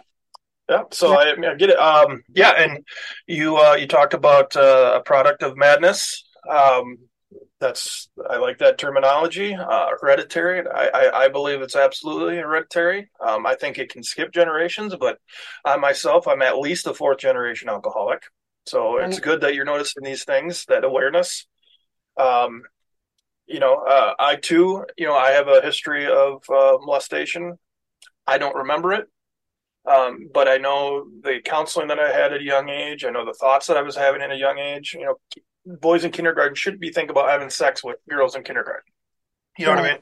Yeah. 0.69 0.83
So 0.91 1.13
I, 1.13 1.31
I, 1.31 1.55
get 1.55 1.71
it. 1.71 1.77
Um, 1.77 2.23
yeah, 2.33 2.51
and 2.51 2.85
you 3.27 3.57
uh, 3.57 3.73
you 3.73 3.87
talked 3.87 4.13
about 4.13 4.55
uh, 4.55 4.93
a 4.99 5.03
product 5.03 5.43
of 5.43 5.57
madness. 5.57 6.23
Um, 6.49 6.97
that's 7.61 8.09
I 8.29 8.37
like 8.37 8.57
that 8.57 8.77
terminology. 8.77 9.55
Uh, 9.55 9.91
hereditary. 10.01 10.67
I, 10.67 10.87
I, 10.87 11.23
I 11.25 11.27
believe 11.29 11.61
it's 11.61 11.75
absolutely 11.75 12.37
hereditary. 12.37 13.09
Um, 13.25 13.45
I 13.45 13.55
think 13.55 13.77
it 13.77 13.89
can 13.89 14.03
skip 14.03 14.33
generations, 14.33 14.95
but 14.99 15.19
I 15.63 15.77
myself, 15.77 16.27
I'm 16.27 16.41
at 16.41 16.57
least 16.57 16.87
a 16.87 16.93
fourth 16.93 17.19
generation 17.19 17.69
alcoholic. 17.69 18.23
So 18.65 18.97
it's 18.97 19.19
good 19.19 19.41
that 19.41 19.55
you're 19.55 19.65
noticing 19.65 20.03
these 20.03 20.23
things, 20.23 20.65
that 20.65 20.83
awareness. 20.83 21.47
Um, 22.17 22.63
you 23.47 23.59
know, 23.59 23.75
uh, 23.75 24.13
I 24.19 24.35
too, 24.35 24.85
you 24.97 25.07
know, 25.07 25.15
I 25.15 25.31
have 25.31 25.47
a 25.47 25.61
history 25.61 26.05
of 26.05 26.43
uh, 26.49 26.77
molestation. 26.81 27.57
I 28.27 28.37
don't 28.37 28.55
remember 28.55 28.93
it, 28.93 29.07
um, 29.89 30.29
but 30.33 30.47
I 30.47 30.57
know 30.57 31.05
the 31.23 31.41
counseling 31.43 31.87
that 31.87 31.99
I 31.99 32.11
had 32.11 32.33
at 32.33 32.41
a 32.41 32.43
young 32.43 32.69
age. 32.69 33.03
I 33.03 33.09
know 33.09 33.25
the 33.25 33.33
thoughts 33.33 33.67
that 33.67 33.77
I 33.77 33.81
was 33.81 33.95
having 33.95 34.21
at 34.21 34.31
a 34.31 34.37
young 34.37 34.59
age. 34.59 34.93
You 34.93 35.05
know, 35.05 35.15
boys 35.65 36.03
in 36.03 36.11
kindergarten 36.11 36.55
shouldn't 36.55 36.81
be 36.81 36.91
thinking 36.91 37.11
about 37.11 37.29
having 37.29 37.49
sex 37.49 37.83
with 37.83 37.97
girls 38.09 38.35
in 38.35 38.43
kindergarten. 38.43 38.83
You 39.57 39.65
know 39.65 39.73
right. 39.73 39.81
what 39.81 39.89
I 39.89 39.93
mean? 39.93 40.01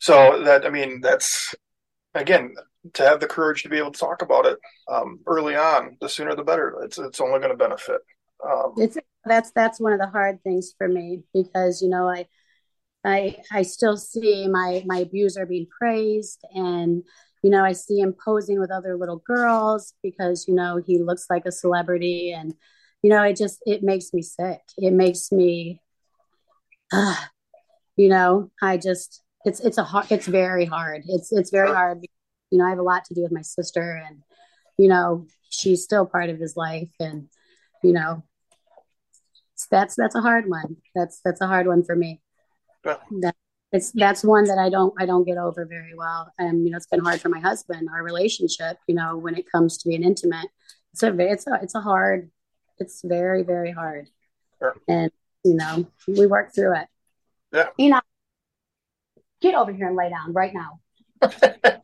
So 0.00 0.42
that 0.44 0.66
I 0.66 0.70
mean 0.70 1.00
that's 1.00 1.54
again 2.14 2.54
to 2.94 3.02
have 3.02 3.20
the 3.20 3.26
courage 3.26 3.62
to 3.62 3.68
be 3.68 3.78
able 3.78 3.90
to 3.90 3.98
talk 3.98 4.22
about 4.22 4.46
it 4.46 4.58
um, 4.88 5.20
early 5.26 5.56
on. 5.56 5.96
The 6.00 6.08
sooner 6.08 6.34
the 6.34 6.44
better. 6.44 6.80
It's 6.82 6.98
it's 6.98 7.20
only 7.20 7.38
going 7.38 7.50
to 7.50 7.56
benefit. 7.56 8.00
Um, 8.44 8.74
it's 8.76 8.96
that's 9.24 9.50
that's 9.52 9.80
one 9.80 9.92
of 9.92 9.98
the 9.98 10.08
hard 10.08 10.42
things 10.42 10.74
for 10.76 10.88
me 10.88 11.22
because 11.32 11.82
you 11.82 11.88
know 11.88 12.08
I 12.08 12.26
I 13.04 13.36
I 13.50 13.62
still 13.62 13.96
see 13.96 14.46
my 14.48 14.82
my 14.86 14.98
abuser 14.98 15.46
being 15.46 15.66
praised 15.66 16.44
and 16.54 17.02
you 17.42 17.50
know 17.50 17.64
I 17.64 17.72
see 17.72 17.98
him 17.98 18.14
posing 18.24 18.60
with 18.60 18.70
other 18.70 18.96
little 18.96 19.22
girls 19.26 19.94
because 20.02 20.46
you 20.46 20.54
know 20.54 20.80
he 20.84 20.98
looks 20.98 21.26
like 21.30 21.46
a 21.46 21.52
celebrity 21.52 22.32
and 22.32 22.54
you 23.06 23.10
know 23.10 23.22
it 23.22 23.36
just 23.36 23.62
it 23.66 23.84
makes 23.84 24.12
me 24.12 24.20
sick. 24.20 24.62
It 24.76 24.92
makes 24.92 25.30
me 25.30 25.80
uh, 26.92 27.14
you 27.94 28.08
know 28.08 28.50
I 28.60 28.78
just 28.78 29.22
it's 29.44 29.60
it's 29.60 29.78
a 29.78 29.84
hard 29.84 30.10
it's 30.10 30.26
very 30.26 30.64
hard. 30.64 31.04
It's 31.06 31.30
it's 31.30 31.50
very 31.52 31.72
hard. 31.72 32.04
You 32.50 32.58
know 32.58 32.66
I 32.66 32.70
have 32.70 32.80
a 32.80 32.82
lot 32.82 33.04
to 33.04 33.14
do 33.14 33.22
with 33.22 33.30
my 33.30 33.42
sister 33.42 34.02
and 34.04 34.24
you 34.76 34.88
know 34.88 35.28
she's 35.50 35.84
still 35.84 36.04
part 36.04 36.30
of 36.30 36.40
his 36.40 36.56
life 36.56 36.90
and 36.98 37.28
you 37.84 37.92
know 37.92 38.24
that's 39.70 39.94
that's 39.94 40.16
a 40.16 40.20
hard 40.20 40.48
one 40.48 40.76
that's 40.92 41.20
that's 41.24 41.40
a 41.40 41.46
hard 41.46 41.68
one 41.68 41.84
for 41.84 41.94
me 41.94 42.20
yeah. 42.84 42.96
that, 43.20 43.36
it's 43.72 43.90
that's 43.92 44.22
one 44.22 44.44
that 44.44 44.58
i 44.58 44.68
don't 44.68 44.92
i 44.98 45.06
don't 45.06 45.24
get 45.24 45.38
over 45.38 45.64
very 45.64 45.94
well 45.94 46.30
and 46.38 46.64
you 46.64 46.70
know 46.70 46.76
it's 46.76 46.86
been 46.86 47.00
hard 47.00 47.20
for 47.20 47.30
my 47.30 47.40
husband 47.40 47.88
our 47.90 48.02
relationship 48.02 48.76
you 48.86 48.94
know 48.94 49.16
when 49.16 49.34
it 49.34 49.50
comes 49.50 49.78
to 49.78 49.88
being 49.88 50.02
intimate 50.02 50.48
it's 50.92 51.02
a 51.02 51.18
it's 51.18 51.46
a 51.46 51.58
it's 51.62 51.74
a 51.74 51.80
hard 51.80 52.30
it's 52.78 53.02
very 53.02 53.42
very 53.42 53.72
hard 53.72 54.08
sure. 54.58 54.76
and 54.88 55.10
you 55.44 55.54
know 55.54 55.86
we 56.06 56.26
work 56.26 56.54
through 56.54 56.74
it 56.74 56.86
yeah 57.52 57.68
you 57.78 57.90
know 57.90 58.00
get 59.40 59.54
over 59.54 59.72
here 59.72 59.88
and 59.88 59.96
lay 59.96 60.10
down 60.10 60.32
right 60.32 60.52
now 60.54 60.80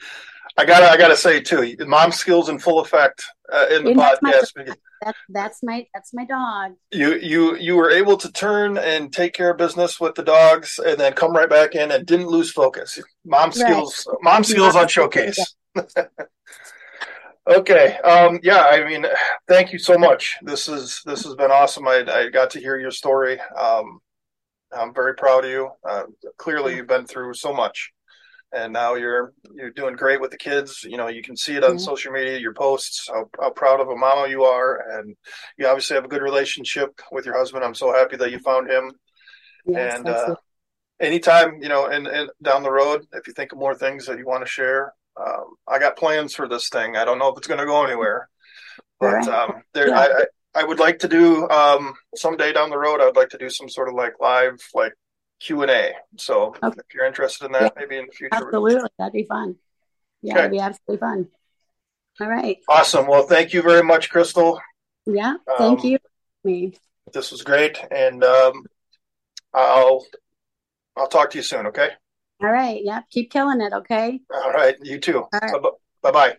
I 0.58 0.66
gotta, 0.66 0.90
I 0.90 0.96
gotta 0.98 1.16
say 1.16 1.40
too, 1.40 1.74
mom 1.80 2.12
skills 2.12 2.48
in 2.48 2.58
full 2.58 2.80
effect 2.80 3.24
uh, 3.50 3.66
in 3.70 3.84
the 3.84 3.92
podcast. 3.92 4.20
That's 4.20 4.54
my, 4.54 5.12
that's 5.30 5.62
my, 5.62 5.86
that's 5.94 6.14
my 6.14 6.24
dog. 6.26 6.72
You, 6.90 7.14
you, 7.14 7.56
you 7.56 7.76
were 7.76 7.90
able 7.90 8.18
to 8.18 8.30
turn 8.30 8.76
and 8.76 9.12
take 9.12 9.32
care 9.32 9.50
of 9.50 9.56
business 9.56 9.98
with 9.98 10.14
the 10.14 10.22
dogs, 10.22 10.78
and 10.78 10.98
then 10.98 11.14
come 11.14 11.32
right 11.32 11.48
back 11.48 11.74
in 11.74 11.90
and 11.90 12.04
didn't 12.04 12.26
lose 12.26 12.52
focus. 12.52 13.00
Mom 13.24 13.52
skills, 13.52 14.06
right. 14.06 14.18
mom 14.22 14.44
skills 14.44 14.76
on 14.76 14.88
showcase. 14.88 15.54
okay, 17.46 17.96
um, 17.98 18.40
yeah, 18.42 18.66
I 18.70 18.84
mean, 18.84 19.06
thank 19.48 19.72
you 19.72 19.78
so 19.78 19.96
much. 19.98 20.36
This 20.42 20.68
is 20.68 21.02
this 21.04 21.24
has 21.24 21.34
been 21.34 21.50
awesome. 21.50 21.86
I, 21.88 22.04
I 22.08 22.28
got 22.28 22.50
to 22.50 22.60
hear 22.60 22.78
your 22.78 22.90
story. 22.90 23.38
Um, 23.58 24.00
I'm 24.72 24.94
very 24.94 25.14
proud 25.14 25.44
of 25.44 25.50
you. 25.50 25.70
Uh, 25.88 26.04
clearly, 26.38 26.76
you've 26.76 26.86
been 26.86 27.06
through 27.06 27.34
so 27.34 27.52
much 27.52 27.92
and 28.52 28.72
now 28.72 28.94
you're 28.94 29.32
you're 29.54 29.70
doing 29.70 29.96
great 29.96 30.20
with 30.20 30.30
the 30.30 30.36
kids. 30.36 30.84
You 30.84 30.96
know, 30.96 31.08
you 31.08 31.22
can 31.22 31.36
see 31.36 31.56
it 31.56 31.64
on 31.64 31.70
mm-hmm. 31.70 31.78
social 31.78 32.12
media, 32.12 32.38
your 32.38 32.52
posts, 32.52 33.08
how, 33.08 33.28
how 33.40 33.50
proud 33.50 33.80
of 33.80 33.88
a 33.88 33.96
mama 33.96 34.28
you 34.28 34.44
are, 34.44 34.98
and 34.98 35.16
you 35.56 35.66
obviously 35.66 35.94
have 35.94 36.04
a 36.04 36.08
good 36.08 36.22
relationship 36.22 37.00
with 37.10 37.24
your 37.24 37.36
husband. 37.36 37.64
I'm 37.64 37.74
so 37.74 37.92
happy 37.92 38.16
that 38.16 38.30
you 38.30 38.38
found 38.40 38.70
him. 38.70 38.92
Yes, 39.66 39.96
and 39.96 40.08
uh, 40.08 40.36
anytime, 41.00 41.62
you 41.62 41.68
know, 41.68 41.86
and, 41.86 42.06
and 42.06 42.30
down 42.42 42.62
the 42.62 42.70
road, 42.70 43.06
if 43.12 43.26
you 43.26 43.32
think 43.32 43.52
of 43.52 43.58
more 43.58 43.74
things 43.74 44.06
that 44.06 44.18
you 44.18 44.26
want 44.26 44.44
to 44.44 44.50
share, 44.50 44.92
um, 45.16 45.56
I 45.66 45.78
got 45.78 45.96
plans 45.96 46.34
for 46.34 46.48
this 46.48 46.68
thing. 46.68 46.96
I 46.96 47.04
don't 47.04 47.18
know 47.18 47.28
if 47.28 47.38
it's 47.38 47.46
going 47.46 47.60
to 47.60 47.66
go 47.66 47.84
anywhere, 47.84 48.28
but 48.98 49.26
um, 49.28 49.62
there, 49.74 49.88
yeah. 49.88 50.08
I, 50.54 50.60
I, 50.60 50.64
would 50.64 50.78
like 50.78 51.00
to 51.00 51.08
do 51.08 51.48
um, 51.48 51.94
someday 52.16 52.52
down 52.52 52.70
the 52.70 52.78
road. 52.78 53.00
I 53.00 53.06
would 53.06 53.16
like 53.16 53.30
to 53.30 53.38
do 53.38 53.50
some 53.50 53.68
sort 53.68 53.88
of 53.88 53.94
like 53.94 54.14
live, 54.20 54.58
like 54.74 54.94
Q 55.40 55.62
and 55.62 55.70
A. 55.70 55.92
So 56.18 56.54
okay. 56.62 56.78
if 56.78 56.94
you're 56.94 57.04
interested 57.04 57.46
in 57.46 57.52
that, 57.52 57.62
yeah. 57.62 57.70
maybe 57.76 57.98
in 57.98 58.06
the 58.06 58.12
future, 58.12 58.34
absolutely, 58.34 58.88
that'd 58.98 59.12
be 59.12 59.24
fun. 59.24 59.56
Yeah, 60.22 60.32
okay. 60.32 60.38
that'd 60.38 60.52
be 60.52 60.60
absolutely 60.60 61.00
fun. 61.00 61.28
All 62.20 62.28
right. 62.28 62.58
Awesome. 62.68 63.06
Well, 63.06 63.26
thank 63.26 63.52
you 63.52 63.62
very 63.62 63.82
much, 63.82 64.10
Crystal. 64.10 64.60
Yeah, 65.06 65.34
thank 65.58 65.80
um, 65.80 65.86
you. 65.86 65.98
Me. 66.44 66.74
This 67.12 67.32
was 67.32 67.42
great, 67.42 67.78
and 67.90 68.22
um, 68.24 68.64
I'll 69.52 70.04
I'll 70.96 71.08
talk 71.08 71.30
to 71.30 71.38
you 71.38 71.42
soon. 71.42 71.66
Okay. 71.66 71.90
All 72.42 72.52
right. 72.52 72.80
Yeah. 72.82 73.02
Keep 73.10 73.30
killing 73.30 73.60
it. 73.60 73.72
Okay. 73.72 74.20
All 74.34 74.52
right. 74.52 74.76
You 74.82 74.98
too. 74.98 75.26
Right. 75.32 75.62
Bye 76.02 76.10
bye. 76.10 76.36